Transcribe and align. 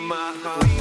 my 0.00 0.32
heart. 0.42 0.80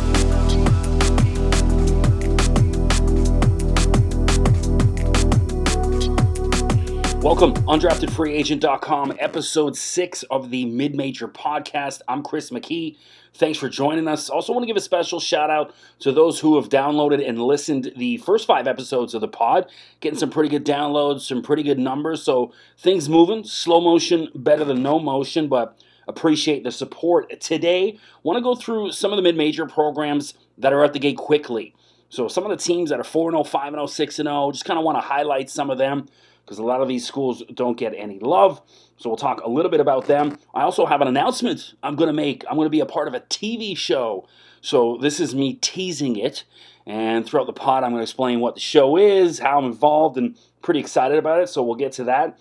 Welcome, 7.22 7.54
undraftedfreeagent.com, 7.66 9.18
episode 9.20 9.76
six 9.76 10.24
of 10.24 10.52
the 10.52 10.66
Mid 10.66 10.96
Major 10.96 11.28
podcast. 11.28 12.02
I'm 12.08 12.24
Chris 12.24 12.50
McKee. 12.50 12.96
Thanks 13.34 13.60
for 13.60 13.68
joining 13.68 14.08
us. 14.08 14.30
Also, 14.30 14.54
want 14.54 14.64
to 14.64 14.68
give 14.68 14.78
a 14.78 14.82
special 14.82 15.20
shout 15.20 15.50
out 15.50 15.74
to 16.00 16.14
those 16.14 16.40
who 16.40 16.56
have 16.56 16.70
downloaded 16.70 17.28
and 17.28 17.42
listened 17.42 17.92
the 17.98 18.18
first 18.18 18.48
five 18.48 18.68
episodes 18.68 19.14
of 19.14 19.22
the 19.22 19.28
pod. 19.28 19.70
Getting 20.00 20.18
some 20.18 20.30
pretty 20.30 20.50
good 20.50 20.66
downloads, 20.66 21.22
some 21.22 21.42
pretty 21.42 21.62
good 21.62 21.78
numbers. 21.78 22.24
So 22.24 22.54
things 22.78 23.10
moving, 23.10 23.44
slow 23.44 23.82
motion, 23.82 24.30
better 24.34 24.64
than 24.64 24.82
no 24.82 24.98
motion, 24.98 25.50
but 25.50 25.78
appreciate 26.10 26.64
the 26.64 26.72
support. 26.72 27.40
Today, 27.40 27.98
want 28.24 28.38
to 28.38 28.42
go 28.42 28.56
through 28.56 28.92
some 28.92 29.14
of 29.14 29.18
the 29.18 29.24
mid 29.24 29.38
major 29.38 29.66
programs 29.66 30.34
that 30.58 30.74
are 30.74 30.84
at 30.84 30.92
the 30.92 31.00
gate 31.00 31.18
quickly. 31.18 31.74
So 32.10 32.28
some 32.28 32.44
of 32.44 32.50
the 32.50 32.58
teams 32.58 32.90
that 32.90 33.00
are 33.00 33.04
4 33.04 33.32
0, 33.32 33.44
5 33.44 33.74
0, 33.74 33.86
6 33.86 34.16
0, 34.16 34.52
just 34.52 34.66
kind 34.66 34.80
of 34.80 34.84
want 34.84 34.98
to 34.98 35.02
highlight 35.02 35.50
some 35.50 35.70
of 35.70 35.78
them 35.78 36.08
because 36.44 36.58
a 36.58 36.64
lot 36.64 36.82
of 36.82 36.88
these 36.88 37.06
schools 37.06 37.44
don't 37.54 37.78
get 37.78 37.94
any 37.96 38.20
love. 38.20 38.60
So 38.98 39.10
we'll 39.10 39.18
talk 39.18 39.42
a 39.42 39.50
little 39.50 39.70
bit 39.70 39.80
about 39.80 40.08
them. 40.08 40.38
I 40.54 40.64
also 40.64 40.88
have 40.88 41.00
an 41.00 41.08
announcement 41.08 41.76
I'm 41.84 41.96
going 41.96 42.08
to 42.08 42.14
make. 42.14 42.44
I'm 42.50 42.56
going 42.56 42.66
to 42.66 42.72
be 42.72 42.80
a 42.80 42.88
part 42.88 43.08
of 43.08 43.14
a 43.14 43.22
TV 43.22 43.78
show. 43.78 44.28
So 44.60 44.98
this 45.00 45.20
is 45.20 45.36
me 45.36 45.54
teasing 45.54 46.18
it. 46.18 46.44
And 46.88 47.24
throughout 47.24 47.46
the 47.46 47.54
pod, 47.54 47.84
I'm 47.84 47.92
going 47.92 48.00
to 48.00 48.04
explain 48.04 48.40
what 48.40 48.56
the 48.56 48.62
show 48.62 48.98
is, 48.98 49.38
how 49.38 49.60
I'm 49.60 49.66
involved, 49.66 50.18
and 50.18 50.36
pretty 50.64 50.80
excited 50.80 51.20
about 51.20 51.40
it. 51.40 51.50
So 51.50 51.62
we'll 51.62 51.76
get 51.76 51.92
to 51.94 52.06
that. 52.06 52.40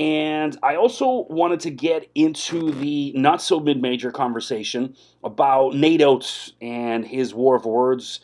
And 0.00 0.56
I 0.62 0.76
also 0.76 1.26
wanted 1.28 1.60
to 1.60 1.70
get 1.70 2.08
into 2.14 2.72
the 2.72 3.12
not 3.14 3.42
so 3.42 3.60
mid 3.60 3.82
major 3.82 4.10
conversation 4.10 4.96
about 5.22 5.74
Nate 5.74 6.00
Oats 6.00 6.54
and 6.62 7.06
his 7.06 7.34
war 7.34 7.54
of 7.54 7.66
words 7.66 8.20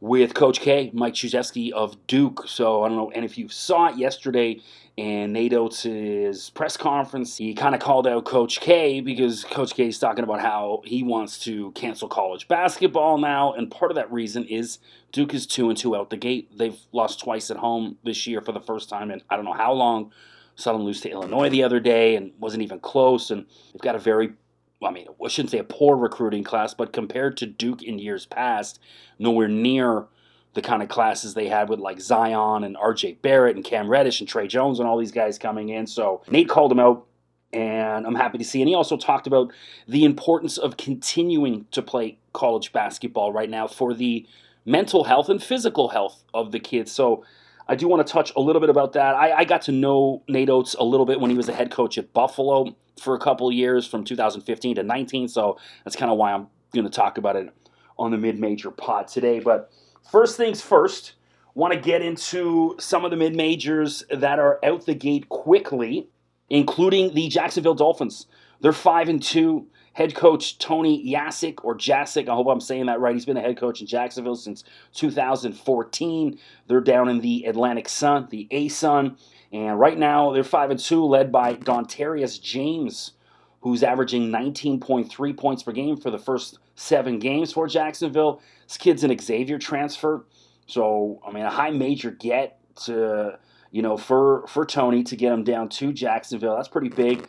with 0.00 0.32
Coach 0.32 0.60
K, 0.60 0.90
Mike 0.94 1.12
Krzyzewski 1.12 1.70
of 1.72 2.06
Duke. 2.06 2.44
So 2.46 2.82
I 2.82 2.88
don't 2.88 2.96
know, 2.96 3.10
and 3.10 3.26
if 3.26 3.36
you 3.36 3.50
saw 3.50 3.88
it 3.88 3.98
yesterday 3.98 4.62
in 4.96 5.34
Nate 5.34 5.52
Oats' 5.52 6.48
press 6.48 6.78
conference, 6.78 7.36
he 7.36 7.52
kind 7.52 7.74
of 7.74 7.82
called 7.82 8.06
out 8.06 8.24
Coach 8.24 8.58
K 8.60 9.02
because 9.02 9.44
Coach 9.44 9.74
K 9.74 9.88
is 9.88 9.98
talking 9.98 10.24
about 10.24 10.40
how 10.40 10.80
he 10.86 11.02
wants 11.02 11.38
to 11.40 11.72
cancel 11.72 12.08
college 12.08 12.48
basketball 12.48 13.18
now, 13.18 13.52
and 13.52 13.70
part 13.70 13.90
of 13.90 13.96
that 13.96 14.10
reason 14.10 14.44
is 14.46 14.78
Duke 15.12 15.34
is 15.34 15.46
two 15.46 15.68
and 15.68 15.76
two 15.76 15.94
out 15.94 16.08
the 16.08 16.16
gate. 16.16 16.56
They've 16.56 16.78
lost 16.92 17.20
twice 17.20 17.50
at 17.50 17.58
home 17.58 17.98
this 18.02 18.26
year 18.26 18.40
for 18.40 18.52
the 18.52 18.60
first 18.62 18.88
time 18.88 19.10
in 19.10 19.20
I 19.28 19.36
don't 19.36 19.44
know 19.44 19.52
how 19.52 19.74
long. 19.74 20.10
Saw 20.58 20.72
them 20.72 20.82
lose 20.82 21.00
to 21.02 21.10
Illinois 21.10 21.48
the 21.48 21.62
other 21.62 21.78
day 21.78 22.16
and 22.16 22.32
wasn't 22.38 22.62
even 22.62 22.80
close, 22.80 23.30
and 23.30 23.46
they've 23.72 23.80
got 23.80 23.94
a 23.94 23.98
very 23.98 24.32
I 24.80 24.90
mean, 24.92 25.08
I 25.24 25.28
shouldn't 25.28 25.50
say 25.50 25.58
a 25.58 25.64
poor 25.64 25.96
recruiting 25.96 26.44
class, 26.44 26.72
but 26.72 26.92
compared 26.92 27.36
to 27.38 27.46
Duke 27.46 27.82
in 27.82 27.98
years 27.98 28.26
past, 28.26 28.78
nowhere 29.18 29.48
near 29.48 30.06
the 30.54 30.62
kind 30.62 30.82
of 30.82 30.88
classes 30.88 31.34
they 31.34 31.48
had 31.48 31.68
with 31.68 31.80
like 31.80 32.00
Zion 32.00 32.64
and 32.64 32.76
RJ 32.76 33.20
Barrett 33.22 33.56
and 33.56 33.64
Cam 33.64 33.88
Reddish 33.88 34.20
and 34.20 34.28
Trey 34.28 34.46
Jones 34.46 34.78
and 34.78 34.88
all 34.88 34.96
these 34.96 35.12
guys 35.12 35.38
coming 35.38 35.68
in. 35.70 35.86
So 35.86 36.22
Nate 36.30 36.48
called 36.48 36.70
him 36.70 36.78
out, 36.78 37.06
and 37.52 38.06
I'm 38.06 38.14
happy 38.14 38.38
to 38.38 38.44
see. 38.44 38.60
And 38.60 38.68
he 38.68 38.74
also 38.74 38.96
talked 38.96 39.26
about 39.26 39.52
the 39.86 40.04
importance 40.04 40.58
of 40.58 40.76
continuing 40.76 41.66
to 41.72 41.82
play 41.82 42.18
college 42.32 42.72
basketball 42.72 43.32
right 43.32 43.50
now 43.50 43.66
for 43.66 43.94
the 43.94 44.26
mental 44.64 45.04
health 45.04 45.28
and 45.28 45.42
physical 45.42 45.88
health 45.88 46.22
of 46.32 46.52
the 46.52 46.60
kids. 46.60 46.92
So 46.92 47.24
I 47.68 47.74
do 47.74 47.86
want 47.86 48.06
to 48.06 48.10
touch 48.10 48.32
a 48.34 48.40
little 48.40 48.60
bit 48.60 48.70
about 48.70 48.94
that. 48.94 49.14
I, 49.14 49.38
I 49.38 49.44
got 49.44 49.62
to 49.62 49.72
know 49.72 50.22
Nate 50.28 50.48
Oats 50.48 50.74
a 50.74 50.84
little 50.84 51.04
bit 51.04 51.20
when 51.20 51.30
he 51.30 51.36
was 51.36 51.48
a 51.48 51.52
head 51.52 51.70
coach 51.70 51.98
at 51.98 52.12
Buffalo 52.12 52.74
for 53.00 53.14
a 53.14 53.18
couple 53.18 53.52
years 53.52 53.86
from 53.86 54.04
2015 54.04 54.76
to 54.76 54.82
19. 54.82 55.28
So 55.28 55.58
that's 55.84 55.94
kind 55.94 56.10
of 56.10 56.16
why 56.16 56.32
I'm 56.32 56.48
going 56.72 56.86
to 56.86 56.90
talk 56.90 57.18
about 57.18 57.36
it 57.36 57.52
on 57.98 58.10
the 58.10 58.18
mid 58.18 58.38
major 58.38 58.70
pod 58.70 59.08
today. 59.08 59.40
But 59.40 59.70
first 60.10 60.36
things 60.36 60.62
first, 60.62 61.14
want 61.54 61.74
to 61.74 61.80
get 61.80 62.02
into 62.02 62.76
some 62.78 63.04
of 63.04 63.10
the 63.10 63.16
mid 63.16 63.34
majors 63.34 64.04
that 64.10 64.38
are 64.38 64.58
out 64.64 64.86
the 64.86 64.94
gate 64.94 65.28
quickly, 65.28 66.08
including 66.48 67.14
the 67.14 67.28
Jacksonville 67.28 67.74
Dolphins. 67.74 68.26
They're 68.60 68.72
5 68.72 69.08
and 69.08 69.22
2. 69.22 69.66
Head 69.98 70.14
coach 70.14 70.58
Tony 70.58 71.04
Yasik 71.12 71.64
or 71.64 71.76
Jasick, 71.76 72.28
I 72.28 72.34
hope 72.36 72.46
I'm 72.46 72.60
saying 72.60 72.86
that 72.86 73.00
right. 73.00 73.14
He's 73.14 73.24
been 73.24 73.36
a 73.36 73.40
head 73.40 73.56
coach 73.58 73.80
in 73.80 73.88
Jacksonville 73.88 74.36
since 74.36 74.62
2014. 74.94 76.38
They're 76.68 76.80
down 76.80 77.08
in 77.08 77.18
the 77.18 77.42
Atlantic 77.46 77.88
Sun, 77.88 78.28
the 78.30 78.46
A 78.52 78.68
Sun. 78.68 79.16
And 79.52 79.76
right 79.76 79.98
now, 79.98 80.30
they're 80.30 80.44
5 80.44 80.70
and 80.70 80.78
2, 80.78 81.04
led 81.04 81.32
by 81.32 81.54
Dontarius 81.54 82.40
James, 82.40 83.14
who's 83.62 83.82
averaging 83.82 84.30
19.3 84.30 85.36
points 85.36 85.64
per 85.64 85.72
game 85.72 85.96
for 85.96 86.12
the 86.12 86.18
first 86.18 86.60
seven 86.76 87.18
games 87.18 87.52
for 87.52 87.66
Jacksonville. 87.66 88.40
This 88.68 88.76
kid's 88.76 89.02
an 89.02 89.18
Xavier 89.18 89.58
transfer. 89.58 90.26
So, 90.68 91.20
I 91.26 91.32
mean, 91.32 91.42
a 91.42 91.50
high 91.50 91.70
major 91.70 92.12
get 92.12 92.60
to, 92.84 93.36
you 93.72 93.82
know, 93.82 93.96
for, 93.96 94.46
for 94.46 94.64
Tony 94.64 95.02
to 95.02 95.16
get 95.16 95.32
him 95.32 95.42
down 95.42 95.68
to 95.70 95.92
Jacksonville. 95.92 96.54
That's 96.54 96.68
pretty 96.68 96.90
big. 96.90 97.28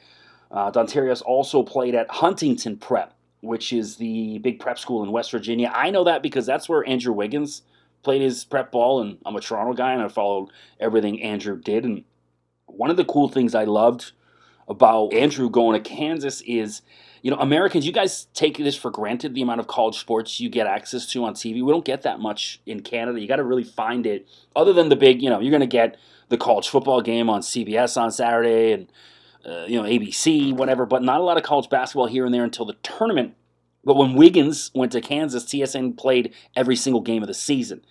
Uh, 0.52 0.72
Dontarius 0.72 1.22
also 1.22 1.64
played 1.64 1.96
at 1.96 2.10
Huntington 2.10 2.78
Prep, 2.78 3.14
which 3.42 3.72
is 3.72 3.98
the 3.98 4.40
big 4.40 4.60
prep 4.60 4.80
school 4.80 5.04
in 5.04 5.12
West 5.12 5.32
Virginia. 5.32 5.72
I 5.74 5.92
know 5.92 6.04
that 6.06 6.24
because 6.24 6.46
that's 6.46 6.68
where 6.68 6.88
Andrew 6.88 7.14
Wiggins 7.14 7.62
played 8.04 8.22
his 8.22 8.44
prep 8.44 8.72
ball, 8.72 9.02
and 9.02 9.18
I'm 9.26 9.36
a 9.36 9.42
Toronto 9.42 9.74
guy, 9.74 9.94
and 9.94 10.02
I 10.02 10.08
followed 10.08 10.50
everything 10.80 11.22
Andrew 11.22 11.59
did. 11.59 11.86
And 11.86 12.04
one 12.66 12.90
of 12.90 12.98
the 12.98 13.06
cool 13.06 13.30
things 13.30 13.54
I 13.54 13.66
loved 13.66 14.12
about 14.68 15.14
Andrew 15.14 15.50
going 15.50 15.82
to 15.82 15.90
Kansas 15.90 16.42
is, 16.42 16.82
you 17.22 17.30
know, 17.30 17.38
Americans, 17.38 17.86
you 17.86 17.92
guys 17.92 18.28
take 18.34 18.58
this 18.58 18.76
for 18.76 18.90
granted 18.92 19.36
the 19.36 19.42
amount 19.42 19.59
of 19.59 19.68
college 19.68 19.98
sports 19.98 20.40
you 20.40 20.50
get 20.50 20.68
access 20.68 21.06
to 21.08 21.24
on 21.26 21.34
TV. 21.34 21.64
We 21.64 21.72
don't 21.72 21.86
get 21.86 22.04
that 22.04 22.20
much 22.20 22.62
in 22.66 22.82
Canada. 22.82 23.20
You 23.20 23.28
got 23.28 23.38
to 23.38 23.44
really 23.44 23.64
find 23.64 24.06
it. 24.06 24.28
Other 24.56 24.74
than 24.74 24.90
the 24.90 24.96
big, 24.96 25.22
you 25.22 25.30
know, 25.30 25.40
you're 25.40 25.52
going 25.52 25.62
to 25.62 25.68
get 25.68 25.98
the 26.30 26.38
college 26.38 26.70
football 26.70 27.02
game 27.02 27.30
on 27.30 27.42
CBS 27.42 28.00
on 28.00 28.12
Saturday 28.12 28.72
and, 28.72 28.88
uh, 29.46 29.66
you 29.68 29.82
know, 29.82 29.88
ABC, 29.88 30.54
whatever, 30.54 30.86
but 30.86 31.04
not 31.04 31.22
a 31.22 31.24
lot 31.24 31.38
of 31.38 31.44
college 31.44 31.70
basketball 31.70 32.08
here 32.08 32.26
and 32.26 32.34
there 32.34 32.44
until 32.44 32.66
the 32.66 32.76
tournament. 32.84 33.36
But 33.84 33.96
when 33.96 34.14
Wiggins 34.14 34.72
went 34.74 34.92
to 34.92 35.02
Kansas, 35.02 35.46
TSN 35.46 35.98
played 35.98 36.34
every 36.56 36.76
single 36.76 37.02
game 37.02 37.24
of 37.24 37.28
the 37.28 37.34
season 37.34 37.82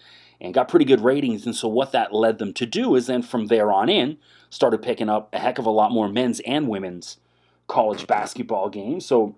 and 0.41 0.55
got 0.55 0.69
pretty 0.69 0.85
good 0.85 1.01
ratings. 1.01 1.47
And 1.47 1.55
so, 1.57 1.69
what 1.69 1.93
that 1.93 2.15
led 2.15 2.39
them 2.39 2.53
to 2.55 2.67
do 2.67 2.95
is 2.95 3.07
then 3.07 3.23
from 3.23 3.47
there 3.47 3.73
on 3.73 3.89
in, 3.89 4.19
started 4.51 4.83
picking 4.83 5.09
up 5.09 5.35
a 5.35 5.39
heck 5.39 5.59
of 5.59 5.67
a 5.67 5.71
lot 5.71 5.91
more 5.91 6.09
men's 6.09 6.41
and 6.41 6.69
women's 6.69 7.19
college 7.67 8.07
basketball 8.07 8.69
games. 8.69 9.07
So, 9.07 9.37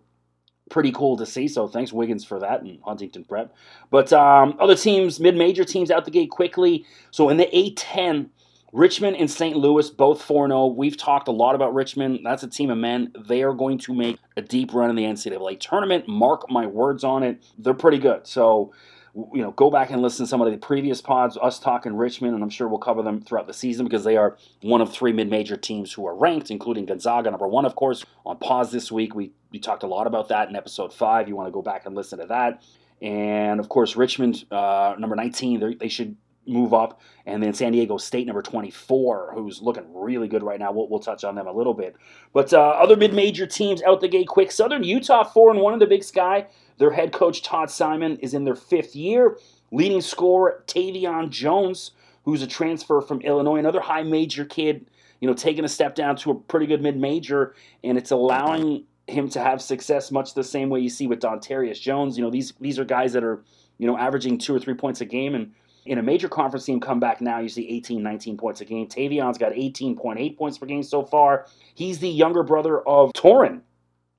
pretty 0.70 0.92
cool 0.92 1.16
to 1.16 1.26
see. 1.26 1.46
So, 1.48 1.68
thanks, 1.68 1.92
Wiggins, 1.92 2.24
for 2.24 2.40
that 2.40 2.62
and 2.62 2.80
Huntington 2.84 3.24
Prep. 3.24 3.54
But 3.90 4.12
um, 4.12 4.56
other 4.58 4.76
teams, 4.76 5.20
mid 5.20 5.36
major 5.36 5.64
teams 5.64 5.90
out 5.90 6.04
the 6.04 6.10
gate 6.10 6.30
quickly. 6.30 6.84
So, 7.12 7.28
in 7.28 7.36
the 7.36 7.46
A10, 7.46 8.28
Richmond 8.72 9.16
and 9.16 9.30
St. 9.30 9.56
Louis, 9.56 9.90
both 9.90 10.22
4 10.22 10.48
0. 10.48 10.66
We've 10.68 10.96
talked 10.96 11.28
a 11.28 11.32
lot 11.32 11.54
about 11.54 11.74
Richmond. 11.74 12.20
That's 12.24 12.42
a 12.42 12.48
team 12.48 12.70
of 12.70 12.78
men. 12.78 13.12
They 13.28 13.42
are 13.42 13.52
going 13.52 13.78
to 13.78 13.94
make 13.94 14.18
a 14.36 14.42
deep 14.42 14.72
run 14.72 14.90
in 14.90 14.96
the 14.96 15.04
NCAA 15.04 15.58
tournament. 15.58 16.06
Mark 16.06 16.48
my 16.50 16.66
words 16.66 17.02
on 17.02 17.22
it. 17.22 17.42
They're 17.58 17.74
pretty 17.74 17.98
good. 17.98 18.26
So, 18.28 18.72
you 19.14 19.42
know, 19.42 19.50
go 19.50 19.70
back 19.70 19.90
and 19.90 20.00
listen 20.00 20.24
to 20.24 20.30
some 20.30 20.40
of 20.40 20.50
the 20.50 20.56
previous 20.56 21.00
pods, 21.00 21.36
us 21.42 21.58
talking 21.58 21.96
Richmond, 21.96 22.34
and 22.34 22.44
I'm 22.44 22.50
sure 22.50 22.68
we'll 22.68 22.78
cover 22.78 23.02
them 23.02 23.20
throughout 23.20 23.48
the 23.48 23.52
season 23.52 23.86
because 23.86 24.04
they 24.04 24.16
are 24.16 24.36
one 24.62 24.80
of 24.80 24.92
three 24.92 25.12
mid 25.12 25.28
major 25.28 25.56
teams 25.56 25.92
who 25.92 26.06
are 26.06 26.14
ranked, 26.14 26.50
including 26.52 26.86
Gonzaga, 26.86 27.30
number 27.30 27.48
one, 27.48 27.64
of 27.64 27.74
course. 27.74 28.04
On 28.24 28.36
pause 28.36 28.70
this 28.70 28.92
week, 28.92 29.16
we, 29.16 29.32
we 29.50 29.58
talked 29.58 29.82
a 29.82 29.88
lot 29.88 30.06
about 30.06 30.28
that 30.28 30.48
in 30.48 30.54
episode 30.54 30.94
five. 30.94 31.28
You 31.28 31.34
want 31.34 31.48
to 31.48 31.52
go 31.52 31.62
back 31.62 31.86
and 31.86 31.96
listen 31.96 32.20
to 32.20 32.26
that. 32.26 32.62
And 33.02 33.58
of 33.58 33.68
course, 33.68 33.96
Richmond, 33.96 34.44
uh, 34.52 34.94
number 34.98 35.16
19, 35.16 35.78
they 35.80 35.88
should 35.88 36.16
move 36.46 36.74
up. 36.74 37.00
And 37.26 37.42
then 37.42 37.54
San 37.54 37.72
Diego 37.72 37.96
State, 37.96 38.26
number 38.26 38.42
24, 38.42 39.32
who's 39.34 39.60
looking 39.60 39.84
really 39.94 40.28
good 40.28 40.42
right 40.42 40.58
now. 40.58 40.72
We'll, 40.72 40.88
we'll 40.88 41.00
touch 41.00 41.24
on 41.24 41.34
them 41.34 41.46
a 41.46 41.52
little 41.52 41.74
bit. 41.74 41.96
But 42.32 42.52
uh, 42.52 42.60
other 42.60 42.96
mid 42.96 43.14
major 43.14 43.46
teams 43.46 43.82
out 43.82 44.00
the 44.00 44.08
gate 44.08 44.28
quick. 44.28 44.50
Southern 44.50 44.82
Utah, 44.84 45.24
4 45.24 45.52
and 45.52 45.60
1 45.60 45.72
in 45.74 45.78
the 45.78 45.86
Big 45.86 46.04
Sky. 46.04 46.46
Their 46.78 46.90
head 46.90 47.12
coach, 47.12 47.42
Todd 47.42 47.70
Simon, 47.70 48.16
is 48.18 48.34
in 48.34 48.44
their 48.44 48.56
fifth 48.56 48.96
year. 48.96 49.38
Leading 49.70 50.00
scorer, 50.00 50.64
Tevian 50.66 51.30
Jones, 51.30 51.92
who's 52.24 52.42
a 52.42 52.46
transfer 52.46 53.00
from 53.00 53.20
Illinois, 53.20 53.58
another 53.58 53.80
high 53.80 54.02
major 54.02 54.44
kid, 54.44 54.86
you 55.20 55.28
know, 55.28 55.34
taking 55.34 55.64
a 55.64 55.68
step 55.68 55.94
down 55.94 56.16
to 56.16 56.30
a 56.30 56.34
pretty 56.34 56.66
good 56.66 56.82
mid 56.82 56.96
major. 56.96 57.54
And 57.84 57.96
it's 57.96 58.10
allowing 58.10 58.84
him 59.06 59.28
to 59.28 59.40
have 59.40 59.60
success 59.60 60.10
much 60.10 60.34
the 60.34 60.44
same 60.44 60.70
way 60.70 60.80
you 60.80 60.88
see 60.88 61.06
with 61.06 61.20
Dontarius 61.20 61.80
Jones. 61.80 62.16
You 62.16 62.24
know, 62.24 62.30
these, 62.30 62.52
these 62.60 62.78
are 62.78 62.84
guys 62.84 63.12
that 63.12 63.22
are, 63.22 63.44
you 63.78 63.86
know, 63.86 63.98
averaging 63.98 64.38
two 64.38 64.54
or 64.54 64.58
three 64.58 64.74
points 64.74 65.00
a 65.00 65.04
game 65.04 65.34
and 65.34 65.52
in 65.90 65.98
a 65.98 66.02
major 66.04 66.28
conference 66.28 66.64
team 66.64 66.78
come 66.78 67.00
back 67.00 67.20
now, 67.20 67.40
you 67.40 67.48
see 67.48 67.68
18, 67.68 68.00
19 68.00 68.36
points 68.36 68.60
a 68.60 68.64
game. 68.64 68.86
Tevian's 68.86 69.36
got 69.36 69.50
18.8 69.50 70.38
points 70.38 70.56
per 70.56 70.64
game 70.64 70.84
so 70.84 71.04
far. 71.04 71.46
He's 71.74 71.98
the 71.98 72.08
younger 72.08 72.44
brother 72.44 72.80
of 72.86 73.12
Torin, 73.12 73.62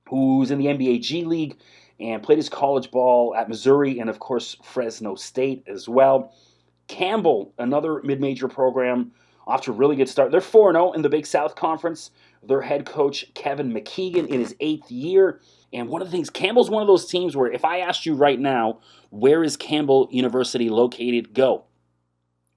who's 0.06 0.50
in 0.50 0.58
the 0.58 0.66
NBA 0.66 1.00
G 1.00 1.24
League 1.24 1.56
and 1.98 2.22
played 2.22 2.36
his 2.36 2.50
college 2.50 2.90
ball 2.90 3.34
at 3.34 3.48
Missouri 3.48 4.00
and, 4.00 4.10
of 4.10 4.18
course, 4.18 4.54
Fresno 4.62 5.14
State 5.14 5.64
as 5.66 5.88
well. 5.88 6.34
Campbell, 6.88 7.54
another 7.56 8.02
mid 8.02 8.20
major 8.20 8.48
program, 8.48 9.10
off 9.46 9.62
to 9.62 9.70
a 9.70 9.74
really 9.74 9.96
good 9.96 10.08
start. 10.08 10.30
They're 10.30 10.40
4 10.40 10.72
0 10.72 10.92
in 10.92 11.02
the 11.02 11.08
Big 11.08 11.26
South 11.26 11.54
Conference. 11.54 12.10
Their 12.42 12.62
head 12.62 12.86
coach, 12.86 13.32
Kevin 13.34 13.72
McGeehan, 13.72 14.26
in 14.26 14.40
his 14.40 14.56
eighth 14.60 14.90
year. 14.90 15.40
And 15.72 15.88
one 15.88 16.02
of 16.02 16.08
the 16.08 16.12
things, 16.12 16.28
Campbell's 16.28 16.70
one 16.70 16.82
of 16.82 16.88
those 16.88 17.06
teams 17.06 17.36
where 17.36 17.50
if 17.50 17.64
I 17.64 17.78
asked 17.78 18.04
you 18.04 18.14
right 18.14 18.38
now, 18.38 18.80
where 19.10 19.44
is 19.44 19.56
Campbell 19.56 20.08
University 20.10 20.68
located? 20.68 21.34
Go. 21.34 21.64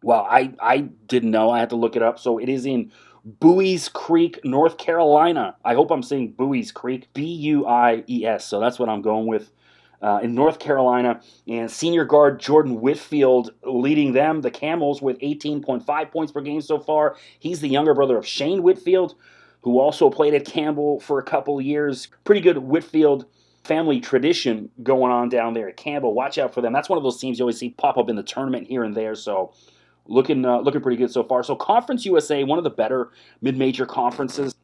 Well, 0.04 0.28
I, 0.30 0.54
I 0.62 0.80
didn't 1.08 1.32
know. 1.32 1.50
I 1.50 1.60
had 1.60 1.70
to 1.70 1.76
look 1.76 1.96
it 1.96 2.02
up. 2.02 2.20
So 2.20 2.38
it 2.38 2.50
is 2.50 2.66
in 2.66 2.92
Buies 3.40 3.92
Creek, 3.92 4.40
North 4.44 4.78
Carolina. 4.78 5.56
I 5.66 5.74
hope 5.74 5.92
I'm 5.92 6.04
saying 6.04 6.36
Buies 6.38 6.72
Creek, 6.72 7.10
B 7.14 7.24
U 7.26 7.66
I 7.66 8.04
E 8.08 8.26
S. 8.26 8.46
So 8.46 8.60
that's 8.60 8.78
what 8.78 8.90
I'm 8.90 9.02
going 9.02 9.28
with. 9.28 9.52
Uh, 10.01 10.19
in 10.21 10.36
North 10.36 10.59
Carolina, 10.59 11.21
and 11.47 11.71
senior 11.71 12.06
guard 12.06 12.39
Jordan 12.39 12.81
Whitfield 12.81 13.51
leading 13.63 14.13
them, 14.13 14.42
the 14.42 14.51
Camels, 14.51 15.01
with 15.01 15.18
18.5 15.19 16.12
points 16.12 16.31
per 16.31 16.42
game 16.42 16.62
so 16.62 16.80
far. 16.80 17.15
He's 17.39 17.62
the 17.62 17.69
younger 17.69 17.94
brother 17.94 18.18
of 18.18 18.27
Shane 18.27 18.62
Whitfield, 18.62 19.15
who 19.62 19.80
also 19.80 20.09
played 20.09 20.33
at 20.33 20.45
Campbell 20.45 21.00
for 21.00 21.18
a 21.18 21.24
couple 21.24 21.59
years. 21.59 22.09
Pretty 22.24 22.42
good 22.42 22.57
Whitfield 22.59 23.25
family 23.65 24.00
tradition 24.00 24.69
going 24.83 25.12
on 25.12 25.27
down 25.27 25.53
there 25.53 25.68
at 25.68 25.77
Campbell. 25.77 26.13
Watch 26.13 26.38
out 26.38 26.53
for 26.53 26.62
them. 26.62 26.71
That's 26.71 26.88
one 26.88 26.97
of 26.97 27.03
those 27.03 27.19
teams 27.19 27.39
you 27.39 27.44
always 27.44 27.57
see 27.57 27.71
pop 27.71 27.97
up 27.97 28.09
in 28.09 28.15
the 28.15 28.24
tournament 28.24 28.68
here 28.68 28.83
and 28.83 28.95
there. 28.95 29.15
So 29.15 29.53
looking 30.07 30.45
uh, 30.45 30.59
looking 30.59 30.81
pretty 30.81 30.97
good 30.97 31.12
so 31.12 31.24
far. 31.24 31.44
So 31.44 31.56
Conference 31.56 32.06
USA, 32.06 32.44
one 32.44 32.57
of 32.57 32.63
the 32.63 32.69
better 32.69 33.09
mid-major 33.42 33.86
conferences. 33.86 34.56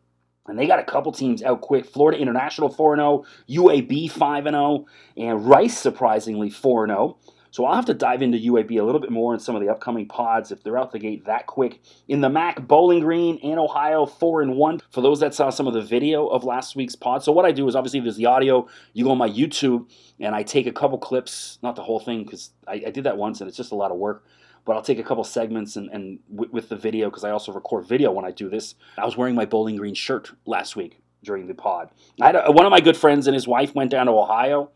And 0.47 0.57
they 0.57 0.67
got 0.67 0.79
a 0.79 0.83
couple 0.83 1.11
teams 1.11 1.43
out 1.43 1.61
quick. 1.61 1.85
Florida 1.85 2.19
International 2.19 2.69
4 2.69 2.95
0, 2.95 3.25
UAB 3.49 4.11
5 4.11 4.43
0, 4.43 4.85
and 5.17 5.45
Rice 5.45 5.77
surprisingly 5.77 6.49
4 6.49 6.87
0. 6.87 7.17
So 7.51 7.65
I'll 7.65 7.75
have 7.75 7.85
to 7.87 7.93
dive 7.93 8.21
into 8.21 8.37
UAB 8.37 8.79
a 8.79 8.83
little 8.83 9.01
bit 9.01 9.11
more 9.11 9.33
in 9.33 9.39
some 9.39 9.55
of 9.55 9.61
the 9.61 9.67
upcoming 9.67 10.07
pods 10.07 10.53
if 10.53 10.63
they're 10.63 10.77
out 10.77 10.93
the 10.93 10.99
gate 10.99 11.25
that 11.25 11.47
quick. 11.47 11.81
In 12.07 12.21
the 12.21 12.29
MAC, 12.29 12.65
Bowling 12.65 13.01
Green 13.01 13.39
and 13.43 13.59
Ohio 13.59 14.05
4 14.05 14.41
and 14.41 14.55
1. 14.55 14.79
For 14.89 15.01
those 15.01 15.19
that 15.19 15.35
saw 15.35 15.49
some 15.49 15.67
of 15.67 15.73
the 15.73 15.81
video 15.81 16.27
of 16.27 16.45
last 16.45 16.77
week's 16.77 16.95
pod. 16.95 17.23
So 17.23 17.33
what 17.33 17.45
I 17.45 17.51
do 17.51 17.67
is 17.67 17.75
obviously 17.75 17.99
there's 17.99 18.15
the 18.15 18.25
audio. 18.25 18.67
You 18.93 19.03
go 19.03 19.11
on 19.11 19.17
my 19.17 19.29
YouTube 19.29 19.91
and 20.17 20.33
I 20.33 20.43
take 20.43 20.65
a 20.65 20.71
couple 20.71 20.97
clips, 20.97 21.59
not 21.61 21.75
the 21.75 21.83
whole 21.83 21.99
thing 21.99 22.23
because 22.23 22.51
I, 22.65 22.83
I 22.87 22.89
did 22.89 23.03
that 23.03 23.17
once 23.17 23.41
and 23.41 23.49
it's 23.49 23.57
just 23.57 23.73
a 23.73 23.75
lot 23.75 23.91
of 23.91 23.97
work 23.97 24.23
but 24.65 24.75
I'll 24.75 24.81
take 24.81 24.99
a 24.99 25.03
couple 25.03 25.23
segments 25.23 25.75
and, 25.75 25.89
and 25.91 26.19
w- 26.31 26.51
with 26.51 26.69
the 26.69 26.75
video 26.75 27.09
because 27.09 27.23
I 27.23 27.31
also 27.31 27.51
record 27.51 27.87
video 27.87 28.11
when 28.11 28.25
I 28.25 28.31
do 28.31 28.49
this. 28.49 28.75
I 28.97 29.05
was 29.05 29.17
wearing 29.17 29.35
my 29.35 29.45
Bowling 29.45 29.75
Green 29.75 29.93
shirt 29.95 30.31
last 30.45 30.75
week 30.75 30.99
during 31.23 31.47
the 31.47 31.53
pod. 31.53 31.89
I 32.19 32.27
had 32.27 32.35
a, 32.35 32.51
one 32.51 32.65
of 32.65 32.71
my 32.71 32.81
good 32.81 32.97
friends 32.97 33.27
and 33.27 33.33
his 33.33 33.47
wife 33.47 33.73
went 33.75 33.91
down 33.91 34.05
to 34.07 34.11
Ohio, 34.11 34.71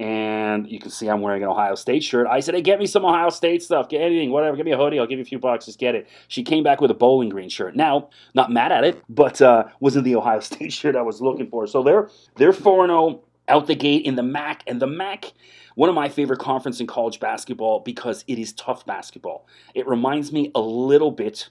and 0.00 0.70
you 0.70 0.78
can 0.78 0.90
see 0.90 1.08
I'm 1.08 1.20
wearing 1.20 1.42
an 1.42 1.48
Ohio 1.48 1.74
State 1.74 2.04
shirt. 2.04 2.26
I 2.28 2.40
said, 2.40 2.54
"Hey, 2.54 2.62
get 2.62 2.78
me 2.78 2.86
some 2.86 3.04
Ohio 3.04 3.30
State 3.30 3.62
stuff. 3.62 3.88
Get 3.88 4.00
anything, 4.00 4.30
whatever. 4.30 4.56
Give 4.56 4.64
me 4.64 4.72
a 4.72 4.76
hoodie. 4.76 4.98
I'll 4.98 5.06
give 5.06 5.18
you 5.18 5.22
a 5.22 5.26
few 5.26 5.38
bucks. 5.40 5.66
Just 5.66 5.78
get 5.78 5.94
it." 5.94 6.06
She 6.28 6.44
came 6.44 6.62
back 6.62 6.80
with 6.80 6.90
a 6.90 6.94
Bowling 6.94 7.28
Green 7.30 7.48
shirt. 7.48 7.74
Now, 7.74 8.10
not 8.34 8.52
mad 8.52 8.70
at 8.70 8.84
it, 8.84 9.02
but 9.08 9.42
uh, 9.42 9.64
wasn't 9.80 10.04
the 10.04 10.14
Ohio 10.14 10.40
State 10.52 10.72
shirt 10.72 10.94
I 10.94 11.02
was 11.02 11.20
looking 11.20 11.48
for. 11.48 11.66
So 11.66 11.82
they're 11.82 12.08
they're 12.36 12.52
four 12.52 12.86
zero 12.86 13.22
out 13.48 13.66
the 13.66 13.74
gate 13.74 14.04
in 14.04 14.16
the 14.16 14.22
MAC, 14.22 14.62
and 14.66 14.80
the 14.80 14.86
MAC 14.86 15.32
one 15.78 15.88
of 15.88 15.94
my 15.94 16.08
favorite 16.08 16.40
conference 16.40 16.80
in 16.80 16.88
college 16.88 17.20
basketball 17.20 17.78
because 17.78 18.24
it 18.26 18.36
is 18.36 18.52
tough 18.52 18.84
basketball. 18.84 19.46
It 19.76 19.86
reminds 19.86 20.32
me 20.32 20.50
a 20.52 20.60
little 20.60 21.12
bit 21.12 21.50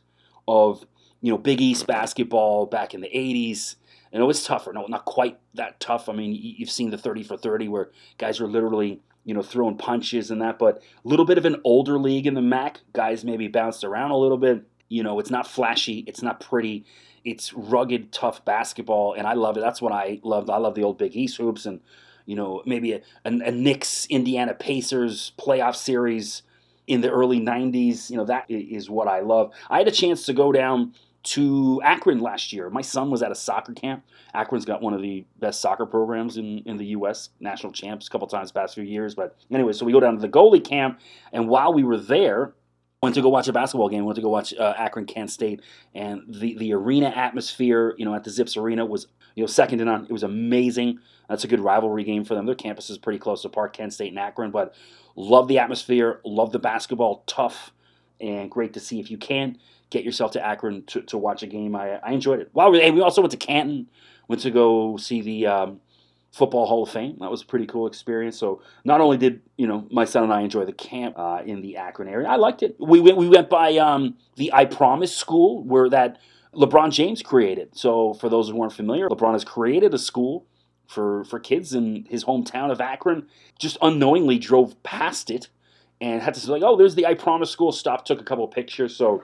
of 0.49 0.85
you 1.21 1.31
know 1.31 1.38
Big 1.38 1.61
East 1.61 1.88
basketball 1.88 2.65
back 2.65 2.94
in 2.94 2.99
the 2.99 3.07
'80s. 3.07 3.75
And 4.11 4.21
it 4.21 4.25
was 4.25 4.44
tougher. 4.44 4.73
No, 4.73 4.85
not 4.88 5.05
quite 5.05 5.39
that 5.53 5.79
tough. 5.79 6.09
I 6.09 6.13
mean, 6.13 6.33
you've 6.33 6.69
seen 6.69 6.89
the 6.89 6.97
30 6.97 7.23
for 7.23 7.38
30 7.38 7.69
where 7.69 7.91
guys 8.17 8.41
are 8.41 8.47
literally 8.47 9.01
you 9.23 9.33
know 9.33 9.41
throwing 9.41 9.77
punches 9.77 10.29
and 10.29 10.41
that, 10.41 10.59
but 10.59 10.77
a 10.77 11.07
little 11.07 11.25
bit 11.25 11.38
of 11.38 11.45
an 11.45 11.61
older 11.63 11.97
league 11.97 12.27
in 12.27 12.33
the 12.33 12.41
MAC. 12.41 12.81
Guys 12.91 13.23
maybe 13.23 13.47
bounced 13.47 13.85
around 13.85 14.11
a 14.11 14.17
little 14.17 14.38
bit. 14.38 14.63
You 14.89 15.04
know, 15.04 15.19
it's 15.19 15.31
not 15.31 15.48
flashy. 15.48 16.04
It's 16.07 16.22
not 16.22 16.39
pretty. 16.39 16.86
It's 17.25 17.54
rugged, 17.54 18.12
tough 18.12 18.45
basketball, 18.45 19.13
and 19.13 19.28
I 19.28 19.34
love 19.34 19.57
it. 19.57 19.62
That's 19.62 19.81
what 19.81 19.92
I 19.92 20.19
love. 20.24 20.50
I 20.50 20.57
love 20.57 20.75
the 20.75 20.84
old 20.84 20.98
Big 20.98 21.16
East 21.16 21.38
hoops 21.38 21.66
and 21.66 21.81
you 22.28 22.36
know, 22.36 22.62
maybe 22.66 22.92
a, 22.92 23.01
a, 23.25 23.30
a 23.30 23.51
Knicks 23.51 24.06
Indiana 24.07 24.54
Pacers 24.54 25.31
playoff 25.39 25.75
series 25.75 26.44
in 26.86 27.01
the 27.01 27.10
early 27.10 27.39
90s. 27.39 28.12
You 28.12 28.18
know, 28.18 28.25
that 28.25 28.45
is 28.50 28.89
what 28.89 29.07
I 29.07 29.22
love. 29.22 29.51
I 29.69 29.80
had 29.80 29.88
a 29.88 29.92
chance 29.92 30.25
to 30.28 30.34
go 30.34 30.51
down 30.51 30.94
to 31.24 31.81
Akron 31.83 32.19
last 32.19 32.54
year. 32.54 32.69
My 32.69 32.81
son 32.81 33.10
was 33.10 33.24
at 33.24 33.31
a 33.31 33.36
soccer 33.36 33.74
camp. 33.74 34.06
Akron's 34.33 34.66
got 34.66 34.81
one 34.81 34.94
of 34.94 35.01
the 35.01 35.25
best 35.40 35.62
soccer 35.62 35.86
programs 35.86 36.38
in, 36.38 36.60
in 36.66 36.78
the 36.78 36.86
U.S. 36.88 37.30
National 37.40 37.72
champs 37.72 38.07
a 38.07 38.10
couple 38.10 38.28
times 38.28 38.51
past 38.51 38.75
few 38.75 38.83
years. 38.83 39.16
But 39.16 39.36
anyway, 39.50 39.74
so 39.74 39.86
we 39.86 39.94
go 39.94 40.00
down 40.00 40.16
to 40.16 40.22
the 40.22 40.30
goalie 40.30 40.63
camp, 40.63 41.00
and 41.33 41.50
while 41.50 41.74
we 41.74 41.83
were 41.83 41.98
there, 41.98 42.54
went 43.01 43.15
to 43.15 43.21
go 43.21 43.29
watch 43.29 43.47
a 43.47 43.53
basketball 43.53 43.89
game. 43.89 44.05
Went 44.05 44.15
to 44.15 44.21
go 44.21 44.29
watch 44.29 44.53
uh, 44.53 44.73
Akron 44.77 45.05
Kent 45.05 45.31
State, 45.31 45.61
and 45.94 46.23
the 46.27 46.57
the 46.57 46.73
arena 46.73 47.07
atmosphere, 47.07 47.95
you 47.97 48.05
know, 48.05 48.13
at 48.13 48.23
the 48.23 48.29
Zips 48.29 48.57
Arena 48.57 48.85
was 48.85 49.07
you 49.35 49.44
know 49.44 49.47
second 49.47 49.79
to 49.79 49.85
none. 49.85 50.05
It 50.05 50.11
was 50.11 50.23
amazing. 50.23 50.99
That's 51.29 51.44
a 51.44 51.47
good 51.47 51.59
rivalry 51.59 52.03
game 52.03 52.23
for 52.23 52.35
them. 52.35 52.45
Their 52.45 52.55
campus 52.55 52.89
is 52.89 52.97
pretty 52.97 53.19
close 53.19 53.41
to 53.41 53.49
apart, 53.49 53.73
Kent 53.73 53.94
State 53.94 54.09
and 54.09 54.19
Akron, 54.19 54.51
but 54.51 54.73
love 55.15 55.47
the 55.47 55.59
atmosphere, 55.59 56.21
love 56.25 56.51
the 56.51 56.59
basketball, 56.59 57.23
tough, 57.27 57.71
and 58.21 58.49
great 58.49 58.73
to 58.73 58.79
see. 58.79 58.99
If 58.99 59.11
you 59.11 59.17
can, 59.17 59.57
get 59.89 60.03
yourself 60.03 60.31
to 60.31 60.45
Akron 60.45 60.83
to, 60.88 61.01
to 61.03 61.17
watch 61.17 61.44
a 61.44 61.47
game. 61.47 61.75
I, 61.75 61.97
I 61.97 62.11
enjoyed 62.11 62.39
it. 62.39 62.49
Wow, 62.53 62.71
we 62.71 62.89
we 62.91 63.01
also 63.01 63.21
went 63.21 63.31
to 63.31 63.38
Canton, 63.38 63.88
went 64.27 64.41
to 64.41 64.51
go 64.51 64.97
see 64.97 65.21
the 65.21 65.47
um, 65.47 65.81
Football 66.38 66.68
Hall 66.68 66.84
of 66.84 66.89
Fame. 66.89 67.18
That 67.19 67.31
was 67.31 67.42
a 67.42 67.45
pretty 67.45 67.66
cool 67.66 67.88
experience. 67.88 68.38
So 68.38 68.62
not 68.86 69.01
only 69.01 69.18
did 69.18 69.42
you 69.57 69.68
know 69.68 69.88
my 69.92 70.06
son 70.06 70.24
and 70.24 70.34
I 70.34 70.42
enjoy 70.42 70.66
the 70.66 70.74
camp 70.74 71.16
uh, 71.18 71.42
in 71.45 71.62
the 71.62 71.78
Akron 71.78 72.07
area, 72.07 72.28
I 72.28 72.36
liked 72.36 72.62
it. 72.63 72.75
We 72.80 73.00
went 73.00 73.18
we 73.18 73.28
went 73.28 73.50
by 73.50 73.78
um, 73.78 74.16
the 74.36 74.54
I 74.54 74.66
Promise 74.66 75.16
School 75.16 75.63
where 75.63 75.89
that 75.89 76.19
LeBron 76.54 76.92
James 76.92 77.22
created. 77.22 77.75
So 77.75 78.13
for 78.13 78.30
those 78.30 78.50
who 78.50 78.62
aren't 78.62 78.74
familiar, 78.74 79.10
LeBron 79.10 79.34
has 79.34 79.44
created 79.44 79.94
a 79.94 79.98
school 79.98 80.45
for 80.88 81.24
for 81.25 81.39
kids 81.39 81.74
in 81.74 82.06
his 82.10 82.24
hometown 82.24 82.72
of 82.72 82.80
Akron. 82.80 83.28
Just 83.60 83.78
unknowingly 83.81 84.38
drove 84.38 84.81
past 84.83 85.31
it 85.31 85.50
and 86.00 86.22
had 86.22 86.36
to 86.36 86.40
say 86.40 86.51
like, 86.51 86.63
oh, 86.63 86.75
there's 86.75 86.95
the 86.95 87.06
I 87.07 87.16
Promise 87.16 87.50
School. 87.50 87.72
Stopped, 87.72 88.07
took 88.07 88.22
a 88.22 88.24
couple 88.24 88.48
pictures. 88.48 88.95
So 88.95 89.24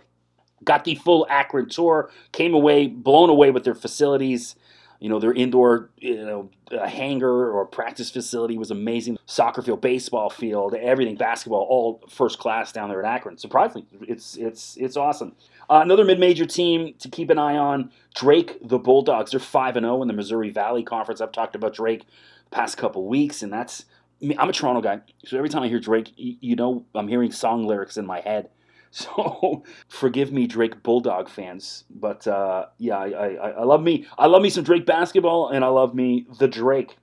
got 0.64 0.84
the 0.84 0.96
full 0.96 1.28
Akron 1.30 1.70
tour. 1.70 2.10
Came 2.32 2.54
away 2.54 2.88
blown 2.88 3.30
away 3.30 3.52
with 3.52 3.64
their 3.64 3.76
facilities. 3.76 4.56
You 5.04 5.10
know, 5.10 5.20
their 5.20 5.34
indoor, 5.34 5.90
you 5.98 6.16
know, 6.26 6.50
hangar 6.72 7.52
or 7.52 7.66
practice 7.66 8.10
facility 8.10 8.58
was 8.58 8.72
amazing. 8.72 9.18
Soccer 9.26 9.62
field, 9.62 9.82
baseball 9.82 10.30
field, 10.30 10.76
everything, 10.76 11.18
basketball, 11.18 11.68
all 11.70 12.02
first 12.10 12.40
class 12.40 12.72
down 12.72 12.88
there 12.88 13.04
at 13.04 13.16
Akron. 13.16 13.38
Surprisingly, 13.38 13.86
it's 14.00 14.38
it's 14.38 14.78
it's 14.78 14.96
awesome. 14.96 15.36
Uh, 15.70 15.82
another 15.84 16.06
mid-major 16.06 16.46
team 16.46 16.94
to 17.00 17.10
keep 17.10 17.30
an 17.30 17.38
eye 17.38 17.58
on: 17.58 17.92
Drake, 18.16 18.58
the 18.66 18.80
Bulldogs. 18.80 19.32
They're 19.32 19.42
five 19.42 19.76
and 19.76 19.84
zero 19.84 19.98
oh 19.98 20.02
in 20.04 20.08
the 20.08 20.14
Missouri 20.14 20.52
Valley 20.52 20.84
Conference. 20.84 21.20
I've 21.20 21.34
talked 21.34 21.58
about 21.58 21.74
Drake 21.74 22.06
past 22.50 22.78
couple 22.78 23.06
weeks, 23.06 23.44
and 23.44 23.52
that's 23.52 23.84
I'm 24.22 24.48
a 24.48 24.54
Toronto 24.54 24.80
guy, 24.80 25.02
so 25.26 25.36
every 25.36 25.50
time 25.50 25.64
I 25.64 25.68
hear 25.68 25.82
Drake, 25.82 26.14
you 26.16 26.56
know, 26.56 26.86
I'm 26.96 27.10
hearing 27.10 27.34
song 27.34 27.68
lyrics 27.68 27.98
in 27.98 28.06
my 28.06 28.22
head. 28.22 28.48
So 28.96 29.64
forgive 29.88 30.32
me, 30.32 30.46
Drake 30.46 30.84
Bulldog 30.84 31.28
fans, 31.28 31.84
but 31.90 32.28
uh, 32.28 32.68
yeah, 32.78 32.98
I, 32.98 33.08
I, 33.10 33.50
I, 33.50 33.64
love 33.64 33.82
me. 33.82 34.06
I 34.20 34.28
love 34.28 34.44
me 34.44 34.52
some 34.52 34.64
Drake 34.64 34.86
basketball, 34.86 35.50
and 35.50 35.66
I 35.66 35.68
love 35.70 35.96
me 35.96 36.28
the 36.38 36.48
Drake. 36.48 36.96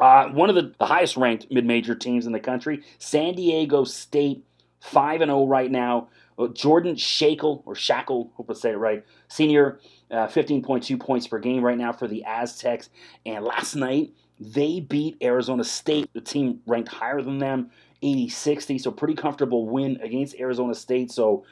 Uh, 0.00 0.28
one 0.28 0.50
of 0.50 0.54
the, 0.54 0.72
the 0.78 0.86
highest 0.86 1.16
ranked 1.16 1.50
mid 1.50 1.66
major 1.66 1.96
teams 1.96 2.26
in 2.26 2.32
the 2.32 2.38
country, 2.38 2.84
San 2.98 3.34
Diego 3.34 3.82
State, 3.82 4.44
five 4.78 5.20
and 5.20 5.30
zero 5.30 5.40
oh 5.40 5.46
right 5.48 5.70
now. 5.70 6.08
Uh, 6.38 6.46
Jordan 6.48 6.94
Schakel 6.94 7.62
or 7.66 7.74
Schakel, 7.74 8.30
hope 8.34 8.48
I 8.48 8.54
say 8.54 8.70
it 8.70 8.76
right, 8.76 9.04
senior, 9.26 9.80
uh, 10.12 10.28
15.2 10.28 11.00
points 11.00 11.26
per 11.26 11.40
game 11.40 11.64
right 11.64 11.78
now 11.78 11.92
for 11.92 12.06
the 12.06 12.22
Aztecs. 12.24 12.88
And 13.24 13.44
last 13.44 13.74
night 13.74 14.12
they 14.38 14.78
beat 14.78 15.16
Arizona 15.22 15.64
State, 15.64 16.08
the 16.12 16.20
team 16.20 16.60
ranked 16.66 16.90
higher 16.90 17.20
than 17.20 17.38
them. 17.38 17.70
80 18.02 18.28
60. 18.28 18.78
So, 18.78 18.90
pretty 18.90 19.14
comfortable 19.14 19.68
win 19.68 19.98
against 20.02 20.36
Arizona 20.36 20.74
State. 20.74 21.10
So, 21.10 21.44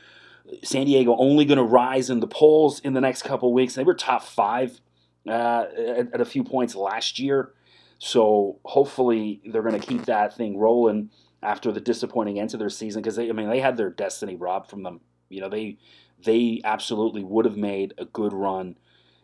San 0.62 0.86
Diego 0.86 1.16
only 1.16 1.44
going 1.44 1.58
to 1.58 1.64
rise 1.64 2.10
in 2.10 2.20
the 2.20 2.26
polls 2.26 2.80
in 2.80 2.92
the 2.92 3.00
next 3.00 3.22
couple 3.22 3.52
weeks. 3.52 3.74
They 3.74 3.84
were 3.84 3.94
top 3.94 4.22
five 4.22 4.80
uh, 5.26 5.64
at, 5.78 6.14
at, 6.14 6.20
a 6.20 6.24
few 6.24 6.44
points 6.44 6.74
last 6.74 7.18
year. 7.18 7.52
So, 7.98 8.58
hopefully, 8.64 9.40
they're 9.46 9.62
going 9.62 9.80
to 9.80 9.86
keep 9.86 10.04
that 10.06 10.36
thing 10.36 10.58
rolling 10.58 11.10
after 11.42 11.70
the 11.70 11.80
disappointing 11.80 12.40
end 12.40 12.50
to 12.50 12.56
their 12.56 12.70
season 12.70 13.02
because 13.02 13.16
they, 13.16 13.28
I 13.28 13.32
mean, 13.32 13.48
they 13.48 13.60
had 13.60 13.76
their 13.76 13.90
destiny 13.90 14.34
robbed 14.34 14.70
from 14.70 14.82
them. 14.82 15.00
You 15.28 15.42
know, 15.42 15.48
they 15.48 15.78
they 16.24 16.60
absolutely 16.64 17.22
would 17.22 17.44
have 17.44 17.56
made 17.56 17.94
a 17.98 18.04
good 18.04 18.32
run 18.32 18.76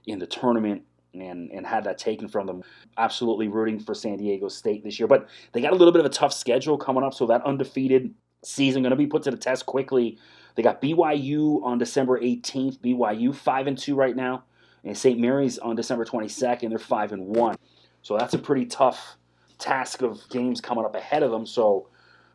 in 0.06 0.18
the 0.18 0.26
tournament 0.26 0.82
and 1.14 1.50
and 1.50 1.66
had 1.66 1.84
that 1.84 1.98
taken 1.98 2.28
from 2.28 2.46
them. 2.46 2.62
Absolutely 2.98 3.48
rooting 3.48 3.78
for 3.78 3.94
San 3.94 4.16
Diego 4.16 4.48
State 4.48 4.84
this 4.84 4.98
year, 4.98 5.06
but 5.06 5.28
they 5.52 5.60
got 5.60 5.72
a 5.72 5.76
little 5.76 5.92
bit 5.92 6.00
of 6.00 6.06
a 6.06 6.10
tough 6.10 6.32
schedule 6.32 6.78
coming 6.78 7.02
up, 7.02 7.14
so 7.14 7.26
that 7.26 7.44
undefeated 7.44 8.14
season 8.44 8.82
going 8.82 8.90
to 8.90 8.96
be 8.96 9.06
put 9.06 9.22
to 9.24 9.30
the 9.30 9.36
test 9.36 9.66
quickly. 9.66 10.18
They 10.54 10.62
got 10.62 10.82
BYU 10.82 11.62
on 11.62 11.78
December 11.78 12.20
18th. 12.20 12.78
BYU 12.78 13.34
five 13.34 13.66
and 13.66 13.76
two 13.76 13.94
right 13.94 14.16
now, 14.16 14.44
and 14.84 14.96
St. 14.96 15.18
Mary's 15.18 15.58
on 15.58 15.76
December 15.76 16.04
22nd. 16.04 16.70
They're 16.70 16.78
five 16.78 17.12
and 17.12 17.26
one, 17.26 17.56
so 18.02 18.16
that's 18.16 18.34
a 18.34 18.38
pretty 18.38 18.66
tough 18.66 19.16
task 19.58 20.02
of 20.02 20.26
games 20.30 20.60
coming 20.60 20.84
up 20.84 20.94
ahead 20.94 21.22
of 21.22 21.30
them. 21.30 21.46
So 21.46 21.89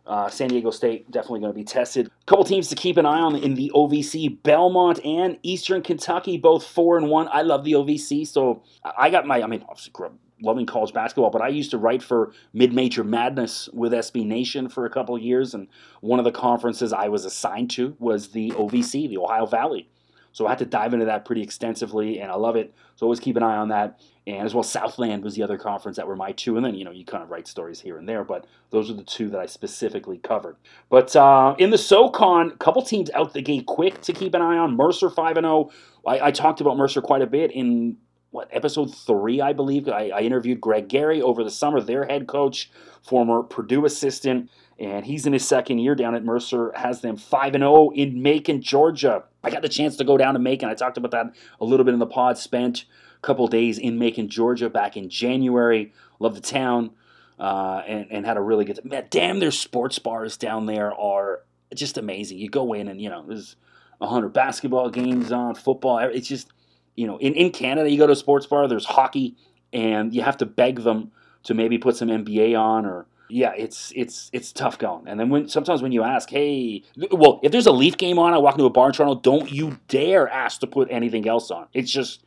uh, 0.07 0.29
San 0.29 0.49
Diego 0.49 0.71
State 0.71 1.09
definitely 1.11 1.39
going 1.39 1.51
to 1.51 1.57
be 1.57 1.63
tested. 1.63 2.07
A 2.07 2.25
couple 2.25 2.45
teams 2.45 2.67
to 2.69 2.75
keep 2.75 2.97
an 2.97 3.05
eye 3.05 3.19
on 3.19 3.35
in 3.35 3.55
the 3.55 3.71
OVC: 3.73 4.41
Belmont 4.43 5.03
and 5.03 5.37
Eastern 5.43 5.81
Kentucky, 5.81 6.37
both 6.37 6.65
four 6.65 6.97
and 6.97 7.09
one. 7.09 7.27
I 7.31 7.41
love 7.41 7.63
the 7.63 7.73
OVC, 7.73 8.27
so 8.27 8.63
I 8.97 9.09
got 9.09 9.25
my. 9.25 9.41
I 9.41 9.47
mean, 9.47 9.63
obviously 9.67 9.91
grew 9.91 10.07
up 10.07 10.13
loving 10.41 10.65
college 10.65 10.93
basketball. 10.93 11.29
But 11.29 11.41
I 11.41 11.47
used 11.47 11.71
to 11.71 11.77
write 11.77 12.03
for 12.03 12.33
Mid 12.53 12.73
Major 12.73 13.03
Madness 13.03 13.69
with 13.73 13.93
SB 13.93 14.25
Nation 14.25 14.69
for 14.69 14.85
a 14.85 14.89
couple 14.89 15.17
years, 15.17 15.53
and 15.53 15.67
one 16.01 16.19
of 16.19 16.25
the 16.25 16.31
conferences 16.31 16.93
I 16.93 17.07
was 17.07 17.25
assigned 17.25 17.71
to 17.71 17.95
was 17.99 18.29
the 18.29 18.51
OVC, 18.51 19.09
the 19.09 19.17
Ohio 19.17 19.45
Valley. 19.45 19.89
So 20.35 20.45
I 20.45 20.49
had 20.49 20.59
to 20.59 20.65
dive 20.65 20.93
into 20.93 21.05
that 21.05 21.23
pretty 21.23 21.41
extensively, 21.41 22.19
and 22.19 22.29
I 22.29 22.35
love 22.35 22.57
it. 22.57 22.73
So 22.97 23.05
always 23.05 23.21
keep 23.21 23.37
an 23.37 23.43
eye 23.43 23.55
on 23.55 23.69
that. 23.69 24.01
And 24.27 24.45
as 24.45 24.53
well, 24.53 24.63
Southland 24.63 25.23
was 25.23 25.35
the 25.35 25.43
other 25.43 25.57
conference 25.57 25.95
that 25.95 26.09
were 26.09 26.15
my 26.17 26.33
two. 26.33 26.57
And 26.57 26.65
then, 26.65 26.75
you 26.75 26.83
know, 26.83 26.91
you 26.91 27.05
kind 27.05 27.23
of 27.23 27.31
write 27.31 27.47
stories 27.47 27.79
here 27.79 27.97
and 27.97 28.09
there, 28.09 28.25
but 28.25 28.45
those 28.69 28.91
are 28.91 28.95
the 28.95 29.03
two 29.05 29.29
that 29.29 29.39
I 29.39 29.45
specifically 29.45 30.17
covered. 30.17 30.57
But 30.89 31.15
uh, 31.15 31.55
in 31.57 31.69
the 31.69 31.77
SoCon, 31.77 32.57
couple 32.57 32.81
teams 32.81 33.09
out 33.11 33.33
the 33.33 33.41
gate 33.41 33.65
quick 33.65 34.01
to 34.01 34.11
keep 34.11 34.33
an 34.33 34.41
eye 34.41 34.57
on. 34.57 34.75
Mercer 34.75 35.09
5 35.09 35.35
0. 35.35 35.71
I, 36.05 36.19
I 36.19 36.31
talked 36.31 36.59
about 36.59 36.75
Mercer 36.75 37.01
quite 37.01 37.21
a 37.21 37.27
bit 37.27 37.53
in 37.53 37.95
what 38.31 38.49
episode 38.51 38.93
three, 38.93 39.39
I 39.39 39.53
believe. 39.53 39.87
I, 39.87 40.09
I, 40.09 40.19
interviewed 40.19 40.59
Greg 40.59 40.89
Gary 40.89 41.21
over 41.21 41.45
the 41.45 41.49
summer, 41.49 41.79
their 41.79 42.05
head 42.05 42.27
coach, 42.27 42.69
former 43.01 43.41
Purdue 43.41 43.85
assistant, 43.85 44.49
and 44.79 45.05
he's 45.05 45.25
in 45.25 45.33
his 45.33 45.47
second 45.47 45.79
year 45.79 45.95
down 45.95 46.15
at 46.15 46.23
Mercer. 46.23 46.71
Has 46.75 47.01
them 47.01 47.17
five 47.17 47.55
and 47.55 47.61
zero 47.61 47.75
oh 47.75 47.91
in 47.91 48.21
Macon, 48.21 48.61
Georgia. 48.61 49.23
I 49.43 49.49
got 49.49 49.61
the 49.61 49.69
chance 49.69 49.95
to 49.97 50.03
go 50.03 50.17
down 50.17 50.33
to 50.33 50.39
Macon. 50.39 50.69
I 50.69 50.73
talked 50.73 50.97
about 50.97 51.11
that 51.11 51.27
a 51.59 51.65
little 51.65 51.85
bit 51.85 51.93
in 51.93 51.99
the 51.99 52.05
pod. 52.05 52.37
Spent 52.37 52.85
a 53.17 53.21
couple 53.21 53.47
days 53.47 53.77
in 53.77 53.97
Macon, 53.97 54.27
Georgia, 54.27 54.69
back 54.69 54.97
in 54.97 55.09
January. 55.09 55.93
Love 56.19 56.35
the 56.35 56.41
town, 56.41 56.91
uh, 57.39 57.81
and 57.87 58.07
and 58.11 58.25
had 58.25 58.37
a 58.37 58.41
really 58.41 58.65
good. 58.65 58.83
Man, 58.83 59.07
damn, 59.09 59.39
their 59.39 59.51
sports 59.51 59.99
bars 59.99 60.37
down 60.37 60.65
there 60.65 60.93
are 60.93 61.41
just 61.73 61.97
amazing. 61.97 62.37
You 62.37 62.49
go 62.49 62.73
in 62.73 62.87
and 62.87 63.01
you 63.01 63.09
know 63.09 63.23
there's 63.25 63.55
hundred 64.01 64.33
basketball 64.33 64.89
games 64.89 65.31
on, 65.31 65.55
football. 65.55 65.97
It's 65.97 66.27
just 66.27 66.47
you 66.95 67.07
know, 67.07 67.17
in, 67.17 67.33
in 67.33 67.51
Canada, 67.51 67.89
you 67.89 67.97
go 67.97 68.07
to 68.07 68.13
a 68.13 68.15
sports 68.15 68.45
bar, 68.45 68.67
there's 68.67 68.85
hockey, 68.85 69.35
and 69.73 70.13
you 70.13 70.21
have 70.21 70.37
to 70.37 70.45
beg 70.45 70.81
them 70.81 71.11
to 71.43 71.53
maybe 71.53 71.77
put 71.77 71.95
some 71.95 72.07
NBA 72.07 72.57
on 72.57 72.85
or 72.85 73.05
yeah, 73.29 73.53
it's 73.57 73.91
it's 73.95 74.29
it's 74.33 74.51
tough 74.51 74.77
going. 74.77 75.07
And 75.07 75.19
then 75.19 75.29
when 75.29 75.47
sometimes 75.47 75.81
when 75.81 75.91
you 75.91 76.03
ask, 76.03 76.29
hey, 76.29 76.83
well, 77.11 77.39
if 77.43 77.51
there's 77.51 77.65
a 77.65 77.71
Leaf 77.71 77.97
game 77.97 78.19
on, 78.19 78.33
I 78.33 78.37
walk 78.37 78.55
into 78.55 78.65
a 78.65 78.69
bar 78.69 78.87
in 78.87 78.93
Toronto, 78.93 79.19
don't 79.19 79.51
you 79.51 79.79
dare 79.87 80.29
ask 80.29 80.59
to 80.61 80.67
put 80.67 80.89
anything 80.91 81.27
else 81.27 81.51
on. 81.51 81.67
It's 81.73 81.91
just 81.91 82.23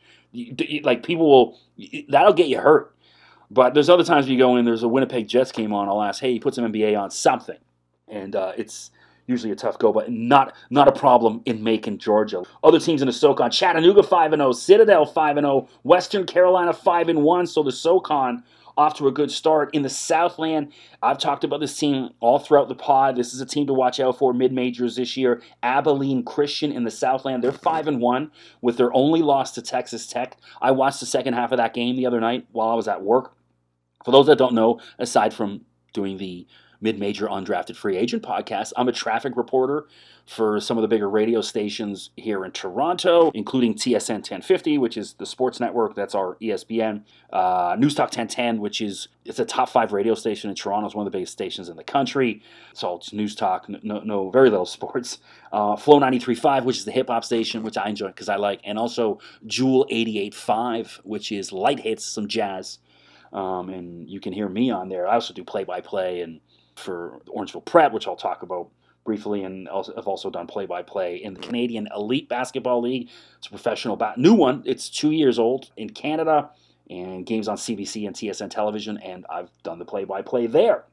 like 0.83 1.03
people 1.03 1.29
will 1.29 1.59
that'll 2.09 2.33
get 2.33 2.47
you 2.47 2.59
hurt. 2.59 2.95
But 3.51 3.73
there's 3.73 3.89
other 3.89 4.03
times 4.03 4.29
you 4.29 4.37
go 4.37 4.57
in, 4.57 4.65
there's 4.65 4.83
a 4.83 4.87
Winnipeg 4.87 5.27
Jets 5.27 5.51
game 5.51 5.73
on, 5.73 5.89
I'll 5.89 6.03
ask, 6.03 6.21
hey, 6.21 6.37
put 6.37 6.53
some 6.53 6.71
NBA 6.71 6.99
on 6.99 7.09
something, 7.09 7.57
and 8.07 8.35
uh, 8.35 8.51
it's 8.55 8.91
usually 9.25 9.51
a 9.51 9.55
tough 9.55 9.79
go, 9.79 9.93
but 9.93 10.11
not 10.11 10.55
not 10.69 10.87
a 10.87 10.91
problem 10.91 11.41
in 11.45 11.63
Macon, 11.63 11.97
Georgia. 11.97 12.43
Other 12.63 12.79
teams 12.79 13.01
in 13.01 13.05
the 13.05 13.13
SoCon: 13.13 13.51
Chattanooga 13.51 14.03
five 14.03 14.33
and 14.33 14.39
zero, 14.39 14.51
Citadel 14.51 15.05
five 15.05 15.37
and 15.37 15.45
zero, 15.45 15.69
Western 15.83 16.25
Carolina 16.25 16.73
five 16.73 17.09
and 17.09 17.21
one. 17.23 17.45
So 17.45 17.63
the 17.63 17.71
SoCon 17.71 18.43
off 18.79 18.93
to 18.95 19.09
a 19.09 19.11
good 19.11 19.29
start. 19.29 19.75
In 19.75 19.81
the 19.81 19.89
Southland, 19.89 20.71
I've 21.03 21.17
talked 21.17 21.43
about 21.43 21.59
this 21.59 21.77
team 21.77 22.11
all 22.21 22.39
throughout 22.39 22.69
the 22.69 22.75
pod. 22.75 23.17
This 23.17 23.33
is 23.33 23.41
a 23.41 23.45
team 23.45 23.67
to 23.67 23.73
watch 23.73 23.99
out 23.99 24.17
for 24.17 24.33
mid 24.33 24.53
majors 24.53 24.95
this 24.95 25.17
year. 25.17 25.41
Abilene 25.61 26.23
Christian 26.23 26.71
in 26.71 26.85
the 26.85 26.91
Southland, 26.91 27.43
they're 27.43 27.51
five 27.51 27.89
and 27.89 27.99
one 27.99 28.31
with 28.61 28.77
their 28.77 28.93
only 28.93 29.21
loss 29.21 29.51
to 29.51 29.61
Texas 29.61 30.07
Tech. 30.07 30.37
I 30.61 30.71
watched 30.71 31.01
the 31.01 31.05
second 31.05 31.33
half 31.33 31.51
of 31.51 31.57
that 31.57 31.73
game 31.73 31.97
the 31.97 32.05
other 32.05 32.21
night 32.21 32.47
while 32.53 32.69
I 32.69 32.75
was 32.75 32.87
at 32.87 33.03
work. 33.03 33.35
For 34.05 34.11
those 34.11 34.27
that 34.27 34.37
don't 34.37 34.55
know, 34.55 34.79
aside 34.97 35.33
from 35.33 35.65
doing 35.93 36.17
the 36.17 36.47
mid-major 36.81 37.27
undrafted 37.27 37.75
free 37.75 37.97
agent 37.97 38.23
podcast. 38.23 38.71
I'm 38.77 38.87
a 38.87 38.91
traffic 38.91 39.35
reporter 39.35 39.85
for 40.29 40.61
some 40.61 40.77
of 40.77 40.83
the 40.83 40.87
bigger 40.87 41.09
radio 41.09 41.41
stations 41.41 42.11
here 42.15 42.45
in 42.45 42.51
Toronto, 42.51 43.31
including 43.33 43.73
TSN 43.73 44.17
1050, 44.17 44.77
which 44.77 44.95
is 44.95 45.13
the 45.13 45.25
sports 45.25 45.59
network. 45.59 45.95
That's 45.95 46.13
our 46.13 46.35
ESPN. 46.35 47.01
Uh, 47.33 47.75
Newstalk 47.75 48.15
1010, 48.15 48.59
which 48.59 48.79
is 48.79 49.07
it's 49.25 49.39
a 49.39 49.45
top 49.45 49.69
five 49.69 49.91
radio 49.91 50.13
station 50.13 50.51
in 50.51 50.55
Toronto. 50.55 50.85
It's 50.85 50.93
one 50.93 51.07
of 51.07 51.11
the 51.11 51.17
biggest 51.17 51.33
stations 51.33 51.67
in 51.67 51.77
the 51.77 51.83
country. 51.83 52.43
So 52.73 52.97
it's 52.97 53.11
News 53.11 53.33
Talk, 53.33 53.67
no, 53.83 54.01
no 54.01 54.29
very 54.29 54.51
little 54.51 54.67
sports. 54.67 55.17
Uh, 55.51 55.75
Flow 55.75 55.99
93.5, 55.99 56.63
which 56.63 56.77
is 56.77 56.85
the 56.85 56.91
hip 56.91 57.07
hop 57.07 57.25
station, 57.25 57.63
which 57.63 57.77
I 57.77 57.89
enjoy 57.89 58.07
because 58.07 58.29
I 58.29 58.35
like, 58.35 58.61
and 58.63 58.77
also 58.77 59.19
Jewel 59.47 59.87
88.5, 59.91 60.97
which 61.05 61.31
is 61.31 61.51
light 61.51 61.79
hits, 61.79 62.05
some 62.05 62.27
jazz. 62.27 62.77
Um, 63.33 63.69
and 63.69 64.07
you 64.07 64.19
can 64.19 64.33
hear 64.33 64.47
me 64.47 64.69
on 64.69 64.89
there. 64.89 65.07
I 65.07 65.15
also 65.15 65.33
do 65.33 65.43
play 65.43 65.63
by 65.63 65.81
play 65.81 66.21
and 66.21 66.39
for 66.79 67.19
Orangeville 67.27 67.65
Prep, 67.65 67.91
which 67.91 68.07
I'll 68.07 68.15
talk 68.15 68.41
about 68.43 68.69
briefly, 69.05 69.43
and 69.43 69.67
also, 69.67 69.93
I've 69.97 70.07
also 70.07 70.29
done 70.29 70.47
play-by-play 70.47 71.17
in 71.17 71.33
the 71.33 71.39
Canadian 71.39 71.87
Elite 71.95 72.29
Basketball 72.29 72.81
League. 72.81 73.09
It's 73.37 73.47
a 73.47 73.49
professional 73.49 73.95
ba- 73.95 74.13
new 74.17 74.33
one. 74.33 74.63
It's 74.65 74.89
two 74.89 75.11
years 75.11 75.39
old 75.39 75.71
in 75.77 75.89
Canada, 75.89 76.51
and 76.89 77.25
games 77.25 77.47
on 77.47 77.57
CBC 77.57 78.07
and 78.07 78.15
TSN 78.15 78.49
television, 78.49 78.97
and 78.97 79.25
I've 79.29 79.49
done 79.63 79.79
the 79.79 79.85
play-by-play 79.85 80.47
there. 80.47 80.85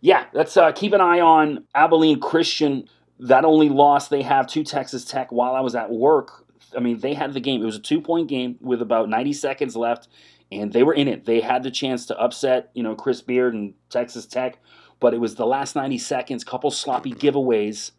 Yeah, 0.00 0.26
let's 0.32 0.56
uh, 0.56 0.72
keep 0.72 0.92
an 0.92 1.00
eye 1.00 1.20
on 1.20 1.64
Abilene 1.74 2.20
Christian. 2.20 2.88
That 3.20 3.44
only 3.44 3.68
loss 3.68 4.08
they 4.08 4.22
have 4.22 4.46
to 4.48 4.64
Texas 4.64 5.04
Tech 5.04 5.32
while 5.32 5.54
I 5.54 5.60
was 5.60 5.74
at 5.74 5.90
work. 5.90 6.44
I 6.76 6.80
mean, 6.80 6.98
they 6.98 7.14
had 7.14 7.32
the 7.32 7.40
game. 7.40 7.62
It 7.62 7.66
was 7.66 7.76
a 7.76 7.80
two-point 7.80 8.28
game 8.28 8.56
with 8.60 8.82
about 8.82 9.08
90 9.08 9.32
seconds 9.32 9.76
left, 9.76 10.08
and 10.50 10.72
they 10.72 10.82
were 10.82 10.94
in 10.94 11.08
it. 11.08 11.24
They 11.24 11.40
had 11.40 11.62
the 11.62 11.70
chance 11.70 12.06
to 12.06 12.18
upset, 12.18 12.70
you 12.74 12.82
know, 12.82 12.94
Chris 12.94 13.22
Beard 13.22 13.54
and 13.54 13.74
Texas 13.88 14.26
Tech 14.26 14.58
but 15.04 15.12
it 15.12 15.20
was 15.20 15.34
the 15.34 15.44
last 15.44 15.76
90 15.76 15.98
seconds, 15.98 16.44
couple 16.44 16.70
sloppy 16.70 17.12
giveaways, 17.12 17.90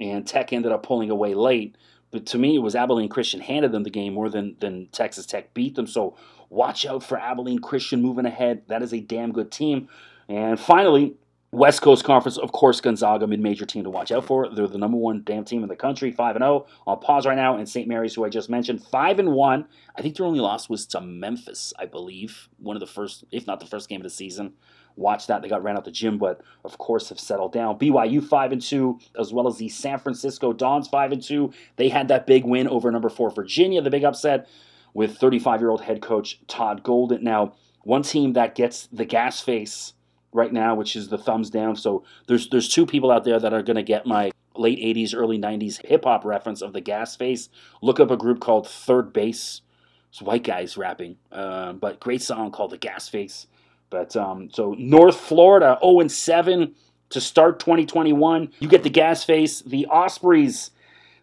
and 0.00 0.26
Tech 0.26 0.52
ended 0.52 0.72
up 0.72 0.82
pulling 0.82 1.08
away 1.08 1.32
late. 1.32 1.76
But 2.10 2.26
to 2.26 2.38
me, 2.38 2.56
it 2.56 2.58
was 2.58 2.74
Abilene 2.74 3.08
Christian 3.08 3.38
handed 3.38 3.70
them 3.70 3.84
the 3.84 3.90
game 3.90 4.14
more 4.14 4.28
than, 4.28 4.56
than 4.58 4.88
Texas 4.88 5.26
Tech 5.26 5.54
beat 5.54 5.76
them. 5.76 5.86
So 5.86 6.16
watch 6.48 6.84
out 6.84 7.04
for 7.04 7.16
Abilene 7.16 7.60
Christian 7.60 8.02
moving 8.02 8.26
ahead. 8.26 8.62
That 8.66 8.82
is 8.82 8.92
a 8.92 8.98
damn 8.98 9.30
good 9.30 9.52
team. 9.52 9.88
And 10.28 10.58
finally, 10.58 11.14
West 11.52 11.82
Coast 11.82 12.02
Conference, 12.02 12.36
of 12.36 12.50
course, 12.50 12.80
Gonzaga, 12.80 13.28
mid-major 13.28 13.64
team 13.64 13.84
to 13.84 13.90
watch 13.90 14.10
out 14.10 14.24
for. 14.24 14.52
They're 14.52 14.66
the 14.66 14.76
number 14.76 14.98
one 14.98 15.22
damn 15.24 15.44
team 15.44 15.62
in 15.62 15.68
the 15.68 15.76
country, 15.76 16.10
five 16.10 16.34
and 16.34 16.42
oh. 16.42 16.66
zero. 16.66 16.78
On 16.88 16.98
pause 16.98 17.26
right 17.26 17.36
now, 17.36 17.58
and 17.58 17.68
St. 17.68 17.86
Mary's, 17.86 18.16
who 18.16 18.24
I 18.24 18.28
just 18.28 18.50
mentioned, 18.50 18.82
five 18.82 19.20
and 19.20 19.34
one. 19.34 19.66
I 19.96 20.02
think 20.02 20.16
their 20.16 20.26
only 20.26 20.40
loss 20.40 20.68
was 20.68 20.84
to 20.86 21.00
Memphis, 21.00 21.72
I 21.78 21.86
believe, 21.86 22.48
one 22.58 22.74
of 22.74 22.80
the 22.80 22.88
first, 22.88 23.22
if 23.30 23.46
not 23.46 23.60
the 23.60 23.66
first 23.66 23.88
game 23.88 24.00
of 24.00 24.04
the 24.04 24.10
season 24.10 24.54
watch 24.96 25.26
that. 25.26 25.42
They 25.42 25.48
got 25.48 25.62
ran 25.62 25.76
out 25.76 25.84
the 25.84 25.90
gym, 25.90 26.18
but 26.18 26.40
of 26.64 26.78
course 26.78 27.08
have 27.08 27.20
settled 27.20 27.52
down. 27.52 27.78
BYU 27.78 28.22
five 28.22 28.52
and 28.52 28.62
two, 28.62 28.98
as 29.18 29.32
well 29.32 29.46
as 29.46 29.58
the 29.58 29.68
San 29.68 29.98
Francisco 29.98 30.52
Dons 30.52 30.88
five 30.88 31.12
and 31.12 31.22
two. 31.22 31.52
They 31.76 31.88
had 31.88 32.08
that 32.08 32.26
big 32.26 32.44
win 32.44 32.68
over 32.68 32.90
number 32.90 33.08
four 33.08 33.30
Virginia, 33.30 33.80
the 33.82 33.90
big 33.90 34.04
upset 34.04 34.48
with 34.94 35.16
35 35.18 35.60
year 35.60 35.70
old 35.70 35.82
head 35.82 36.02
coach 36.02 36.40
Todd 36.46 36.82
Golden. 36.82 37.22
Now, 37.22 37.54
one 37.82 38.02
team 38.02 38.34
that 38.34 38.54
gets 38.54 38.88
the 38.92 39.04
gas 39.04 39.40
face 39.40 39.94
right 40.32 40.52
now, 40.52 40.74
which 40.74 40.96
is 40.96 41.08
the 41.08 41.18
thumbs 41.18 41.50
down. 41.50 41.76
So 41.76 42.04
there's 42.26 42.48
there's 42.50 42.68
two 42.68 42.86
people 42.86 43.10
out 43.10 43.24
there 43.24 43.38
that 43.38 43.52
are 43.52 43.62
going 43.62 43.76
to 43.76 43.82
get 43.82 44.06
my 44.06 44.30
late 44.56 44.78
80s, 44.78 45.14
early 45.14 45.38
90s 45.38 45.84
hip 45.86 46.04
hop 46.04 46.24
reference 46.24 46.60
of 46.60 46.72
the 46.72 46.80
gas 46.80 47.16
face. 47.16 47.48
Look 47.82 48.00
up 48.00 48.10
a 48.10 48.16
group 48.16 48.40
called 48.40 48.66
3rd 48.66 49.12
Bass. 49.12 49.62
It's 50.10 50.20
white 50.20 50.42
guys 50.42 50.76
rapping, 50.76 51.16
uh, 51.30 51.72
but 51.74 52.00
great 52.00 52.20
song 52.20 52.50
called 52.50 52.72
The 52.72 52.78
Gas 52.78 53.08
Face. 53.08 53.46
But 53.90 54.16
um, 54.16 54.50
so 54.52 54.74
North 54.78 55.16
Florida 55.16 55.78
0 55.82 56.00
and 56.00 56.10
7 56.10 56.74
to 57.10 57.20
start 57.20 57.58
2021. 57.60 58.52
You 58.60 58.68
get 58.68 58.82
the 58.82 58.90
gas 58.90 59.24
face, 59.24 59.60
the 59.60 59.86
Ospreys. 59.86 60.70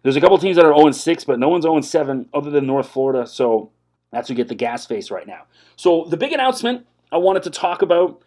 There's 0.02 0.16
a 0.16 0.20
couple 0.20 0.38
teams 0.38 0.56
that 0.56 0.64
are 0.64 0.74
0 0.74 0.86
and 0.86 0.96
6, 0.96 1.24
but 1.24 1.38
no 1.38 1.48
one's 1.48 1.62
0 1.62 1.76
and 1.76 1.84
7 1.84 2.28
other 2.32 2.50
than 2.50 2.66
North 2.66 2.88
Florida. 2.88 3.26
So 3.26 3.72
that's 4.12 4.28
who 4.28 4.34
get 4.34 4.48
the 4.48 4.54
gas 4.54 4.86
face 4.86 5.10
right 5.10 5.26
now. 5.26 5.44
So 5.76 6.04
the 6.04 6.16
big 6.16 6.32
announcement 6.32 6.86
I 7.10 7.16
wanted 7.16 7.42
to 7.44 7.50
talk 7.50 7.82
about 7.82 8.22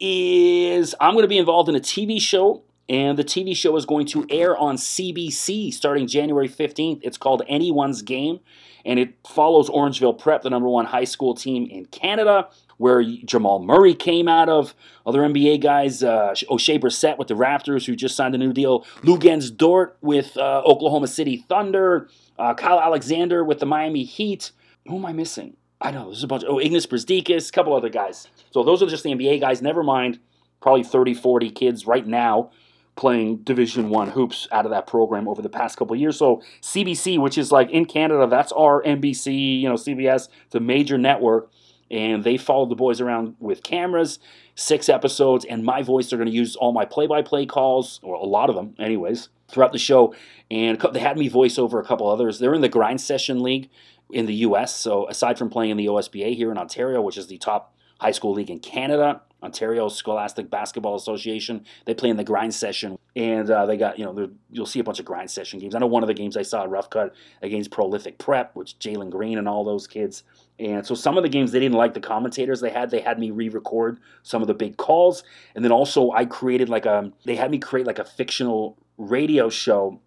is 0.00 0.94
I'm 1.00 1.14
going 1.14 1.22
to 1.22 1.28
be 1.28 1.38
involved 1.38 1.68
in 1.68 1.76
a 1.76 1.80
TV 1.80 2.20
show 2.20 2.62
and 2.88 3.18
the 3.18 3.24
TV 3.24 3.56
show 3.56 3.76
is 3.76 3.86
going 3.86 4.06
to 4.08 4.26
air 4.28 4.56
on 4.56 4.76
CBC 4.76 5.72
starting 5.72 6.06
January 6.06 6.48
15th. 6.48 7.00
It's 7.02 7.16
called 7.16 7.42
Anyone's 7.48 8.02
Game, 8.02 8.40
and 8.84 8.98
it 8.98 9.14
follows 9.26 9.70
Orangeville 9.70 10.18
Prep, 10.18 10.42
the 10.42 10.50
number 10.50 10.68
one 10.68 10.84
high 10.84 11.04
school 11.04 11.34
team 11.34 11.66
in 11.70 11.86
Canada, 11.86 12.48
where 12.78 13.02
Jamal 13.02 13.60
Murray 13.60 13.94
came 13.94 14.28
out 14.28 14.48
of. 14.48 14.74
Other 15.06 15.20
NBA 15.20 15.62
guys, 15.62 16.02
uh, 16.02 16.34
Oshae 16.50 16.80
Brissett 16.80 17.18
with 17.18 17.28
the 17.28 17.34
Raptors, 17.34 17.86
who 17.86 17.96
just 17.96 18.16
signed 18.16 18.34
a 18.34 18.38
new 18.38 18.52
deal. 18.52 18.84
Luguentz 19.02 19.54
Dort 19.54 19.96
with 20.00 20.36
uh, 20.36 20.62
Oklahoma 20.64 21.08
City 21.08 21.44
Thunder. 21.48 22.08
Uh, 22.38 22.54
Kyle 22.54 22.80
Alexander 22.80 23.44
with 23.44 23.60
the 23.60 23.66
Miami 23.66 24.04
Heat. 24.04 24.52
Who 24.88 24.96
am 24.96 25.06
I 25.06 25.12
missing? 25.12 25.56
I 25.80 25.90
know, 25.90 26.06
there's 26.06 26.24
a 26.24 26.26
bunch. 26.26 26.44
Oh, 26.46 26.56
Ignas 26.56 26.86
Brazdeikis, 26.86 27.48
a 27.48 27.52
couple 27.52 27.74
other 27.74 27.90
guys. 27.90 28.28
So 28.50 28.62
those 28.62 28.82
are 28.82 28.86
just 28.86 29.04
the 29.04 29.10
NBA 29.10 29.40
guys. 29.40 29.60
Never 29.60 29.82
mind, 29.82 30.18
probably 30.60 30.84
30, 30.84 31.14
40 31.14 31.50
kids 31.50 31.86
right 31.86 32.06
now 32.06 32.50
playing 32.96 33.38
Division 33.38 33.90
One 33.90 34.08
hoops 34.08 34.46
out 34.52 34.64
of 34.64 34.70
that 34.70 34.86
program 34.86 35.28
over 35.28 35.42
the 35.42 35.48
past 35.48 35.76
couple 35.76 35.96
years. 35.96 36.16
So 36.16 36.42
CBC, 36.62 37.20
which 37.20 37.38
is 37.38 37.50
like 37.50 37.70
in 37.70 37.86
Canada, 37.86 38.26
that's 38.26 38.52
our 38.52 38.82
NBC, 38.82 39.60
you 39.60 39.68
know, 39.68 39.74
CBS, 39.74 40.28
the 40.50 40.60
major 40.60 40.96
network, 40.96 41.50
and 41.90 42.24
they 42.24 42.36
followed 42.36 42.70
the 42.70 42.74
boys 42.74 43.00
around 43.00 43.36
with 43.40 43.62
cameras, 43.62 44.18
six 44.54 44.88
episodes, 44.88 45.44
and 45.44 45.64
my 45.64 45.82
voice. 45.82 46.10
They're 46.10 46.18
going 46.18 46.30
to 46.30 46.34
use 46.34 46.56
all 46.56 46.72
my 46.72 46.84
play-by-play 46.84 47.46
calls, 47.46 48.00
or 48.02 48.14
a 48.14 48.24
lot 48.24 48.48
of 48.48 48.56
them, 48.56 48.74
anyways, 48.78 49.28
throughout 49.48 49.72
the 49.72 49.78
show. 49.78 50.14
And 50.50 50.80
they 50.92 51.00
had 51.00 51.18
me 51.18 51.28
voice 51.28 51.58
over 51.58 51.80
a 51.80 51.84
couple 51.84 52.08
others. 52.08 52.38
They're 52.38 52.54
in 52.54 52.60
the 52.60 52.68
Grind 52.68 53.00
Session 53.00 53.42
League 53.42 53.68
in 54.10 54.26
the 54.26 54.34
U.S. 54.34 54.74
So 54.74 55.08
aside 55.08 55.38
from 55.38 55.50
playing 55.50 55.70
in 55.70 55.76
the 55.76 55.86
OSBA 55.86 56.36
here 56.36 56.50
in 56.50 56.58
Ontario, 56.58 57.00
which 57.02 57.18
is 57.18 57.26
the 57.26 57.38
top 57.38 57.73
high 58.00 58.12
school 58.12 58.32
league 58.32 58.50
in 58.50 58.58
Canada. 58.58 59.22
Ontario 59.44 59.88
Scholastic 59.88 60.50
Basketball 60.50 60.94
Association. 60.96 61.66
They 61.84 61.92
play 61.92 62.08
in 62.08 62.16
the 62.16 62.24
grind 62.24 62.54
session, 62.54 62.98
and 63.14 63.48
uh, 63.50 63.66
they 63.66 63.76
got 63.76 63.98
you 63.98 64.04
know 64.06 64.30
you'll 64.50 64.66
see 64.66 64.80
a 64.80 64.84
bunch 64.84 64.98
of 64.98 65.04
grind 65.04 65.30
session 65.30 65.60
games. 65.60 65.74
I 65.74 65.78
know 65.78 65.86
one 65.86 66.02
of 66.02 66.06
the 66.06 66.14
games 66.14 66.36
I 66.36 66.42
saw 66.42 66.64
Rough 66.64 66.88
Cut 66.88 67.14
against 67.42 67.70
Prolific 67.70 68.18
Prep, 68.18 68.56
which 68.56 68.78
Jalen 68.78 69.10
Green 69.10 69.36
and 69.36 69.46
all 69.46 69.62
those 69.62 69.86
kids. 69.86 70.24
And 70.58 70.86
so 70.86 70.94
some 70.94 71.18
of 71.18 71.22
the 71.22 71.28
games 71.28 71.52
they 71.52 71.60
didn't 71.60 71.76
like 71.76 71.94
the 71.94 72.00
commentators 72.00 72.60
they 72.60 72.70
had. 72.70 72.90
They 72.90 73.00
had 73.00 73.18
me 73.18 73.30
re-record 73.30 74.00
some 74.22 74.40
of 74.40 74.48
the 74.48 74.54
big 74.54 74.78
calls, 74.78 75.22
and 75.54 75.62
then 75.62 75.72
also 75.72 76.10
I 76.12 76.24
created 76.24 76.70
like 76.70 76.86
a 76.86 77.12
they 77.24 77.36
had 77.36 77.50
me 77.50 77.58
create 77.58 77.86
like 77.86 77.98
a 77.98 78.04
fictional 78.04 78.78
radio 78.96 79.50
show 79.50 80.00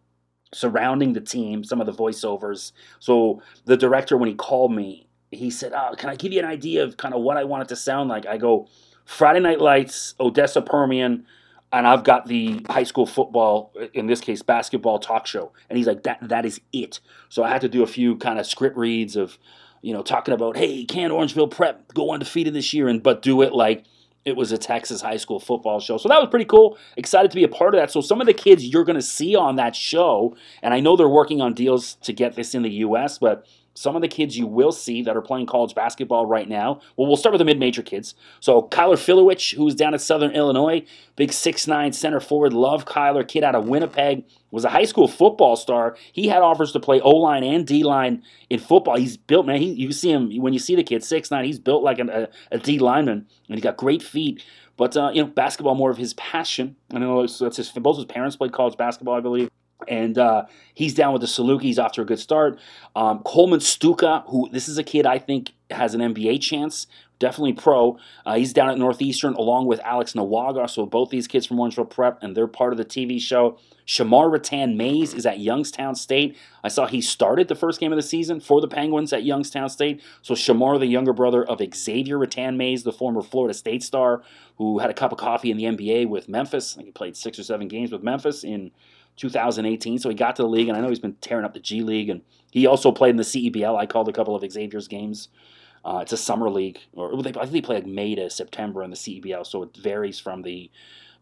surrounding 0.53 1.13
the 1.13 1.21
team, 1.21 1.63
some 1.63 1.81
of 1.81 1.85
the 1.85 1.93
voiceovers. 1.93 2.71
So 2.99 3.41
the 3.65 3.77
director, 3.77 4.17
when 4.17 4.29
he 4.29 4.35
called 4.35 4.73
me, 4.73 5.06
he 5.31 5.49
said, 5.49 5.73
oh, 5.73 5.95
"Can 5.97 6.09
I 6.09 6.15
give 6.15 6.31
you 6.31 6.39
an 6.39 6.45
idea 6.45 6.83
of 6.83 6.97
kind 6.97 7.13
of 7.13 7.21
what 7.21 7.37
I 7.37 7.43
want 7.43 7.63
it 7.63 7.69
to 7.69 7.75
sound 7.75 8.09
like?" 8.09 8.25
I 8.25 8.37
go, 8.37 8.67
"Friday 9.05 9.39
Night 9.39 9.61
Lights, 9.61 10.15
Odessa 10.19 10.61
Permian." 10.61 11.25
And 11.71 11.85
I've 11.85 12.05
got 12.05 12.27
the 12.27 12.65
high 12.69 12.83
school 12.83 13.05
football, 13.05 13.73
in 13.93 14.07
this 14.07 14.21
case, 14.21 14.41
basketball 14.41 14.99
talk 14.99 15.27
show. 15.27 15.51
And 15.69 15.75
he's 15.75 15.85
like, 15.85 16.03
that 16.03 16.19
that 16.29 16.45
is 16.45 16.61
it. 16.71 17.01
So 17.27 17.43
I 17.43 17.49
had 17.49 17.59
to 17.59 17.67
do 17.67 17.83
a 17.83 17.87
few 17.87 18.15
kind 18.15 18.39
of 18.39 18.45
script 18.45 18.77
reads 18.77 19.17
of, 19.17 19.37
you 19.81 19.93
know, 19.93 20.01
talking 20.01 20.33
about, 20.33 20.55
hey, 20.55 20.85
can 20.85 21.09
Orangeville 21.09 21.51
Prep 21.51 21.93
go 21.93 22.13
undefeated 22.13 22.53
this 22.53 22.73
year? 22.73 22.87
And 22.87 23.03
but 23.03 23.21
do 23.21 23.41
it 23.41 23.51
like 23.51 23.83
it 24.23 24.35
was 24.35 24.51
a 24.51 24.57
Texas 24.57 25.01
high 25.01 25.17
school 25.17 25.39
football 25.39 25.79
show. 25.79 25.97
So 25.97 26.09
that 26.09 26.19
was 26.19 26.29
pretty 26.29 26.45
cool. 26.45 26.77
Excited 26.95 27.31
to 27.31 27.35
be 27.35 27.43
a 27.43 27.47
part 27.47 27.73
of 27.73 27.79
that. 27.79 27.91
So 27.91 28.01
some 28.01 28.19
of 28.19 28.27
the 28.27 28.33
kids 28.33 28.65
you're 28.65 28.83
going 28.83 28.97
to 28.97 29.01
see 29.01 29.35
on 29.35 29.55
that 29.55 29.75
show, 29.75 30.35
and 30.61 30.73
I 30.73 30.79
know 30.81 30.97
they're 30.97 31.07
working 31.07 31.41
on 31.41 31.53
deals 31.53 31.95
to 32.03 32.11
get 32.11 32.35
this 32.35 32.53
in 32.53 32.61
the 32.61 32.69
U.S., 32.69 33.17
but 33.17 33.45
some 33.77 33.95
of 33.95 34.01
the 34.01 34.07
kids 34.07 34.35
you 34.35 34.47
will 34.47 34.71
see 34.71 35.03
that 35.03 35.15
are 35.15 35.21
playing 35.21 35.45
college 35.45 35.75
basketball 35.75 36.25
right 36.25 36.49
now. 36.49 36.81
Well, 36.95 37.07
we'll 37.07 37.15
start 37.15 37.33
with 37.33 37.39
the 37.39 37.45
mid-major 37.45 37.83
kids. 37.83 38.15
So 38.39 38.63
Kyler 38.63 38.95
Filewich, 38.95 39.55
who's 39.55 39.75
down 39.75 39.93
at 39.93 40.01
Southern 40.01 40.31
Illinois, 40.31 40.83
big 41.15 41.31
six-nine 41.31 41.93
center 41.93 42.19
forward. 42.19 42.53
Love 42.53 42.85
Kyler, 42.85 43.27
kid 43.27 43.43
out 43.43 43.53
of 43.53 43.67
Winnipeg, 43.67 44.23
was 44.49 44.65
a 44.65 44.69
high 44.69 44.85
school 44.85 45.07
football 45.07 45.55
star. 45.55 45.95
He 46.11 46.27
had 46.27 46.41
offers 46.41 46.71
to 46.71 46.79
play 46.79 46.99
O-line 47.01 47.43
and 47.43 47.67
D-line 47.67 48.23
in 48.49 48.59
football. 48.59 48.95
He's 48.95 49.15
built, 49.15 49.45
man. 49.45 49.61
He, 49.61 49.73
you 49.73 49.91
see 49.91 50.11
him 50.11 50.35
when 50.41 50.53
you 50.53 50.59
see 50.59 50.75
the 50.75 50.81
kid, 50.81 51.03
six-nine. 51.03 51.45
He's 51.45 51.59
built 51.59 51.83
like 51.83 51.99
an, 51.99 52.09
a, 52.09 52.29
a 52.51 52.57
D 52.57 52.79
lineman, 52.79 53.27
and 53.47 53.55
he's 53.55 53.63
got 53.63 53.77
great 53.77 54.01
feet. 54.01 54.43
But 54.75 54.97
uh, 54.97 55.11
you 55.13 55.21
know, 55.21 55.27
basketball 55.27 55.75
more 55.75 55.91
of 55.91 55.97
his 55.97 56.15
passion. 56.15 56.77
I 56.91 56.97
know 56.97 57.27
that's 57.27 57.57
his. 57.57 57.69
Both 57.69 57.97
his 57.97 58.05
parents 58.05 58.35
played 58.35 58.53
college 58.53 58.75
basketball, 58.75 59.15
I 59.15 59.21
believe 59.21 59.49
and 59.87 60.17
uh, 60.17 60.45
he's 60.73 60.93
down 60.93 61.13
with 61.13 61.21
the 61.21 61.27
Saluki. 61.27 61.77
after 61.77 62.01
a 62.01 62.05
good 62.05 62.19
start. 62.19 62.59
Um, 62.95 63.19
Coleman 63.23 63.59
Stucke, 63.59 64.27
who 64.29 64.49
this 64.49 64.67
is 64.67 64.77
a 64.77 64.83
kid 64.83 65.05
I 65.05 65.19
think 65.19 65.53
has 65.69 65.93
an 65.93 66.01
NBA 66.01 66.41
chance, 66.41 66.87
definitely 67.19 67.53
pro. 67.53 67.97
Uh, 68.25 68.35
he's 68.35 68.53
down 68.53 68.69
at 68.69 68.77
Northeastern 68.77 69.33
along 69.35 69.67
with 69.67 69.79
Alex 69.81 70.13
Nwagha. 70.13 70.69
So 70.69 70.85
both 70.85 71.09
these 71.09 71.27
kids 71.27 71.45
from 71.45 71.57
Orangeville 71.57 71.89
Prep, 71.89 72.21
and 72.21 72.35
they're 72.35 72.47
part 72.47 72.73
of 72.73 72.77
the 72.77 72.85
TV 72.85 73.19
show. 73.19 73.57
Shamar 73.85 74.29
Rathan-Mayes 74.29 75.13
is 75.13 75.25
at 75.25 75.39
Youngstown 75.39 75.95
State. 75.95 76.35
I 76.63 76.67
saw 76.67 76.87
he 76.87 76.99
started 76.99 77.47
the 77.47 77.55
first 77.55 77.79
game 77.79 77.93
of 77.93 77.95
the 77.95 78.03
season 78.03 78.41
for 78.41 78.59
the 78.59 78.67
Penguins 78.67 79.13
at 79.13 79.23
Youngstown 79.23 79.69
State. 79.69 80.01
So 80.21 80.33
Shamar, 80.33 80.77
the 80.77 80.87
younger 80.87 81.13
brother 81.13 81.43
of 81.43 81.61
Xavier 81.73 82.17
Rathan-Mayes, 82.17 82.83
the 82.83 82.91
former 82.91 83.21
Florida 83.21 83.53
State 83.53 83.83
star, 83.83 84.23
who 84.57 84.79
had 84.79 84.89
a 84.89 84.93
cup 84.93 85.13
of 85.13 85.17
coffee 85.17 85.51
in 85.51 85.57
the 85.57 85.63
NBA 85.63 86.09
with 86.09 86.27
Memphis. 86.27 86.73
I 86.73 86.75
think 86.77 86.87
he 86.87 86.91
played 86.91 87.15
six 87.15 87.39
or 87.39 87.43
seven 87.43 87.69
games 87.69 87.91
with 87.91 88.03
Memphis 88.03 88.43
in 88.43 88.71
2018. 89.17 89.99
So 89.99 90.09
he 90.09 90.15
got 90.15 90.35
to 90.37 90.43
the 90.43 90.47
league, 90.47 90.69
and 90.69 90.77
I 90.77 90.81
know 90.81 90.89
he's 90.89 90.99
been 90.99 91.15
tearing 91.15 91.45
up 91.45 91.53
the 91.53 91.59
G 91.59 91.81
League, 91.81 92.09
and 92.09 92.21
he 92.51 92.65
also 92.65 92.91
played 92.91 93.11
in 93.11 93.17
the 93.17 93.23
CEBL. 93.23 93.77
I 93.77 93.85
called 93.85 94.07
a 94.07 94.13
couple 94.13 94.35
of 94.35 94.49
Xavier's 94.49 94.87
games. 94.87 95.29
Uh, 95.83 95.99
it's 96.01 96.13
a 96.13 96.17
summer 96.17 96.49
league, 96.49 96.79
or 96.93 97.13
I 97.17 97.21
think 97.21 97.35
they 97.51 97.61
play 97.61 97.75
like 97.75 97.85
May 97.85 98.15
to 98.15 98.29
September 98.29 98.83
in 98.83 98.89
the 98.89 98.95
CEBL, 98.95 99.45
so 99.45 99.63
it 99.63 99.75
varies 99.75 100.19
from 100.19 100.43
the. 100.43 100.71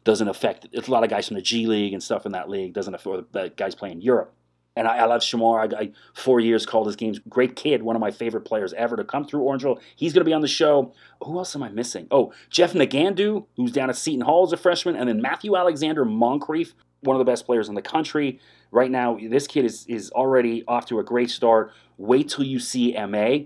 Doesn't 0.03 0.27
affect. 0.27 0.67
It's 0.71 0.87
a 0.87 0.91
lot 0.91 1.03
of 1.03 1.09
guys 1.09 1.27
from 1.27 1.35
the 1.35 1.41
G 1.41 1.65
League 1.65 1.93
and 1.93 2.03
stuff 2.03 2.27
in 2.27 2.33
that 2.33 2.47
league. 2.47 2.73
Doesn't 2.73 2.93
affect 2.93 3.31
the 3.31 3.51
guys 3.55 3.73
playing 3.73 4.01
Europe. 4.01 4.35
And 4.75 4.87
I, 4.87 4.97
I 4.97 5.05
love 5.05 5.21
Shamar. 5.21 5.73
I, 5.73 5.79
I, 5.79 5.91
four 6.13 6.39
years 6.39 6.65
called 6.65 6.87
his 6.87 6.95
games. 6.95 7.19
Great 7.29 7.55
kid, 7.55 7.81
one 7.81 7.95
of 7.95 8.01
my 8.01 8.11
favorite 8.11 8.41
players 8.41 8.73
ever 8.73 8.95
to 8.97 9.03
come 9.03 9.25
through 9.25 9.41
Orangeville. 9.41 9.79
He's 9.95 10.13
going 10.13 10.21
to 10.21 10.29
be 10.29 10.33
on 10.33 10.41
the 10.41 10.47
show. 10.47 10.93
Who 11.23 11.37
else 11.37 11.55
am 11.55 11.63
I 11.63 11.69
missing? 11.69 12.07
Oh, 12.11 12.33
Jeff 12.49 12.73
Nagandu, 12.73 13.45
who's 13.55 13.71
down 13.71 13.89
at 13.89 13.95
Seton 13.95 14.21
Hall 14.21 14.45
as 14.45 14.51
a 14.51 14.57
freshman, 14.57 14.95
and 14.95 15.07
then 15.07 15.21
Matthew 15.21 15.55
Alexander 15.55 16.05
Moncrieffe, 16.05 16.73
one 17.05 17.15
of 17.15 17.19
the 17.25 17.29
best 17.29 17.45
players 17.45 17.69
in 17.69 17.75
the 17.75 17.81
country. 17.81 18.39
Right 18.71 18.91
now, 18.91 19.17
this 19.21 19.47
kid 19.47 19.65
is, 19.65 19.85
is 19.87 20.11
already 20.11 20.63
off 20.67 20.85
to 20.87 20.99
a 20.99 21.03
great 21.03 21.29
start. 21.29 21.71
Wait 21.97 22.29
till 22.29 22.45
you 22.45 22.59
see 22.59 22.93
MA. 23.07 23.45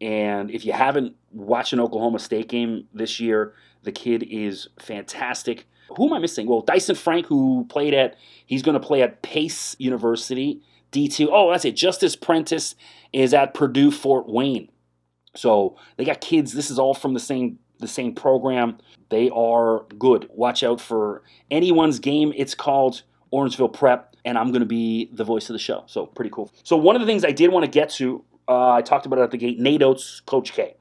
And 0.00 0.50
if 0.50 0.64
you 0.64 0.72
haven't 0.72 1.14
watched 1.30 1.72
an 1.72 1.80
Oklahoma 1.80 2.18
State 2.18 2.48
game 2.48 2.88
this 2.92 3.20
year, 3.20 3.54
the 3.82 3.92
kid 3.92 4.24
is 4.28 4.68
fantastic. 4.80 5.66
Who 5.96 6.06
am 6.06 6.12
I 6.14 6.18
missing? 6.18 6.46
Well, 6.46 6.62
Dyson 6.62 6.96
Frank, 6.96 7.26
who 7.26 7.66
played 7.68 7.94
at, 7.94 8.16
he's 8.46 8.62
going 8.62 8.80
to 8.80 8.86
play 8.86 9.02
at 9.02 9.22
Pace 9.22 9.76
University, 9.78 10.60
D2. 10.90 11.28
Oh, 11.30 11.50
that's 11.50 11.64
it. 11.64 11.76
Justice 11.76 12.16
Prentice 12.16 12.74
is 13.12 13.34
at 13.34 13.54
Purdue 13.54 13.90
Fort 13.90 14.28
Wayne. 14.28 14.68
So 15.34 15.76
they 15.96 16.04
got 16.04 16.20
kids. 16.20 16.52
This 16.52 16.70
is 16.70 16.78
all 16.78 16.94
from 16.94 17.14
the 17.14 17.20
same 17.20 17.58
the 17.82 17.88
same 17.88 18.14
program. 18.14 18.78
They 19.10 19.28
are 19.30 19.84
good. 19.98 20.28
Watch 20.30 20.62
out 20.62 20.80
for 20.80 21.22
anyone's 21.50 21.98
game. 21.98 22.32
It's 22.34 22.54
called 22.54 23.02
Orangeville 23.32 23.72
Prep, 23.72 24.16
and 24.24 24.38
I'm 24.38 24.48
going 24.48 24.60
to 24.60 24.66
be 24.66 25.10
the 25.12 25.24
voice 25.24 25.50
of 25.50 25.54
the 25.54 25.58
show. 25.58 25.84
So 25.86 26.06
pretty 26.06 26.30
cool. 26.30 26.50
So 26.62 26.76
one 26.76 26.96
of 26.96 27.00
the 27.00 27.06
things 27.06 27.24
I 27.24 27.32
did 27.32 27.52
want 27.52 27.64
to 27.64 27.70
get 27.70 27.90
to, 27.90 28.24
uh, 28.48 28.70
I 28.72 28.82
talked 28.82 29.06
about 29.06 29.18
it 29.18 29.22
at 29.22 29.30
the 29.30 29.36
gate. 29.38 29.58
Nate 29.58 29.82
Oats, 29.82 30.20
Coach 30.20 30.52
K. 30.52 30.74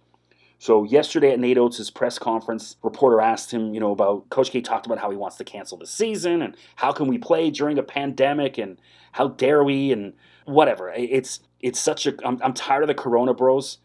So 0.59 0.83
yesterday 0.83 1.31
at 1.31 1.39
Nate 1.39 1.57
Oats' 1.57 1.89
press 1.89 2.19
conference, 2.19 2.75
reporter 2.83 3.19
asked 3.19 3.51
him, 3.51 3.73
you 3.73 3.79
know, 3.79 3.91
about 3.91 4.29
Coach 4.29 4.51
K 4.51 4.61
talked 4.61 4.85
about 4.85 4.99
how 4.99 5.09
he 5.09 5.17
wants 5.17 5.37
to 5.37 5.43
cancel 5.43 5.75
the 5.77 5.87
season 5.87 6.43
and 6.43 6.55
how 6.75 6.91
can 6.91 7.07
we 7.07 7.17
play 7.17 7.49
during 7.49 7.79
a 7.79 7.83
pandemic 7.83 8.59
and 8.59 8.79
how 9.13 9.29
dare 9.29 9.63
we 9.63 9.91
and 9.91 10.13
whatever. 10.45 10.91
It's 10.95 11.39
it's 11.61 11.79
such 11.79 12.05
a 12.05 12.13
I'm, 12.23 12.39
I'm 12.43 12.53
tired 12.53 12.83
of 12.83 12.87
the 12.87 12.93
Corona 12.93 13.33
Bros. 13.33 13.79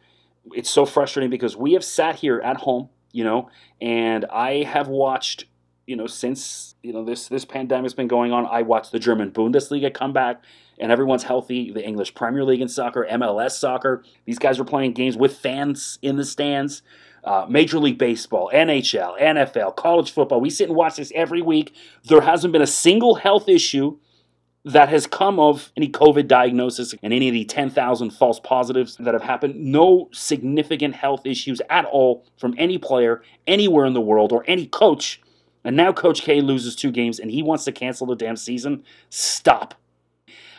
It's 0.55 0.69
so 0.69 0.85
frustrating 0.85 1.31
because 1.31 1.57
we 1.57 1.73
have 1.73 1.83
sat 1.83 2.17
here 2.17 2.41
at 2.41 2.59
home 2.59 2.91
you 3.17 3.25
know, 3.25 3.49
and 3.81 4.27
I 4.27 4.65
have 4.65 4.89
watched, 4.89 5.47
you 5.87 5.97
know, 5.97 6.07
since 6.07 6.75
you 6.83 6.93
know 6.93 7.03
this 7.03 7.29
this 7.29 7.47
pandemic's 7.47 7.95
been 7.95 8.09
going 8.09 8.31
on, 8.31 8.47
I 8.47 8.61
watched 8.61 8.93
the 8.93 8.99
German 8.99 9.31
Bundesliga 9.31 9.93
come 9.93 10.13
back, 10.13 10.43
and 10.79 10.93
everyone's 10.93 11.23
healthy. 11.23 11.73
The 11.73 11.83
English 11.83 12.15
Premier 12.15 12.45
League 12.45 12.61
in 12.61 12.69
soccer, 12.69 13.07
MLS 13.13 13.53
soccer, 13.53 14.05
these 14.27 14.39
guys 14.39 14.61
are 14.61 14.65
playing 14.65 14.93
games 14.93 15.17
with 15.17 15.39
fans 15.39 15.99
in 16.03 16.17
the 16.17 16.27
stands. 16.27 16.83
Uh, 17.25 17.45
Major 17.49 17.81
League 17.81 17.99
Baseball, 17.99 18.51
NHL, 18.55 19.19
NFL, 19.19 19.75
college 19.75 20.13
football. 20.13 20.41
We 20.41 20.51
sit 20.51 20.69
and 20.69 20.77
watch 20.77 20.97
this 20.97 21.11
every 21.13 21.43
week. 21.43 21.75
There 22.05 22.21
hasn't 22.21 22.53
been 22.53 22.63
a 22.63 22.69
single 22.69 23.17
health 23.17 23.49
issue 23.49 23.99
that 24.67 24.89
has 24.89 25.07
come 25.07 25.39
of 25.39 25.71
any 25.77 25.89
COVID 25.89 26.27
diagnosis 26.27 26.93
and 27.01 27.13
any 27.13 27.29
of 27.29 27.33
the 27.33 27.45
10,000 27.45 28.11
false 28.11 28.41
positives 28.41 28.97
that 28.97 29.15
have 29.15 29.23
happened. 29.23 29.55
No 29.55 30.09
significant 30.13 30.97
health 30.97 31.25
issues 31.25 31.63
at 31.71 31.85
all 31.85 32.27
from 32.37 32.53
any 32.59 32.77
player 32.77 33.23
anywhere 33.47 33.87
in 33.87 33.93
the 33.93 34.01
world 34.01 34.33
or 34.33 34.45
any 34.49 34.67
coach. 34.67 35.23
And 35.63 35.77
now 35.77 35.93
Coach 35.93 36.23
K 36.23 36.41
loses 36.41 36.75
two 36.75 36.91
games 36.91 37.21
and 37.21 37.31
he 37.31 37.45
wants 37.45 37.63
to 37.65 37.73
cancel 37.73 38.09
the 38.09 38.17
damn 38.17 38.35
season. 38.35 38.83
Stop. 39.09 39.77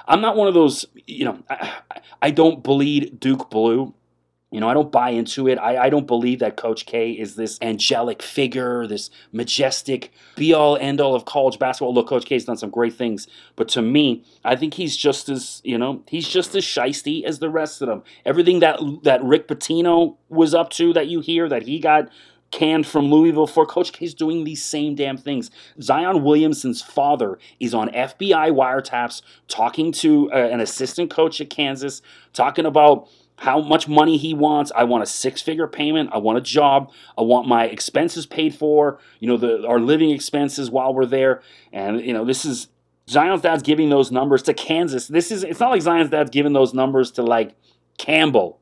I'm 0.08 0.22
not 0.22 0.38
one 0.38 0.48
of 0.48 0.54
those, 0.54 0.86
you 1.06 1.26
know, 1.26 1.44
I, 1.50 1.74
I 2.22 2.32
don't 2.32 2.64
bleed 2.64 3.20
Duke 3.20 3.50
blue. 3.50 3.94
You 4.50 4.62
know, 4.62 4.70
I 4.70 4.74
don't 4.74 4.92
buy 4.92 5.10
into 5.10 5.50
it. 5.50 5.58
I, 5.58 5.78
I 5.86 5.90
don't 5.90 6.08
believe 6.08 6.40
that 6.40 6.56
Coach 6.56 6.86
K 6.86 7.12
is 7.12 7.36
this 7.36 7.60
angelic 7.62 8.22
figure, 8.22 8.88
this 8.88 9.10
majestic 9.34 10.12
be 10.38 10.54
all 10.54 10.78
end 10.78 11.02
all 11.02 11.16
of 11.16 11.26
college 11.26 11.60
basketball. 11.60 11.94
Look, 11.94 12.08
Coach 12.08 12.26
K's 12.26 12.46
done 12.46 12.56
some 12.56 12.70
great 12.70 12.94
things, 12.94 13.28
but 13.58 13.68
to 13.70 13.82
me, 13.82 14.24
I 14.46 14.56
think 14.56 14.76
he's 14.76 14.96
just 14.96 15.28
as 15.28 15.62
you 15.66 15.78
know, 15.78 16.02
he's 16.08 16.30
just 16.30 16.56
as 16.56 16.64
shisty 16.64 17.26
as 17.26 17.40
the 17.40 17.50
rest 17.50 17.82
of 17.82 17.90
them. 17.90 18.04
Everything 18.26 18.60
that 18.60 18.80
that 19.04 19.22
Rick 19.22 19.50
Pitino 19.50 20.16
was 20.30 20.54
up 20.54 20.70
to, 20.72 20.94
that 20.94 21.08
you 21.08 21.20
hear, 21.20 21.50
that 21.50 21.64
he 21.64 21.80
got 21.80 22.10
canned 22.52 22.88
from 22.88 23.12
Louisville 23.12 23.48
for 23.48 23.66
Coach 23.66 23.92
K's 23.92 24.14
doing 24.14 24.44
these 24.44 24.64
same 24.64 24.96
damn 24.96 25.18
things. 25.18 25.52
Zion 25.82 26.24
Williamson's 26.24 26.82
father 26.82 27.38
is 27.60 27.74
on 27.74 27.90
FBI 27.90 28.52
wiretaps 28.52 29.22
talking 29.48 29.92
to 29.94 30.32
uh, 30.32 30.36
an 30.36 30.62
assistant 30.62 31.10
coach 31.10 31.42
at 31.42 31.50
Kansas, 31.50 32.02
talking 32.34 32.66
about 32.66 33.10
how 33.38 33.62
much 33.62 33.88
money 33.88 34.18
he 34.18 34.34
wants. 34.34 34.72
I 34.76 34.84
want 34.84 35.04
a 35.04 35.06
six 35.06 35.42
figure 35.42 35.68
payment. 35.68 36.10
I 36.12 36.18
want 36.18 36.38
a 36.38 36.42
job. 36.42 36.92
I 37.18 37.22
want 37.22 37.48
my 37.48 37.66
expenses 37.66 38.26
paid 38.26 38.56
for, 38.56 39.00
you 39.20 39.28
know, 39.28 39.38
the, 39.38 39.66
our 39.68 39.80
living 39.80 40.10
expenses 40.10 40.72
while 40.72 40.94
we're 40.94 41.06
there. 41.06 41.42
And, 41.72 42.02
you 42.02 42.14
know, 42.14 42.26
this 42.26 42.46
is 42.46 42.68
Zion's 43.10 43.42
dad's 43.42 43.64
giving 43.64 43.90
those 43.90 44.12
numbers 44.12 44.44
to 44.44 44.54
Kansas. 44.54 45.08
This 45.08 45.32
is, 45.32 45.44
it's 45.44 45.60
not 45.60 45.70
like 45.70 45.82
Zion's 45.82 46.10
dad's 46.10 46.32
giving 46.32 46.54
those 46.54 46.74
numbers 46.74 47.12
to 47.12 47.24
like 47.24 47.56
Campbell 47.98 48.60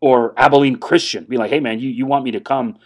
or 0.00 0.34
Abilene 0.36 0.76
Christian. 0.76 1.24
Be 1.24 1.36
like, 1.36 1.50
hey 1.50 1.60
man, 1.60 1.78
you, 1.78 1.88
you 1.88 2.04
want 2.04 2.24
me 2.24 2.32
to 2.32 2.40
come 2.40 2.78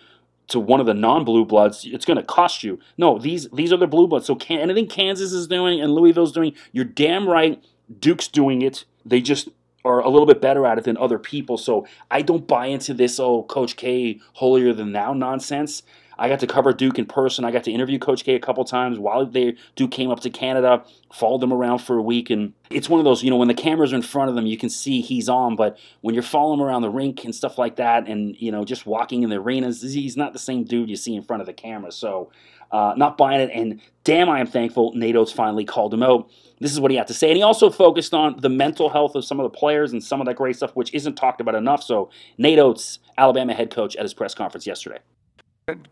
to 0.48 0.60
one 0.60 0.80
of 0.80 0.86
the 0.86 0.94
non-blue 0.94 1.44
bloods, 1.44 1.86
it's 1.86 2.04
going 2.04 2.16
to 2.16 2.24
cost 2.24 2.64
you. 2.64 2.78
No, 2.98 3.18
these 3.18 3.48
these 3.50 3.72
are 3.72 3.76
the 3.76 3.86
blue 3.86 4.08
bloods. 4.08 4.26
So 4.26 4.34
can, 4.34 4.58
anything 4.58 4.88
Kansas 4.88 5.32
is 5.32 5.46
doing 5.46 5.80
and 5.80 5.94
Louisville's 5.94 6.32
doing, 6.32 6.54
you're 6.72 6.84
damn 6.84 7.28
right. 7.28 7.62
Duke's 7.98 8.28
doing 8.28 8.60
it. 8.62 8.84
They 9.04 9.20
just 9.20 9.48
are 9.84 10.00
a 10.00 10.08
little 10.08 10.26
bit 10.26 10.40
better 10.40 10.66
at 10.66 10.78
it 10.78 10.84
than 10.84 10.96
other 10.96 11.18
people. 11.18 11.56
So 11.56 11.86
I 12.10 12.22
don't 12.22 12.46
buy 12.46 12.66
into 12.66 12.94
this, 12.94 13.18
oh, 13.18 13.44
Coach 13.44 13.76
K 13.76 14.20
holier 14.34 14.72
than 14.72 14.92
thou 14.92 15.12
nonsense. 15.14 15.82
I 16.20 16.28
got 16.28 16.40
to 16.40 16.46
cover 16.46 16.74
Duke 16.74 16.98
in 16.98 17.06
person. 17.06 17.46
I 17.46 17.50
got 17.50 17.64
to 17.64 17.72
interview 17.72 17.98
Coach 17.98 18.24
K 18.24 18.34
a 18.34 18.38
couple 18.38 18.62
times 18.66 18.98
while 18.98 19.24
they 19.24 19.56
Duke 19.74 19.90
came 19.90 20.10
up 20.10 20.20
to 20.20 20.28
Canada, 20.28 20.84
followed 21.14 21.40
them 21.40 21.50
around 21.50 21.78
for 21.78 21.96
a 21.96 22.02
week, 22.02 22.28
and 22.28 22.52
it's 22.68 22.90
one 22.90 23.00
of 23.00 23.04
those, 23.04 23.22
you 23.22 23.30
know, 23.30 23.38
when 23.38 23.48
the 23.48 23.54
cameras 23.54 23.94
are 23.94 23.96
in 23.96 24.02
front 24.02 24.28
of 24.28 24.36
them, 24.36 24.44
you 24.44 24.58
can 24.58 24.68
see 24.68 25.00
he's 25.00 25.30
on, 25.30 25.56
but 25.56 25.78
when 26.02 26.14
you're 26.14 26.22
following 26.22 26.60
him 26.60 26.66
around 26.66 26.82
the 26.82 26.90
rink 26.90 27.24
and 27.24 27.34
stuff 27.34 27.56
like 27.56 27.76
that, 27.76 28.06
and 28.06 28.36
you 28.38 28.52
know, 28.52 28.66
just 28.66 28.84
walking 28.84 29.22
in 29.22 29.30
the 29.30 29.36
arenas, 29.36 29.80
he's 29.80 30.14
not 30.14 30.34
the 30.34 30.38
same 30.38 30.64
dude 30.64 30.90
you 30.90 30.96
see 30.96 31.14
in 31.14 31.22
front 31.22 31.40
of 31.40 31.46
the 31.46 31.54
camera. 31.54 31.90
So, 31.90 32.30
uh, 32.70 32.92
not 32.98 33.16
buying 33.16 33.40
it, 33.40 33.50
and 33.54 33.80
damn, 34.04 34.28
I 34.28 34.40
am 34.40 34.46
thankful 34.46 34.92
Nate 34.94 35.16
Oats 35.16 35.32
finally 35.32 35.64
called 35.64 35.94
him 35.94 36.02
out. 36.02 36.30
This 36.60 36.72
is 36.72 36.78
what 36.78 36.90
he 36.90 36.96
had 36.98 37.06
to 37.06 37.14
say, 37.14 37.28
and 37.28 37.36
he 37.38 37.42
also 37.42 37.70
focused 37.70 38.12
on 38.12 38.36
the 38.38 38.50
mental 38.50 38.90
health 38.90 39.14
of 39.14 39.24
some 39.24 39.40
of 39.40 39.50
the 39.50 39.56
players 39.58 39.92
and 39.92 40.04
some 40.04 40.20
of 40.20 40.26
that 40.26 40.34
great 40.34 40.56
stuff, 40.56 40.76
which 40.76 40.92
isn't 40.92 41.14
talked 41.14 41.40
about 41.40 41.54
enough. 41.54 41.82
So, 41.82 42.10
Nate 42.36 42.58
Oats, 42.58 42.98
Alabama 43.16 43.54
head 43.54 43.70
coach, 43.70 43.96
at 43.96 44.02
his 44.02 44.12
press 44.12 44.34
conference 44.34 44.66
yesterday. 44.66 44.98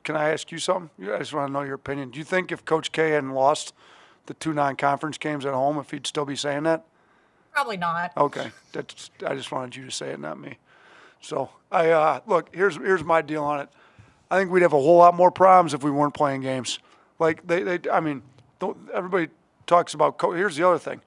Can 0.05 0.17
I 0.17 0.31
ask 0.31 0.53
you 0.53 0.59
something? 0.59 0.91
I 1.11 1.19
just 1.19 1.33
want 1.33 1.49
to 1.49 1.53
know 1.53 1.63
your 1.63 1.75
opinion. 1.75 2.11
Do 2.11 2.19
you 2.19 2.25
think 2.25 2.53
if 2.53 2.65
Coach 2.65 2.93
K 2.93 3.11
hadn't 3.11 3.33
lost 3.33 3.73
the 4.27 4.35
two 4.35 4.53
non-conference 4.53 5.17
games 5.19 5.47
at 5.47 5.55
home, 5.55 5.79
if 5.79 5.91
he'd 5.91 6.07
still 6.07 6.27
be 6.27 6.37
saying 6.37 6.65
that? 6.65 6.85
Probably 7.53 7.77
not. 7.77 8.13
Okay, 8.17 8.51
that's. 8.73 9.11
I 9.27 9.35
just 9.35 9.51
wanted 9.51 9.75
you 9.75 9.85
to 9.87 9.91
say 9.91 10.11
it, 10.11 10.21
not 10.21 10.39
me. 10.39 10.59
So 11.21 11.51
I 11.73 11.91
uh, 11.91 12.21
look. 12.27 12.55
Here's 12.55 12.77
here's 12.77 13.03
my 13.03 13.23
deal 13.23 13.43
on 13.43 13.61
it. 13.61 13.69
I 14.31 14.39
think 14.39 14.51
we'd 14.51 14.63
have 14.63 14.75
a 14.75 14.81
whole 14.81 14.99
lot 14.99 15.15
more 15.15 15.31
problems 15.31 15.73
if 15.73 15.83
we 15.83 15.91
weren't 15.91 16.15
playing 16.15 16.43
games. 16.43 16.79
Like 17.19 17.47
they, 17.47 17.63
they 17.63 17.91
I 17.91 18.01
mean, 18.01 18.23
don't, 18.61 18.77
everybody 18.93 19.29
talks 19.69 19.95
about. 19.95 20.19
COVID. 20.19 20.37
Here's 20.37 20.57
the 20.57 20.67
other 20.67 20.79
thing. 20.79 21.01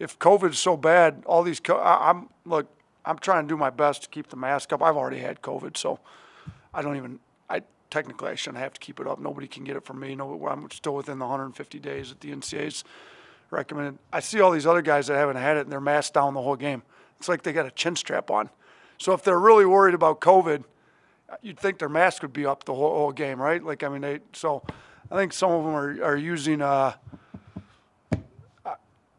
If 0.00 0.18
COVID's 0.18 0.58
so 0.58 0.76
bad, 0.76 1.22
all 1.26 1.42
these. 1.42 1.60
Co- 1.60 1.76
I, 1.76 2.10
I'm 2.10 2.28
look. 2.44 2.66
I'm 3.04 3.18
trying 3.18 3.44
to 3.44 3.48
do 3.48 3.56
my 3.56 3.70
best 3.70 4.02
to 4.02 4.08
keep 4.08 4.28
the 4.28 4.36
mask 4.36 4.72
up. 4.72 4.82
I've 4.82 4.96
already 4.96 5.18
had 5.18 5.42
COVID, 5.42 5.76
so 5.76 6.00
I 6.74 6.82
don't 6.82 6.96
even. 6.96 7.20
I 7.48 7.62
technically 7.90 8.30
I 8.30 8.34
shouldn't 8.34 8.62
have 8.62 8.72
to 8.72 8.80
keep 8.80 8.98
it 8.98 9.06
up. 9.06 9.20
Nobody 9.20 9.46
can 9.46 9.62
get 9.62 9.76
it 9.76 9.84
from 9.84 10.00
me. 10.00 10.16
No, 10.16 10.46
I'm 10.46 10.70
still 10.70 10.94
within 10.94 11.18
the 11.18 11.26
150 11.26 11.78
days 11.78 12.08
that 12.08 12.20
the 12.20 12.32
NCAA's 12.32 12.82
recommended. 13.50 13.98
I 14.12 14.20
see 14.20 14.40
all 14.40 14.50
these 14.50 14.66
other 14.66 14.82
guys 14.82 15.06
that 15.06 15.16
haven't 15.16 15.36
had 15.36 15.56
it 15.56 15.60
and 15.60 15.72
they're 15.72 15.80
masked 15.80 16.14
down 16.14 16.34
the 16.34 16.42
whole 16.42 16.56
game. 16.56 16.82
It's 17.18 17.28
like 17.28 17.42
they 17.42 17.52
got 17.52 17.66
a 17.66 17.70
chin 17.70 17.96
strap 17.96 18.30
on. 18.30 18.48
So 18.98 19.12
if 19.12 19.22
they're 19.22 19.40
really 19.40 19.66
worried 19.66 19.94
about 19.94 20.20
COVID, 20.20 20.64
you'd 21.42 21.58
think 21.58 21.78
their 21.78 21.88
mask 21.88 22.22
would 22.22 22.32
be 22.32 22.46
up 22.46 22.64
the 22.64 22.74
whole, 22.74 22.90
whole 22.90 23.12
game, 23.12 23.40
right? 23.40 23.62
Like 23.62 23.82
I 23.82 23.88
mean, 23.88 24.02
they. 24.02 24.20
So 24.32 24.62
I 25.10 25.16
think 25.16 25.32
some 25.32 25.50
of 25.50 25.64
them 25.64 25.74
are 25.74 26.04
are 26.04 26.16
using. 26.16 26.62
Uh 26.62 26.94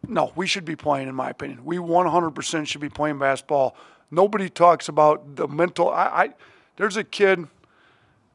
no, 0.08 0.32
we 0.36 0.48
should 0.48 0.66
be 0.66 0.76
playing, 0.76 1.08
in 1.08 1.16
my 1.16 1.30
opinion. 1.30 1.64
We 1.64 1.78
100% 1.78 2.68
should 2.68 2.82
be 2.82 2.90
playing 2.90 3.20
basketball. 3.20 3.76
Nobody 4.10 4.50
talks 4.50 4.90
about 4.90 5.36
the 5.36 5.48
mental. 5.48 5.90
I, 5.90 6.06
I 6.06 6.30
there's 6.78 6.98
a 6.98 7.04
kid 7.04 7.48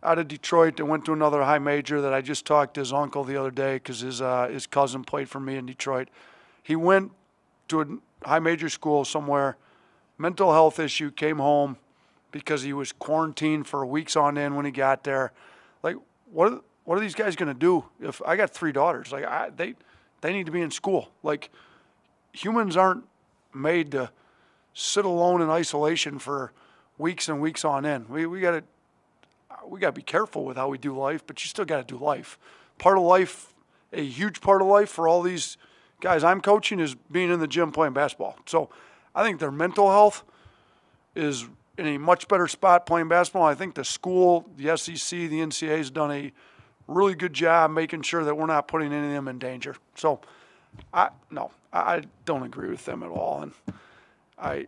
out 0.02 0.18
of 0.18 0.28
Detroit 0.28 0.76
that 0.76 0.86
went 0.86 1.04
to 1.06 1.12
another 1.12 1.42
high 1.42 1.58
major 1.58 2.00
that 2.00 2.14
I 2.14 2.20
just 2.20 2.46
talked 2.46 2.74
to 2.74 2.80
his 2.80 2.92
uncle 2.92 3.24
the 3.24 3.36
other 3.36 3.50
day 3.50 3.74
because 3.76 4.00
his 4.00 4.22
uh, 4.22 4.48
his 4.48 4.66
cousin 4.66 5.04
played 5.04 5.28
for 5.28 5.40
me 5.40 5.56
in 5.56 5.66
Detroit. 5.66 6.08
He 6.62 6.76
went 6.76 7.12
to 7.68 7.80
a 7.80 8.28
high 8.28 8.38
major 8.38 8.68
school 8.68 9.04
somewhere, 9.04 9.56
mental 10.16 10.52
health 10.52 10.78
issue, 10.78 11.10
came 11.10 11.38
home 11.38 11.76
because 12.30 12.62
he 12.62 12.72
was 12.72 12.92
quarantined 12.92 13.66
for 13.66 13.84
weeks 13.84 14.16
on 14.16 14.38
end 14.38 14.56
when 14.56 14.64
he 14.64 14.70
got 14.70 15.04
there. 15.04 15.32
Like, 15.82 15.96
what 16.30 16.52
are, 16.52 16.60
what 16.84 16.96
are 16.96 17.00
these 17.00 17.14
guys 17.14 17.34
going 17.34 17.52
to 17.52 17.58
do? 17.58 17.84
If 18.00 18.22
I 18.24 18.36
got 18.36 18.50
three 18.50 18.72
daughters, 18.72 19.10
like 19.10 19.24
I, 19.24 19.50
they 19.50 19.74
they 20.26 20.32
need 20.32 20.46
to 20.46 20.52
be 20.52 20.60
in 20.60 20.72
school. 20.72 21.08
Like, 21.22 21.50
humans 22.32 22.76
aren't 22.76 23.04
made 23.54 23.92
to 23.92 24.10
sit 24.74 25.04
alone 25.04 25.40
in 25.40 25.48
isolation 25.48 26.18
for 26.18 26.52
weeks 26.98 27.28
and 27.28 27.40
weeks 27.40 27.64
on 27.64 27.86
end. 27.86 28.08
We 28.08 28.26
we 28.26 28.40
got 28.40 28.50
to 28.50 28.64
we 29.68 29.78
got 29.78 29.88
to 29.88 29.92
be 29.92 30.02
careful 30.02 30.44
with 30.44 30.56
how 30.56 30.68
we 30.68 30.78
do 30.78 30.96
life, 30.98 31.24
but 31.24 31.44
you 31.44 31.48
still 31.48 31.64
got 31.64 31.86
to 31.86 31.94
do 31.94 32.02
life. 32.02 32.40
Part 32.76 32.98
of 32.98 33.04
life, 33.04 33.54
a 33.92 34.04
huge 34.04 34.40
part 34.40 34.62
of 34.62 34.66
life 34.66 34.90
for 34.90 35.06
all 35.06 35.22
these 35.22 35.58
guys 36.00 36.24
I'm 36.24 36.40
coaching 36.40 36.80
is 36.80 36.96
being 36.96 37.30
in 37.30 37.38
the 37.38 37.46
gym 37.46 37.70
playing 37.70 37.92
basketball. 37.92 38.36
So 38.46 38.68
I 39.14 39.22
think 39.22 39.38
their 39.38 39.52
mental 39.52 39.90
health 39.90 40.24
is 41.14 41.46
in 41.78 41.86
a 41.86 41.98
much 41.98 42.26
better 42.26 42.48
spot 42.48 42.84
playing 42.84 43.08
basketball. 43.08 43.44
I 43.44 43.54
think 43.54 43.76
the 43.76 43.84
school, 43.84 44.50
the 44.56 44.76
SEC, 44.76 45.08
the 45.08 45.38
NCAA 45.38 45.78
has 45.78 45.90
done 45.92 46.10
a 46.10 46.32
really 46.86 47.14
good 47.14 47.32
job 47.32 47.70
making 47.70 48.02
sure 48.02 48.24
that 48.24 48.36
we're 48.36 48.46
not 48.46 48.68
putting 48.68 48.92
any 48.92 49.06
of 49.06 49.12
them 49.12 49.28
in 49.28 49.38
danger. 49.38 49.76
So 49.94 50.20
I 50.92 51.10
no, 51.30 51.50
I 51.72 52.02
don't 52.24 52.42
agree 52.42 52.70
with 52.70 52.84
them 52.84 53.02
at 53.02 53.10
all. 53.10 53.42
And 53.42 53.52
I 54.38 54.66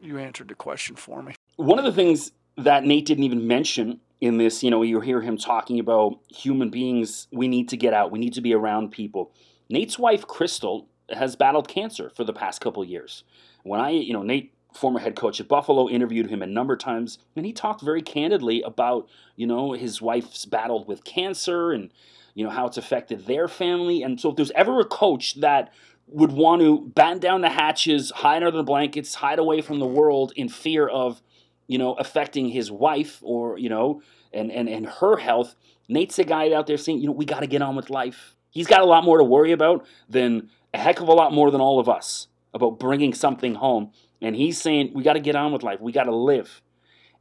you 0.00 0.18
answered 0.18 0.48
the 0.48 0.54
question 0.54 0.96
for 0.96 1.22
me. 1.22 1.34
One 1.56 1.78
of 1.78 1.84
the 1.84 1.92
things 1.92 2.32
that 2.56 2.84
Nate 2.84 3.06
didn't 3.06 3.24
even 3.24 3.46
mention 3.46 4.00
in 4.22 4.38
this. 4.38 4.62
You 4.62 4.70
know, 4.70 4.82
you 4.82 5.00
hear 5.00 5.20
him 5.20 5.36
talking 5.36 5.78
about 5.78 6.18
human 6.28 6.70
beings. 6.70 7.28
We 7.32 7.48
need 7.48 7.68
to 7.70 7.76
get 7.76 7.92
out. 7.92 8.10
We 8.10 8.18
need 8.18 8.34
to 8.34 8.40
be 8.40 8.54
around 8.54 8.92
people. 8.92 9.32
Nate's 9.68 9.98
wife, 9.98 10.26
Crystal, 10.26 10.86
has 11.10 11.36
battled 11.36 11.68
cancer 11.68 12.10
for 12.14 12.24
the 12.24 12.32
past 12.32 12.60
couple 12.60 12.84
years. 12.84 13.24
When 13.64 13.80
I, 13.80 13.90
you 13.90 14.12
know, 14.12 14.22
Nate, 14.22 14.52
former 14.74 15.00
head 15.00 15.16
coach 15.16 15.40
at 15.40 15.48
Buffalo, 15.48 15.88
interviewed 15.88 16.30
him 16.30 16.42
a 16.42 16.46
number 16.46 16.74
of 16.74 16.80
times, 16.80 17.18
and 17.36 17.46
he 17.46 17.52
talked 17.52 17.82
very 17.82 18.02
candidly 18.02 18.62
about, 18.62 19.08
you 19.36 19.46
know, 19.46 19.72
his 19.72 20.00
wife's 20.02 20.44
battle 20.44 20.84
with 20.84 21.04
cancer 21.04 21.72
and, 21.72 21.90
you 22.34 22.44
know, 22.44 22.50
how 22.50 22.66
it's 22.66 22.76
affected 22.76 23.26
their 23.26 23.48
family. 23.48 24.02
And 24.02 24.20
so 24.20 24.30
if 24.30 24.36
there's 24.36 24.52
ever 24.52 24.80
a 24.80 24.84
coach 24.84 25.40
that 25.40 25.72
would 26.06 26.32
want 26.32 26.62
to 26.62 26.90
batten 26.94 27.18
down 27.18 27.40
the 27.40 27.50
hatches, 27.50 28.10
hide 28.14 28.42
under 28.42 28.56
the 28.56 28.62
blankets, 28.62 29.14
hide 29.14 29.38
away 29.38 29.60
from 29.60 29.78
the 29.78 29.86
world 29.86 30.32
in 30.36 30.48
fear 30.48 30.86
of 30.86 31.22
you 31.66 31.78
know, 31.78 31.94
affecting 31.94 32.48
his 32.48 32.70
wife 32.70 33.18
or, 33.22 33.58
you 33.58 33.70
know, 33.70 34.02
and, 34.32 34.50
and, 34.50 34.68
and 34.68 34.86
her 34.86 35.16
health. 35.16 35.54
Nate's 35.88 36.18
a 36.18 36.24
guy 36.24 36.52
out 36.52 36.66
there 36.66 36.76
saying, 36.76 37.00
you 37.00 37.06
know, 37.06 37.12
we 37.12 37.24
got 37.24 37.40
to 37.40 37.46
get 37.46 37.62
on 37.62 37.76
with 37.76 37.88
life. 37.90 38.36
He's 38.50 38.66
got 38.66 38.82
a 38.82 38.84
lot 38.84 39.04
more 39.04 39.16
to 39.16 39.24
worry 39.24 39.52
about 39.52 39.86
than 40.08 40.50
a 40.74 40.78
heck 40.78 41.00
of 41.00 41.08
a 41.08 41.12
lot 41.12 41.32
more 41.32 41.50
than 41.50 41.60
all 41.60 41.80
of 41.80 41.88
us 41.88 42.28
about 42.52 42.78
bringing 42.78 43.14
something 43.14 43.54
home. 43.54 43.90
And 44.22 44.36
he's 44.36 44.58
saying, 44.58 44.92
we 44.94 45.02
got 45.02 45.14
to 45.14 45.20
get 45.20 45.36
on 45.36 45.52
with 45.52 45.62
life. 45.62 45.80
We 45.80 45.92
got 45.92 46.04
to 46.04 46.14
live. 46.14 46.62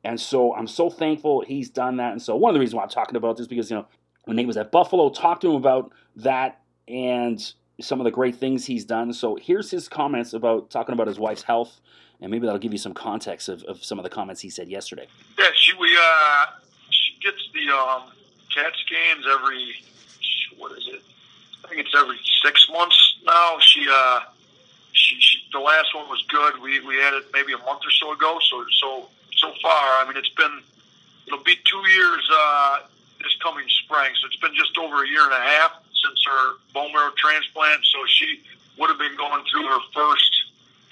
And 0.03 0.19
so 0.19 0.55
I'm 0.55 0.67
so 0.67 0.89
thankful 0.89 1.41
he's 1.41 1.69
done 1.69 1.97
that. 1.97 2.11
And 2.11 2.21
so 2.21 2.35
one 2.35 2.51
of 2.51 2.53
the 2.53 2.59
reasons 2.59 2.75
why 2.75 2.83
I'm 2.83 2.89
talking 2.89 3.15
about 3.15 3.37
this 3.37 3.47
because, 3.47 3.69
you 3.69 3.77
know, 3.77 3.87
when 4.25 4.37
Nate 4.37 4.47
was 4.47 4.57
at 4.57 4.71
Buffalo, 4.71 5.09
talked 5.09 5.41
to 5.41 5.49
him 5.49 5.55
about 5.55 5.91
that 6.17 6.61
and 6.87 7.53
some 7.81 7.99
of 7.99 8.05
the 8.05 8.11
great 8.11 8.35
things 8.35 8.65
he's 8.65 8.85
done. 8.85 9.11
So 9.13 9.35
here's 9.35 9.69
his 9.71 9.89
comments 9.89 10.33
about 10.33 10.69
talking 10.69 10.93
about 10.93 11.07
his 11.07 11.19
wife's 11.19 11.43
health 11.43 11.81
and 12.21 12.29
maybe 12.29 12.45
that'll 12.45 12.59
give 12.59 12.71
you 12.71 12.77
some 12.77 12.93
context 12.93 13.49
of, 13.49 13.63
of 13.63 13.83
some 13.83 13.99
of 13.99 14.03
the 14.03 14.09
comments 14.09 14.41
he 14.41 14.49
said 14.49 14.69
yesterday. 14.69 15.07
Yeah, 15.37 15.45
she 15.55 15.73
we 15.77 15.97
uh 15.99 16.45
she 16.89 17.17
gets 17.21 17.49
the 17.53 17.73
um 17.73 18.11
CAT 18.53 18.73
scans 18.85 19.25
every 19.27 19.73
what 20.57 20.77
is 20.77 20.87
it? 20.87 21.01
I 21.65 21.67
think 21.67 21.81
it's 21.81 21.95
every 21.97 22.19
six 22.43 22.69
months 22.71 23.17
now. 23.25 23.57
She 23.59 23.87
uh 23.89 24.21
the 25.51 25.59
last 25.59 25.93
one 25.93 26.07
was 26.09 26.23
good. 26.27 26.61
We 26.61 26.79
we 26.81 26.95
had 26.95 27.13
it 27.13 27.25
maybe 27.33 27.53
a 27.53 27.57
month 27.59 27.81
or 27.85 27.91
so 27.91 28.11
ago. 28.13 28.39
So 28.49 28.65
so 28.79 29.07
so 29.37 29.53
far, 29.61 30.01
I 30.01 30.05
mean, 30.07 30.17
it's 30.17 30.33
been 30.35 30.61
it'll 31.27 31.43
be 31.43 31.55
two 31.65 31.83
years 31.89 32.29
uh, 32.31 32.79
this 33.19 33.35
coming 33.41 33.67
spring. 33.83 34.11
So 34.21 34.27
it's 34.27 34.37
been 34.37 34.55
just 34.55 34.77
over 34.77 35.03
a 35.03 35.07
year 35.07 35.23
and 35.23 35.33
a 35.33 35.41
half 35.41 35.71
since 35.93 36.19
her 36.25 36.53
bone 36.73 36.91
marrow 36.93 37.11
transplant. 37.17 37.85
So 37.85 37.99
she 38.07 38.41
would 38.77 38.89
have 38.89 38.99
been 38.99 39.15
going 39.17 39.43
through 39.51 39.67
her 39.67 39.79
first 39.93 40.31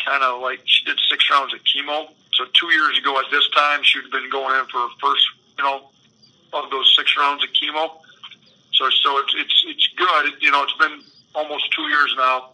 kind 0.03 0.23
of 0.23 0.41
like 0.41 0.61
she 0.65 0.85
did 0.85 0.99
six 1.09 1.29
rounds 1.29 1.53
of 1.53 1.59
chemo. 1.63 2.09
So 2.33 2.45
two 2.53 2.71
years 2.71 2.97
ago 2.97 3.19
at 3.19 3.25
this 3.31 3.47
time, 3.49 3.83
she 3.83 3.99
would 3.99 4.11
have 4.11 4.21
been 4.21 4.29
going 4.29 4.57
in 4.59 4.65
for 4.67 4.79
her 4.79 4.93
first, 5.01 5.25
you 5.57 5.63
know, 5.63 5.89
of 6.53 6.69
those 6.71 6.93
six 6.97 7.15
rounds 7.17 7.43
of 7.43 7.49
chemo. 7.51 7.99
So 8.73 8.89
so 8.89 9.17
it's 9.19 9.33
it's 9.35 9.63
it's 9.67 9.87
good. 9.95 10.25
It, 10.27 10.41
you 10.41 10.51
know, 10.51 10.63
it's 10.63 10.77
been 10.77 11.01
almost 11.35 11.71
two 11.71 11.83
years 11.83 12.13
now. 12.17 12.51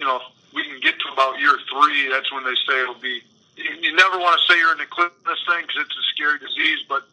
You 0.00 0.06
know, 0.06 0.20
we 0.54 0.64
can 0.64 0.80
get 0.80 0.98
to 0.98 1.12
about 1.12 1.38
year 1.38 1.54
three. 1.70 2.08
That's 2.08 2.32
when 2.32 2.44
they 2.44 2.56
say 2.66 2.80
it'll 2.82 2.98
be. 2.98 3.22
You, 3.56 3.94
never 3.94 4.16
want 4.16 4.40
to 4.40 4.46
say 4.48 4.58
you're 4.58 4.72
in 4.72 4.78
the 4.78 4.88
clip 4.88 5.12
this 5.28 5.36
thing 5.44 5.60
because 5.68 5.84
it's 5.84 5.92
a 5.92 6.06
scary 6.16 6.38
disease, 6.40 6.80
but 6.88 7.04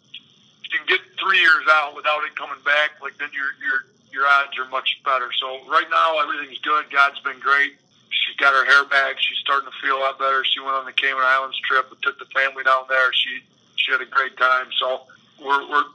if 0.63 0.71
you 0.71 0.79
can 0.79 0.87
get 0.87 1.01
three 1.19 1.39
years 1.39 1.67
out 1.67 1.91
without 1.93 2.23
it 2.23 2.33
coming 2.39 2.61
back, 2.63 2.95
like 3.03 3.17
then 3.19 3.29
your 3.35 3.51
your 3.59 3.83
your 4.15 4.25
odds 4.25 4.55
are 4.57 4.69
much 4.71 5.03
better. 5.03 5.27
So 5.35 5.67
right 5.67 5.85
now 5.91 6.23
everything's 6.23 6.59
good. 6.63 6.89
God's 6.89 7.19
been 7.19 7.39
great 7.39 7.75
she's 8.09 8.35
got 8.37 8.53
her 8.53 8.65
hair 8.65 8.85
back. 8.85 9.19
She's 9.19 9.37
starting 9.39 9.69
to 9.69 9.75
feel 9.79 9.97
a 9.97 10.01
lot 10.01 10.19
better. 10.19 10.43
She 10.43 10.59
went 10.59 10.75
on 10.75 10.85
the 10.85 10.93
Cayman 10.93 11.23
Islands 11.23 11.57
trip. 11.59 11.89
We 11.91 11.97
took 12.01 12.19
the 12.19 12.25
family 12.33 12.63
down 12.63 12.83
there. 12.89 13.13
She 13.13 13.39
she 13.75 13.91
had 13.91 14.01
a 14.01 14.05
great 14.05 14.37
time. 14.37 14.67
So 14.79 15.01
we're 15.43 15.69
we're 15.69 15.85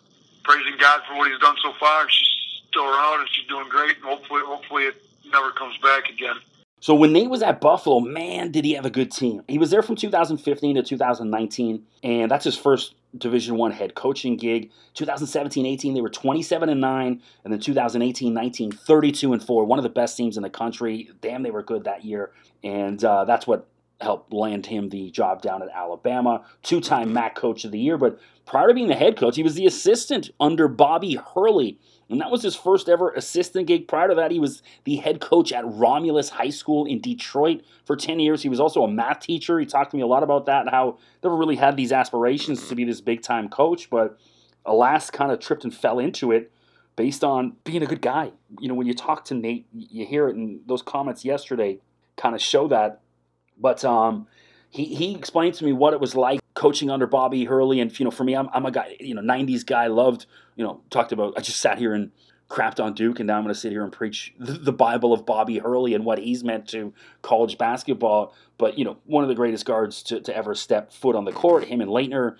praising 0.45 0.79
God 0.79 1.03
for 1.09 1.17
what 1.17 1.31
He's 1.31 1.41
done 1.41 1.57
so 1.63 1.73
far. 1.79 2.09
She's 2.09 2.63
still 2.69 2.85
around 2.85 3.21
and 3.21 3.29
she's 3.31 3.47
doing 3.49 3.69
great. 3.69 3.97
And 3.97 4.05
hopefully 4.05 4.43
hopefully 4.45 4.85
it 4.85 4.97
never 5.31 5.51
comes 5.51 5.77
back 5.79 6.09
again. 6.09 6.37
So 6.83 6.97
when 6.97 7.13
Nate 7.13 7.31
was 7.31 7.43
at 7.43 7.61
Buffalo, 7.61 8.01
man, 8.01 8.51
did 8.51 8.65
he 8.65 8.73
have 8.73 8.85
a 8.85 8.91
good 8.91 9.13
team. 9.13 9.45
He 9.47 9.57
was 9.57 9.71
there 9.71 9.83
from 9.83 9.95
2015 9.95 10.75
to 10.75 10.83
2019, 10.83 11.85
and 12.03 12.29
that's 12.29 12.45
his 12.45 12.59
first 12.59 12.97
Division 13.17 13.57
One 13.57 13.71
head 13.71 13.95
coaching 13.95 14.37
gig. 14.37 14.73
2017-18, 14.97 15.95
they 15.95 16.01
were 16.01 16.11
27 16.11 16.69
and 16.69 16.81
9, 16.81 17.23
and 17.45 17.53
then 17.53 17.61
2018-19, 17.61 18.75
32 18.75 19.33
and 19.33 19.41
4. 19.41 19.65
One 19.65 19.79
of 19.79 19.85
the 19.85 19.91
best 19.91 20.17
teams 20.17 20.37
in 20.37 20.43
the 20.43 20.51
country. 20.51 21.09
Damn, 21.21 21.45
they 21.45 21.53
were 21.53 21.63
good 21.63 21.85
that 21.85 22.05
year, 22.05 22.33
and 22.65 23.03
uh, 23.05 23.27
that's 23.27 23.47
what 23.47 23.69
helped 24.01 24.33
land 24.33 24.67
him 24.67 24.89
the 24.89 25.13
job 25.13 25.41
down 25.41 25.63
at 25.63 25.69
Alabama. 25.69 26.45
Two-time 26.65 27.13
MAC 27.13 27.37
Coach 27.37 27.65
of 27.65 27.71
the 27.71 27.79
Year, 27.79 27.97
but 27.97 28.19
prior 28.45 28.67
to 28.67 28.75
being 28.75 28.89
the 28.89 28.97
head 28.97 29.17
coach, 29.17 29.37
he 29.37 29.45
was 29.45 29.55
the 29.55 29.67
assistant 29.67 30.31
under 30.41 30.67
Bobby 30.67 31.15
Hurley 31.15 31.79
and 32.13 32.21
that 32.21 32.31
was 32.31 32.43
his 32.43 32.55
first 32.55 32.89
ever 32.89 33.11
assistant 33.13 33.67
gig. 33.67 33.89
Prior 33.89 34.09
to 34.09 34.15
that, 34.15 34.31
he 34.31 34.39
was 34.39 34.63
the 34.85 34.97
head 34.97 35.21
coach 35.21 35.51
at 35.53 35.65
Romulus 35.67 36.29
High 36.29 36.51
School 36.51 36.85
in 36.85 37.01
Detroit 37.01 37.63
for 37.85 37.97
10 37.97 38.21
years. 38.21 38.43
He 38.43 38.49
was 38.49 38.61
also 38.61 38.85
a 38.85 38.89
math 38.89 39.21
teacher. 39.21 39.59
He 39.59 39.67
talked 39.67 39.91
to 39.93 39.97
me 39.97 40.03
a 40.03 40.07
lot 40.07 40.23
about 40.23 40.47
that 40.47 40.61
and 40.61 40.71
how 40.71 40.99
never 41.25 41.35
really 41.35 41.57
had 41.57 41.77
these 41.77 41.91
aspirations 41.91 42.69
to 42.69 42.75
be 42.75 42.85
this 42.85 43.01
big 43.01 43.23
time 43.23 43.49
coach, 43.49 43.89
but 43.91 44.19
alas, 44.67 45.11
kind 45.11 45.33
of 45.33 45.41
tripped 45.41 45.65
and 45.65 45.75
fell 45.75 45.99
into 45.99 46.31
it 46.31 46.53
based 46.97 47.25
on 47.25 47.57
being 47.65 47.83
a 47.83 47.87
good 47.87 48.03
guy. 48.03 48.33
You 48.61 48.69
know, 48.69 48.75
when 48.75 48.87
you 48.87 48.95
talk 48.95 49.25
to 49.27 49.35
Nate, 49.35 49.67
you 49.73 50.05
hear 50.07 50.29
it, 50.29 50.37
and 50.37 50.61
those 50.67 50.83
comments 50.83 51.25
yesterday 51.25 51.79
kind 52.17 52.35
of 52.35 52.43
show 52.43 52.69
that. 52.69 53.01
But 53.59 53.85
um, 53.85 54.27
he, 54.73 54.87
he 54.87 55.15
explained 55.15 55.55
to 55.57 55.65
me 55.65 55.73
what 55.73 55.93
it 55.93 56.01
was 56.01 56.15
like 56.15 56.41
coaching 56.55 56.91
under 56.91 57.07
Bobby 57.07 57.45
Hurley. 57.45 57.81
And, 57.81 57.97
you 57.99 58.05
know, 58.05 58.11
for 58.11 58.25
me, 58.25 58.35
I'm, 58.35 58.49
I'm 58.55 58.65
a 58.65 58.71
guy, 58.71 58.97
you 58.99 59.15
know, 59.15 59.21
90s 59.21 59.65
guy, 59.67 59.87
loved, 59.87 60.25
you 60.57 60.65
know, 60.65 60.81
talked 60.89 61.13
about, 61.13 61.35
I 61.37 61.43
just 61.43 61.61
sat 61.61 61.79
here 61.79 61.93
and 61.93 62.11
crapped 62.49 62.83
on 62.83 62.95
Duke, 62.95 63.21
and 63.21 63.27
now 63.27 63.37
I'm 63.37 63.45
going 63.45 63.55
to 63.55 63.59
sit 63.59 63.71
here 63.71 63.83
and 63.83 63.93
preach 63.93 64.35
the, 64.39 64.73
Bible 64.73 65.13
of 65.13 65.27
Bobby 65.27 65.59
Hurley 65.59 65.95
and 65.95 66.07
what 66.07 66.19
he's 66.19 66.43
meant 66.43 66.69
to 66.71 66.93
college 67.21 67.59
basketball. 67.59 68.35
But, 68.57 68.79
you 68.79 68.85
know, 68.87 68.97
one 69.05 69.23
of 69.23 69.29
the 69.29 69.35
greatest 69.35 69.67
guards 69.67 70.03
to, 70.05 70.21
to 70.21 70.35
ever 70.35 70.55
step 70.55 70.91
foot 70.91 71.17
on 71.17 71.27
the 71.27 71.33
court, 71.33 71.65
him 71.65 71.83
and 71.83 71.91
Laettner, 71.91 72.37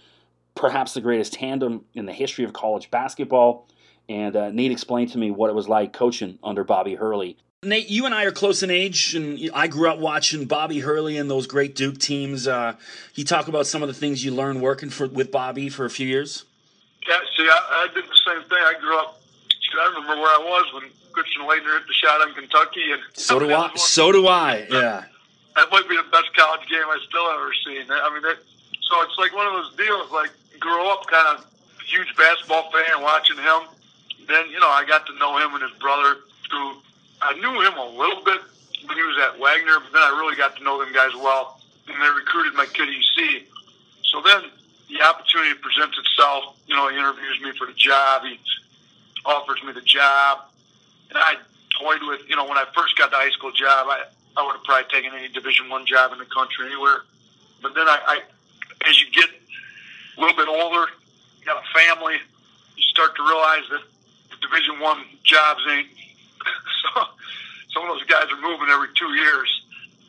perhaps 0.55 0.95
the 0.95 1.03
greatest 1.03 1.35
tandem 1.35 1.85
in 1.93 2.07
the 2.07 2.13
history 2.15 2.47
of 2.47 2.55
college 2.55 2.91
basketball. 2.91 3.69
And 4.09 4.37
uh, 4.37 4.51
Nate 4.51 4.73
explained 4.73 5.11
to 5.13 5.19
me 5.19 5.31
what 5.31 5.51
it 5.51 5.55
was 5.55 5.69
like 5.69 5.93
coaching 5.93 6.39
under 6.43 6.65
Bobby 6.65 6.95
Hurley. 6.95 7.37
Nate, 7.65 7.89
you 7.89 8.07
and 8.07 8.13
I 8.13 8.25
are 8.25 8.33
close 8.33 8.65
in 8.65 8.73
age, 8.73 9.15
and 9.15 9.39
I 9.55 9.69
grew 9.69 9.89
up 9.89 9.99
watching 10.01 10.47
Bobby 10.47 10.81
Hurley 10.81 11.17
and 11.17 11.31
those 11.31 11.47
great 11.47 11.77
Duke 11.77 11.97
teams. 11.97 12.49
Uh, 12.49 12.75
you 13.15 13.25
talk 13.25 13.47
about 13.47 13.69
some 13.69 13.83
of 13.83 13.89
the 13.89 13.95
things 13.95 14.25
you 14.25 14.33
learned 14.33 14.61
working 14.61 14.91
for 14.91 15.07
with 15.07 15.31
Bobby 15.31 15.69
for 15.69 15.85
a 15.85 15.91
few 15.91 16.09
years. 16.09 16.45
Yeah, 17.07 17.21
see, 17.37 17.45
I, 17.45 17.89
I 17.89 17.95
did 17.95 18.03
the 18.03 18.17
same 18.27 18.43
thing. 18.49 18.59
I 18.59 18.75
grew 18.81 18.99
up. 18.99 19.21
I 19.79 19.87
remember 19.95 20.21
where 20.21 20.27
I 20.27 20.43
was 20.43 20.75
when 20.75 20.91
Christian 21.13 21.43
Laettner 21.43 21.79
hit 21.79 21.87
the 21.87 21.93
shot 21.93 22.27
in 22.27 22.35
Kentucky, 22.35 22.91
and 22.91 23.01
so 23.13 23.39
do 23.39 23.55
I. 23.55 23.71
So 23.77 24.11
do 24.11 24.27
I. 24.27 24.67
Yeah. 24.69 25.05
That 25.55 25.71
might 25.71 25.87
be 25.87 25.95
the 25.95 26.09
best 26.11 26.35
college 26.35 26.67
game 26.67 26.89
I 26.89 26.97
still 27.07 27.29
ever 27.29 27.53
seen. 27.67 27.85
I 27.91 28.09
mean, 28.09 28.23
that, 28.23 28.39
so 28.81 29.03
it's 29.03 29.19
like 29.19 29.37
one 29.37 29.47
of 29.47 29.53
those 29.53 29.77
deals. 29.77 30.11
Like, 30.11 30.31
grow 30.59 30.91
up 30.91 31.07
kind 31.07 31.37
of 31.37 31.45
huge 31.85 32.09
basketball 32.17 32.73
fan, 32.73 33.03
watching 33.03 33.37
him. 33.37 33.69
Then 34.27 34.49
you 34.49 34.59
know, 34.61 34.71
I 34.71 34.87
got 34.87 35.05
to 35.09 35.19
know 35.19 35.37
him 35.37 35.53
and 35.53 35.63
his 35.63 35.79
brother 35.79 36.21
through 36.49 36.77
I 37.23 37.35
knew 37.35 37.55
him 37.63 37.79
a 37.79 37.89
little 37.97 38.23
bit 38.25 38.41
when 38.87 38.97
he 38.99 39.03
was 39.03 39.17
at 39.23 39.39
Wagner, 39.39 39.79
but 39.79 39.93
then 39.93 40.03
I 40.03 40.11
really 40.19 40.37
got 40.37 40.57
to 40.57 40.65
know 40.65 40.83
them 40.83 40.93
guys 40.93 41.15
well, 41.15 41.61
and 41.87 41.95
they 41.95 42.11
recruited 42.11 42.55
my 42.55 42.67
kid 42.67 42.89
EC. 42.91 43.47
So 44.11 44.21
then 44.21 44.51
the 44.91 45.01
opportunity 45.03 45.55
presents 45.55 45.97
itself. 45.97 46.59
You 46.67 46.75
know, 46.75 46.91
he 46.91 46.99
interviews 46.99 47.41
me 47.41 47.53
for 47.57 47.67
the 47.67 47.79
job. 47.79 48.23
He 48.25 48.39
offers 49.25 49.63
me 49.63 49.73
the 49.73 49.87
job, 49.87 50.51
and 51.11 51.19
I 51.19 51.37
toyed 51.79 52.03
with. 52.03 52.29
You 52.29 52.35
know, 52.35 52.45
when 52.45 52.59
I 52.59 52.67
first 52.75 52.99
got 52.99 53.11
the 53.11 53.17
high 53.17 53.31
school 53.31 53.53
job, 53.53 53.87
I 53.87 54.03
I 54.37 54.45
would 54.45 54.57
have 54.57 54.65
probably 54.65 54.91
taken 54.91 55.15
any 55.15 55.29
Division 55.29 55.69
One 55.69 55.87
job 55.87 56.13
in 56.13 56.19
the 56.19 56.27
country 56.27 56.67
anywhere. 56.67 57.07
But 57.63 57.75
then 57.75 57.87
I, 57.87 57.99
I, 58.19 58.89
as 58.89 59.01
you 59.01 59.11
get 59.13 59.31
a 59.31 60.21
little 60.21 60.37
bit 60.37 60.49
older, 60.49 60.91
you 61.39 61.47
got 61.47 61.63
a 61.63 61.79
family, 61.79 62.15
you 62.77 62.83
start 62.83 63.15
to 63.17 63.23
realize 63.23 63.63
that 63.71 63.83
the 64.31 64.37
Division 64.43 64.81
One 64.81 65.05
jobs 65.23 65.61
ain't 65.71 65.89
so 66.83 67.05
some 67.73 67.83
of 67.85 67.89
those 67.97 68.05
guys 68.05 68.27
are 68.31 68.41
moving 68.41 68.69
every 68.69 68.89
two 68.95 69.13
years 69.15 69.49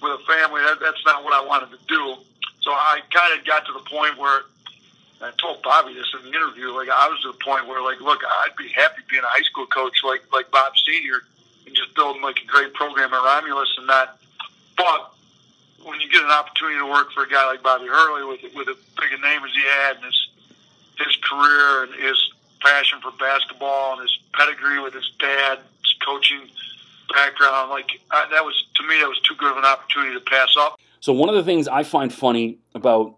with 0.01 0.19
a 0.19 0.23
family. 0.25 0.61
That, 0.61 0.79
that's 0.79 1.03
not 1.05 1.23
what 1.23 1.33
I 1.33 1.45
wanted 1.45 1.71
to 1.71 1.79
do. 1.87 2.17
So 2.61 2.71
I 2.71 3.01
kind 3.11 3.37
of 3.37 3.45
got 3.45 3.65
to 3.65 3.73
the 3.73 3.83
point 3.89 4.17
where 4.17 4.41
I 5.21 5.31
told 5.39 5.63
Bobby 5.63 5.93
this 5.93 6.11
in 6.19 6.29
the 6.29 6.35
interview. 6.35 6.71
Like 6.71 6.89
I 6.89 7.07
was 7.07 7.19
to 7.23 7.31
the 7.31 7.39
point 7.43 7.67
where, 7.67 7.81
like, 7.81 8.01
look, 8.01 8.19
I'd 8.23 8.55
be 8.57 8.67
happy 8.69 9.01
being 9.09 9.23
a 9.23 9.31
high 9.31 9.43
school 9.43 9.65
coach, 9.67 10.03
like 10.03 10.21
like 10.31 10.51
Bob 10.51 10.73
Senior, 10.85 11.23
and 11.65 11.75
just 11.75 11.95
building 11.95 12.21
like 12.21 12.39
a 12.43 12.47
great 12.47 12.73
program 12.73 13.13
at 13.13 13.23
Romulus 13.23 13.71
and 13.77 13.87
that. 13.87 14.19
But 14.75 15.13
when 15.83 15.99
you 15.99 16.09
get 16.09 16.23
an 16.23 16.31
opportunity 16.31 16.79
to 16.79 16.87
work 16.87 17.11
for 17.11 17.23
a 17.23 17.29
guy 17.29 17.45
like 17.47 17.63
Bobby 17.63 17.87
Hurley 17.87 18.25
with 18.27 18.43
with 18.55 18.67
as 18.67 18.77
big 18.99 19.11
a 19.11 19.21
name 19.21 19.43
as 19.43 19.51
he 19.51 19.63
had 19.63 19.95
and 19.97 20.05
his 20.05 20.27
his 20.99 21.15
career 21.23 21.83
and 21.83 21.93
his 21.95 22.19
passion 22.61 22.99
for 23.01 23.11
basketball 23.11 23.93
and 23.93 24.01
his 24.01 24.17
pedigree 24.33 24.79
with 24.79 24.93
his 24.93 25.09
dad, 25.19 25.59
coaching 26.05 26.47
background. 27.13 27.69
Like 27.69 27.91
I, 28.11 28.27
that 28.31 28.43
was 28.43 28.65
to 28.75 28.83
me, 28.83 28.99
that 28.99 29.07
was 29.07 29.19
too 29.21 29.35
good 29.35 29.51
of 29.51 29.57
an 29.57 29.65
opportunity 29.65 30.13
to 30.13 30.21
pass 30.21 30.55
up. 30.57 30.79
So 30.99 31.11
one 31.11 31.29
of 31.29 31.35
the 31.35 31.43
things 31.43 31.67
I 31.67 31.83
find 31.83 32.13
funny 32.13 32.59
about 32.75 33.17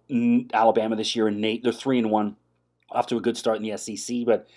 Alabama 0.53 0.95
this 0.95 1.15
year 1.15 1.27
and 1.27 1.39
Nate, 1.39 1.63
they're 1.63 1.71
three 1.71 1.99
and 1.99 2.09
one, 2.09 2.35
off 2.89 3.07
to 3.07 3.17
a 3.17 3.21
good 3.21 3.37
start 3.37 3.57
in 3.57 3.63
the 3.63 3.77
SEC, 3.77 4.25
but 4.25 4.47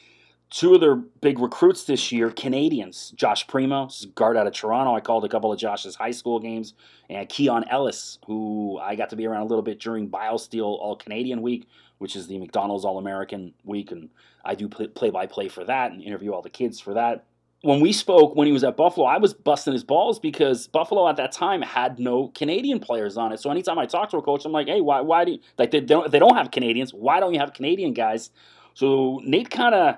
two 0.51 0.75
of 0.75 0.81
their 0.81 0.97
big 0.97 1.39
recruits 1.39 1.85
this 1.85 2.11
year, 2.11 2.31
Canadians, 2.31 3.13
Josh 3.17 3.47
Primo, 3.47 3.91
guard 4.15 4.39
out 4.39 4.47
of 4.47 4.55
Toronto. 4.55 4.95
I 4.95 5.01
called 5.01 5.27
a 5.27 5.29
couple 5.29 5.53
of 5.53 5.59
Josh's 5.59 5.95
high 5.95 6.11
school 6.11 6.41
games, 6.41 6.73
and 7.11 7.29
Keon 7.29 7.67
Ellis, 7.69 8.19
who 8.27 8.79
I 8.79 8.95
got 8.95 9.11
to 9.11 9.17
be 9.17 9.27
around 9.27 9.43
a 9.43 9.47
little 9.47 9.63
bit 9.63 9.79
during 9.79 10.09
BioSteel 10.09 10.65
All 10.65 10.97
Canadian 10.97 11.43
Week, 11.43 11.69
which 11.99 12.17
is 12.17 12.29
the 12.29 12.39
McDonald's 12.39 12.87
All 12.87 12.97
American 12.97 13.53
Week, 13.63 13.91
and 13.93 14.09
I 14.43 14.55
do 14.55 14.69
play 14.69 15.11
by 15.11 15.27
play 15.27 15.49
for 15.49 15.65
that 15.65 15.93
and 15.93 16.03
interview 16.03 16.33
all 16.33 16.41
the 16.41 16.49
kids 16.49 16.81
for 16.81 16.95
that 16.95 17.27
when 17.63 17.81
we 17.81 17.93
spoke 17.93 18.37
when 18.37 18.47
he 18.47 18.53
was 18.53 18.63
at 18.63 18.77
Buffalo, 18.77 19.07
I 19.07 19.19
was 19.19 19.35
busting 19.35 19.73
his 19.73 19.83
balls 19.83 20.21
because 20.21 20.69
Buffalo 20.69 21.09
at 21.09 21.17
that 21.17 21.33
time 21.33 21.61
had 21.61 21.99
no 21.99 22.29
Canadian 22.29 22.79
players 22.79 23.17
on 23.17 23.33
it. 23.33 23.41
So 23.41 23.51
anytime 23.51 23.79
I 23.79 23.87
talk 23.87 24.11
to 24.11 24.19
a 24.19 24.23
coach, 24.23 24.45
I'm 24.45 24.53
like, 24.53 24.69
hey, 24.69 24.81
why 24.81 25.01
why 25.01 25.25
do 25.25 25.33
you, 25.33 25.39
like 25.59 25.71
they 25.73 25.81
don't 25.81 26.11
they 26.11 26.19
don't 26.19 26.37
have 26.37 26.51
Canadians? 26.51 26.95
Why 26.95 27.19
don't 27.21 27.35
you 27.35 27.41
have 27.41 27.53
Canadian 27.55 27.95
guys? 27.95 28.31
So 28.75 29.21
Nate 29.25 29.51
kind 29.51 29.75
of 29.75 29.97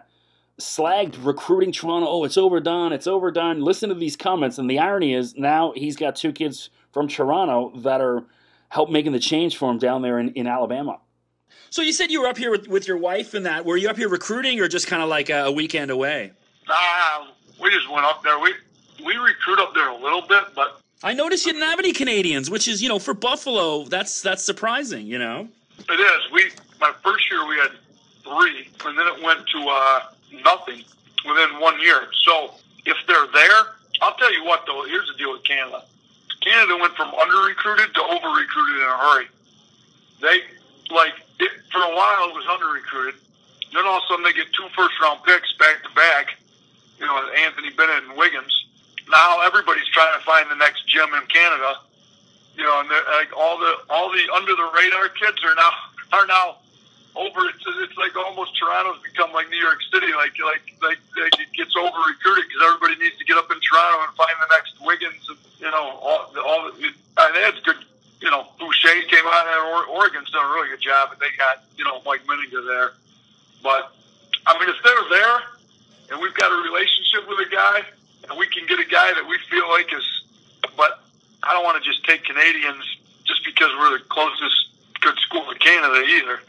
slagged 0.59 1.17
recruiting 1.25 1.73
Toronto. 1.73 2.09
Oh, 2.09 2.25
it's 2.25 2.39
overdone. 2.39 2.93
It's 2.93 3.07
overdone. 3.07 3.61
Listen 3.61 3.91
to 3.91 3.95
these 3.95 4.17
comments, 4.17 4.59
and 4.59 4.71
the 4.71 4.79
irony 4.79 5.15
is 5.15 5.37
now 5.37 5.73
he's 5.77 5.97
got 5.97 6.17
two 6.17 6.33
kids 6.33 6.71
from 6.93 7.09
Toronto 7.09 7.73
that 7.81 8.01
are 8.01 8.25
help 8.71 8.89
making 8.91 9.13
the 9.13 9.19
change 9.19 9.57
for 9.57 9.71
him 9.71 9.79
down 9.79 10.01
there 10.01 10.19
in, 10.19 10.31
in 10.31 10.47
Alabama. 10.47 10.99
So 11.69 11.83
you 11.83 11.93
said 11.93 12.11
you 12.11 12.23
were 12.23 12.29
up 12.29 12.39
here 12.39 12.51
with, 12.51 12.69
with 12.69 12.89
your 12.89 12.97
wife 12.97 13.35
and 13.35 13.47
that. 13.47 13.65
Were 13.65 13.77
you 13.77 13.89
up 13.89 13.97
here 13.97 14.09
recruiting 14.09 14.61
or 14.61 14.69
just 14.69 14.87
kind 14.87 15.03
of 15.03 15.09
like 15.09 15.29
a, 15.29 15.45
a 15.45 15.53
weekend 15.53 15.91
away? 15.91 16.33
Nah, 16.69 17.27
we 17.61 17.71
just 17.71 17.91
went 17.91 18.05
up 18.05 18.23
there. 18.23 18.39
We 18.39 18.55
we 19.05 19.17
recruit 19.17 19.59
up 19.59 19.75
there 19.75 19.89
a 19.89 19.97
little 19.97 20.23
bit, 20.23 20.45
but 20.55 20.81
I 21.03 21.15
noticed 21.15 21.47
you 21.47 21.53
didn't 21.53 21.69
have 21.69 21.79
any 21.79 21.93
Canadians, 21.93 22.51
which 22.51 22.69
is 22.69 22.83
you 22.83 22.89
know 22.89 22.99
for 22.99 23.15
Buffalo 23.15 23.85
that's 23.85 24.23
that's 24.23 24.45
surprising. 24.45 25.07
You 25.07 25.19
know, 25.19 25.49
it 25.79 26.01
is. 26.01 26.33
We 26.33 26.51
my 26.81 26.93
first 27.03 27.31
year 27.31 27.47
we 27.47 27.57
had 27.57 27.71
three, 28.23 28.69
and 28.85 28.99
then 28.99 29.07
it 29.07 29.23
went 29.23 29.47
to 29.49 29.69
uh, 29.69 30.01
nothing 30.45 30.85
within 31.27 31.61
one 31.61 31.81
year. 31.81 32.09
So 32.25 32.55
if 32.87 32.97
they're 33.07 33.27
there, 33.33 33.63
I'll 34.03 34.15
tell 34.15 34.33
you 34.33 34.45
what 34.45 34.65
though. 34.67 34.85
Here's 34.87 35.09
the 35.09 35.15
deal 35.19 35.33
with 35.33 35.45
Canada. 35.45 35.85
Canada 36.41 36.79
went 36.81 36.95
from 36.95 37.13
under 37.15 37.49
recruited 37.49 37.95
to 37.95 38.03
over 38.03 38.29
recruited 38.29 38.77
in 38.77 38.89
a 38.89 38.97
hurry. 38.97 39.27
They 40.21 40.41
like 40.91 41.15
it, 41.39 41.51
for 41.71 41.79
a 41.79 41.95
while 41.95 42.29
it 42.29 42.35
was 42.35 42.47
under 42.51 42.67
recruited. 42.69 43.21
Then 43.73 43.87
all 43.87 43.99
of 43.99 44.03
a 44.05 44.07
sudden 44.09 44.25
they 44.25 44.33
get 44.33 44.53
two 44.53 44.67
first 44.77 44.95
round 45.01 45.23
picks 45.25 45.53
back 45.59 45.83
to 45.85 45.95
back 45.95 46.40
you 47.01 47.07
know, 47.07 47.17
Anthony 47.49 47.71
Bennett 47.71 48.05
and 48.05 48.17
Wiggins. 48.17 48.53
Now 49.09 49.41
everybody's 49.41 49.89
trying 49.89 50.13
to 50.19 50.25
find 50.25 50.51
the 50.51 50.55
next 50.55 50.87
gym 50.87 51.09
in 51.17 51.27
Canada. 51.27 51.81
You 52.55 52.65
know, 52.65 52.81
and 52.81 52.89
like 53.17 53.33
all 53.35 53.59
the 53.59 53.75
all 53.89 54.13
the 54.13 54.21
under 54.37 54.55
the 54.55 54.71
radar 54.77 55.09
kids 55.09 55.41
are 55.43 55.57
now 55.57 55.73
are 56.13 56.27
now 56.27 56.57
over. 57.17 57.41
It's, 57.49 57.65
it's 57.81 57.97
like 57.97 58.15
almost 58.15 58.53
Toronto's 58.61 59.01
become 59.03 59.33
like 59.33 59.49
New 59.49 59.59
York 59.59 59.81
City. 59.91 60.13
Like 60.13 60.37
like 60.39 60.63
like, 60.85 61.01
like 61.17 61.41
it 61.41 61.51
gets 61.57 61.75
over 61.75 61.97
recruited 62.05 62.45
because 62.47 62.63
everybody 62.69 63.01
needs 63.01 63.17
to 63.17 63.25
get 63.25 63.41
up 63.41 63.51
in 63.51 63.59
Toronto 63.65 64.05
and 64.05 64.13
find 64.15 64.37
the 64.37 64.51
next 64.53 64.77
Wiggins. 64.85 65.25
And, 65.27 65.39
you 65.59 65.71
know, 65.73 65.99
all 66.05 66.31
the 66.37 66.45
all. 66.45 66.69
I 67.17 67.33
mean, 67.33 67.43
it's 67.49 67.65
good. 67.65 67.81
You 68.21 68.31
know, 68.31 68.45
Boucher 68.61 69.09
came 69.09 69.25
out 69.25 69.49
of 69.49 69.89
Oregon's 69.89 70.29
done 70.29 70.45
a 70.45 70.53
really 70.53 70.69
good 70.69 70.85
job, 70.85 71.09
but 71.09 71.19
they 71.19 71.33
got 71.39 71.65
you 71.81 71.85
know 71.85 72.03
Mike 72.05 72.21
Mennenga 72.29 72.61
there. 72.69 72.93
But 73.65 73.97
I 74.45 74.61
mean, 74.61 74.69
if 74.69 74.77
they're 74.85 75.09
there 75.09 75.41
and 76.11 76.21
we've 76.21 76.35
got 76.35 76.51
a 76.51 76.63
relationship 76.63 77.29
with 77.29 77.47
a 77.47 77.51
guy, 77.51 77.83
and 78.29 78.39
we 78.39 78.47
can 78.47 78.67
get 78.67 78.79
a 78.79 78.85
guy 78.85 79.13
that 79.15 79.27
we 79.27 79.39
feel 79.51 79.69
like 79.69 79.93
is. 79.93 80.05
But 80.77 81.01
I 81.43 81.55
don't 81.55 81.65
want 81.65 81.83
to 81.83 81.89
just 81.89 82.05
take 82.05 82.25
Canadians 82.25 82.85
just 83.25 83.45
because 83.45 83.71
we're 83.79 83.99
the 83.99 84.05
closest 84.05 84.55
good 85.01 85.19
school 85.19 85.45
to 85.51 85.59
Canada 85.59 86.05
either. 86.07 86.41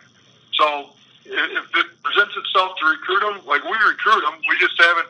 So 0.53 0.89
if 1.25 1.75
it 1.75 1.85
presents 2.03 2.35
itself 2.35 2.77
to 2.79 2.85
recruit 2.85 3.21
them, 3.21 3.45
like 3.45 3.63
we 3.63 3.77
recruit 3.87 4.21
them, 4.21 4.39
we 4.49 4.57
just 4.59 4.79
haven't. 4.79 5.07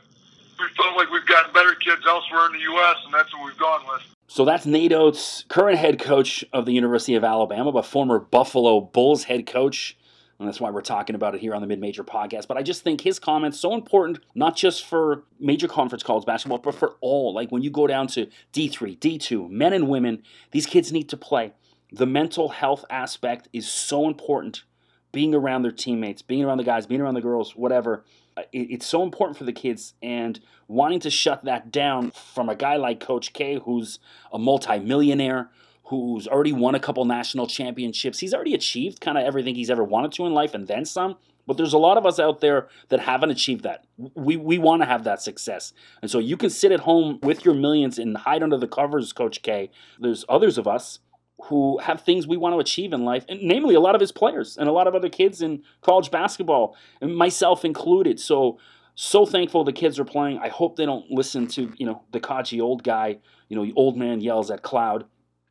We 0.59 0.67
felt 0.77 0.95
like 0.95 1.09
we've 1.09 1.25
gotten 1.25 1.51
better 1.53 1.73
kids 1.73 2.03
elsewhere 2.07 2.45
in 2.45 2.53
the 2.53 2.59
U.S., 2.59 2.97
and 3.05 3.13
that's 3.13 3.33
what 3.33 3.45
we've 3.45 3.57
gone 3.57 3.81
with. 3.91 4.03
So 4.27 4.45
that's 4.45 4.65
Nate 4.65 4.93
Oats, 4.93 5.43
current 5.49 5.77
head 5.77 5.99
coach 5.99 6.45
of 6.53 6.65
the 6.65 6.71
University 6.71 7.15
of 7.15 7.23
Alabama, 7.23 7.71
but 7.71 7.85
former 7.85 8.19
Buffalo 8.19 8.79
Bulls 8.79 9.23
head 9.23 9.47
coach. 9.47 9.97
And 10.41 10.47
that's 10.47 10.59
why 10.59 10.71
we're 10.71 10.81
talking 10.81 11.15
about 11.15 11.35
it 11.35 11.41
here 11.41 11.53
on 11.53 11.61
the 11.61 11.67
Mid 11.67 11.79
Major 11.79 12.03
podcast. 12.03 12.47
But 12.47 12.57
I 12.57 12.63
just 12.63 12.83
think 12.83 13.01
his 13.01 13.19
comments 13.19 13.59
so 13.59 13.75
important, 13.75 14.19
not 14.33 14.55
just 14.55 14.83
for 14.83 15.23
major 15.39 15.67
conference 15.67 16.01
college 16.01 16.25
basketball, 16.25 16.57
but 16.57 16.73
for 16.73 16.95
all. 16.99 17.31
Like 17.31 17.51
when 17.51 17.61
you 17.61 17.69
go 17.69 17.85
down 17.85 18.07
to 18.07 18.27
D3, 18.51 18.97
D2, 18.97 19.49
men 19.51 19.71
and 19.71 19.87
women, 19.87 20.23
these 20.49 20.65
kids 20.65 20.91
need 20.91 21.09
to 21.09 21.17
play. 21.17 21.53
The 21.91 22.07
mental 22.07 22.49
health 22.49 22.85
aspect 22.89 23.49
is 23.53 23.69
so 23.69 24.07
important. 24.07 24.63
Being 25.11 25.35
around 25.35 25.61
their 25.61 25.71
teammates, 25.71 26.23
being 26.23 26.43
around 26.43 26.57
the 26.57 26.63
guys, 26.63 26.87
being 26.87 27.01
around 27.01 27.15
the 27.15 27.21
girls, 27.21 27.55
whatever 27.55 28.03
uh, 28.37 28.43
it's 28.53 28.85
so 28.85 29.03
important 29.03 29.37
for 29.37 29.43
the 29.43 29.51
kids 29.51 29.93
and 30.01 30.39
wanting 30.67 31.01
to 31.01 31.09
shut 31.09 31.43
that 31.43 31.69
down 31.71 32.11
from 32.11 32.49
a 32.49 32.55
guy 32.55 32.77
like 32.77 32.99
coach 32.99 33.33
k 33.33 33.59
who's 33.65 33.99
a 34.31 34.39
multimillionaire 34.39 35.49
who's 35.91 36.27
already 36.27 36.51
won 36.53 36.73
a 36.73 36.79
couple 36.79 37.05
national 37.05 37.45
championships. 37.45 38.17
He's 38.17 38.33
already 38.33 38.55
achieved 38.55 38.99
kind 38.99 39.17
of 39.17 39.23
everything 39.23 39.53
he's 39.53 39.69
ever 39.69 39.83
wanted 39.83 40.11
to 40.13 40.25
in 40.25 40.33
life 40.33 40.55
and 40.55 40.67
then 40.67 40.85
some 40.85 41.17
but 41.47 41.57
there's 41.57 41.73
a 41.73 41.77
lot 41.77 41.97
of 41.97 42.05
us 42.05 42.19
out 42.19 42.39
there 42.39 42.67
that 42.89 42.99
haven't 42.99 43.31
achieved 43.31 43.63
that. 43.63 43.85
We, 44.15 44.37
we 44.37 44.57
want 44.57 44.81
to 44.81 44.85
have 44.85 45.03
that 45.03 45.21
success. 45.21 45.73
And 46.01 46.09
so 46.09 46.19
you 46.19 46.37
can 46.37 46.49
sit 46.49 46.71
at 46.71 46.81
home 46.81 47.19
with 47.23 47.45
your 47.45 47.53
millions 47.53 47.99
and 47.99 48.15
hide 48.15 48.43
under 48.43 48.57
the 48.57 48.67
covers 48.67 49.11
coach 49.13 49.41
k. 49.41 49.69
There's 49.99 50.25
others 50.29 50.57
of 50.57 50.67
us 50.67 50.99
who 51.45 51.79
have 51.79 52.01
things 52.01 52.27
we 52.27 52.37
want 52.37 52.53
to 52.53 52.59
achieve 52.59 52.93
in 52.93 53.03
life, 53.03 53.25
and 53.27 53.41
namely 53.41 53.73
a 53.73 53.79
lot 53.79 53.95
of 53.95 54.01
his 54.01 54.11
players 54.11 54.57
and 54.57 54.69
a 54.69 54.71
lot 54.71 54.87
of 54.87 54.93
other 54.93 55.09
kids 55.09 55.41
in 55.41 55.63
college 55.81 56.11
basketball, 56.11 56.75
and 57.01 57.15
myself 57.15 57.65
included. 57.65 58.19
So, 58.19 58.59
so 58.93 59.25
thankful 59.25 59.63
the 59.63 59.73
kids 59.73 59.99
are 59.99 60.05
playing. 60.05 60.37
I 60.37 60.49
hope 60.49 60.75
they 60.75 60.85
don't 60.85 61.09
listen 61.09 61.47
to 61.47 61.73
you 61.77 61.85
know 61.85 62.03
the 62.11 62.19
Kachi 62.19 62.61
old 62.61 62.83
guy, 62.83 63.17
you 63.49 63.55
know, 63.55 63.73
old 63.75 63.97
man 63.97 64.21
yells 64.21 64.51
at 64.51 64.61
cloud, 64.61 65.05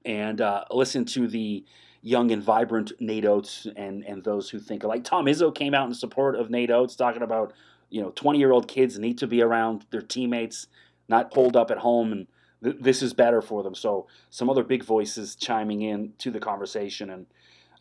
and 0.04 0.40
uh, 0.40 0.64
listen 0.70 1.04
to 1.06 1.28
the 1.28 1.64
young 2.02 2.30
and 2.30 2.42
vibrant 2.42 2.92
Nate 3.00 3.26
Oats 3.26 3.66
and 3.76 4.04
and 4.04 4.24
those 4.24 4.50
who 4.50 4.58
think 4.58 4.84
like 4.84 5.04
Tom 5.04 5.26
Izzo 5.26 5.54
came 5.54 5.74
out 5.74 5.86
in 5.86 5.94
support 5.94 6.36
of 6.36 6.50
Nate 6.50 6.70
Oats, 6.70 6.96
talking 6.96 7.22
about 7.22 7.52
you 7.90 8.00
know 8.00 8.10
20 8.10 8.38
year 8.38 8.52
old 8.52 8.68
kids 8.68 8.98
need 8.98 9.18
to 9.18 9.26
be 9.26 9.42
around 9.42 9.86
their 9.90 10.02
teammates, 10.02 10.66
not 11.08 11.30
pulled 11.30 11.56
up 11.56 11.70
at 11.70 11.78
home 11.78 12.12
and 12.12 12.26
th- 12.62 12.76
this 12.80 13.02
is 13.02 13.12
better 13.12 13.42
for 13.42 13.62
them. 13.62 13.74
So 13.74 14.06
some 14.30 14.50
other 14.50 14.64
big 14.64 14.84
voices 14.84 15.34
chiming 15.34 15.82
in 15.82 16.12
to 16.18 16.30
the 16.30 16.40
conversation. 16.40 17.10
And 17.10 17.26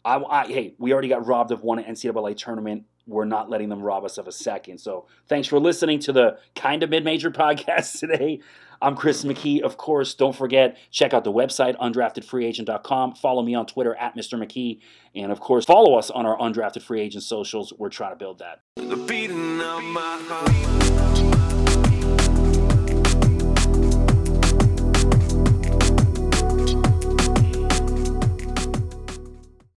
I, 0.03 0.17
I, 0.17 0.47
hey, 0.47 0.73
we 0.77 0.93
already 0.93 1.07
got 1.07 1.25
robbed 1.25 1.51
of 1.51 1.63
one 1.63 1.83
NCAA 1.83 2.37
tournament. 2.37 2.85
We're 3.09 3.25
not 3.25 3.49
letting 3.49 3.69
them 3.69 3.81
rob 3.81 4.05
us 4.05 4.17
of 4.17 4.27
a 4.27 4.31
second. 4.31 4.79
So 4.79 5.07
thanks 5.27 5.47
for 5.47 5.59
listening 5.59 5.99
to 5.99 6.13
the 6.13 6.37
kind 6.55 6.83
of 6.83 6.89
mid-major 6.89 7.31
podcast 7.31 7.99
today. 7.99 8.39
I'm 8.81 8.95
Chris 8.95 9.25
McKee. 9.25 9.61
Of 9.61 9.75
course, 9.75 10.13
don't 10.13 10.35
forget, 10.35 10.77
check 10.89 11.13
out 11.13 11.25
the 11.25 11.33
website, 11.33 11.75
undraftedfreeagent.com. 11.77 13.15
Follow 13.15 13.41
me 13.41 13.53
on 13.53 13.65
Twitter 13.65 13.93
at 13.95 14.15
Mr. 14.15 14.41
McKee. 14.41 14.79
And 15.15 15.31
of 15.33 15.41
course, 15.41 15.65
follow 15.65 15.97
us 15.97 16.09
on 16.09 16.25
our 16.25 16.37
undrafted 16.37 16.83
free 16.83 17.01
agent 17.01 17.23
socials. 17.23 17.73
We're 17.77 17.89
trying 17.89 18.11
to 18.11 18.15
build 18.15 18.39
that. 18.39 18.61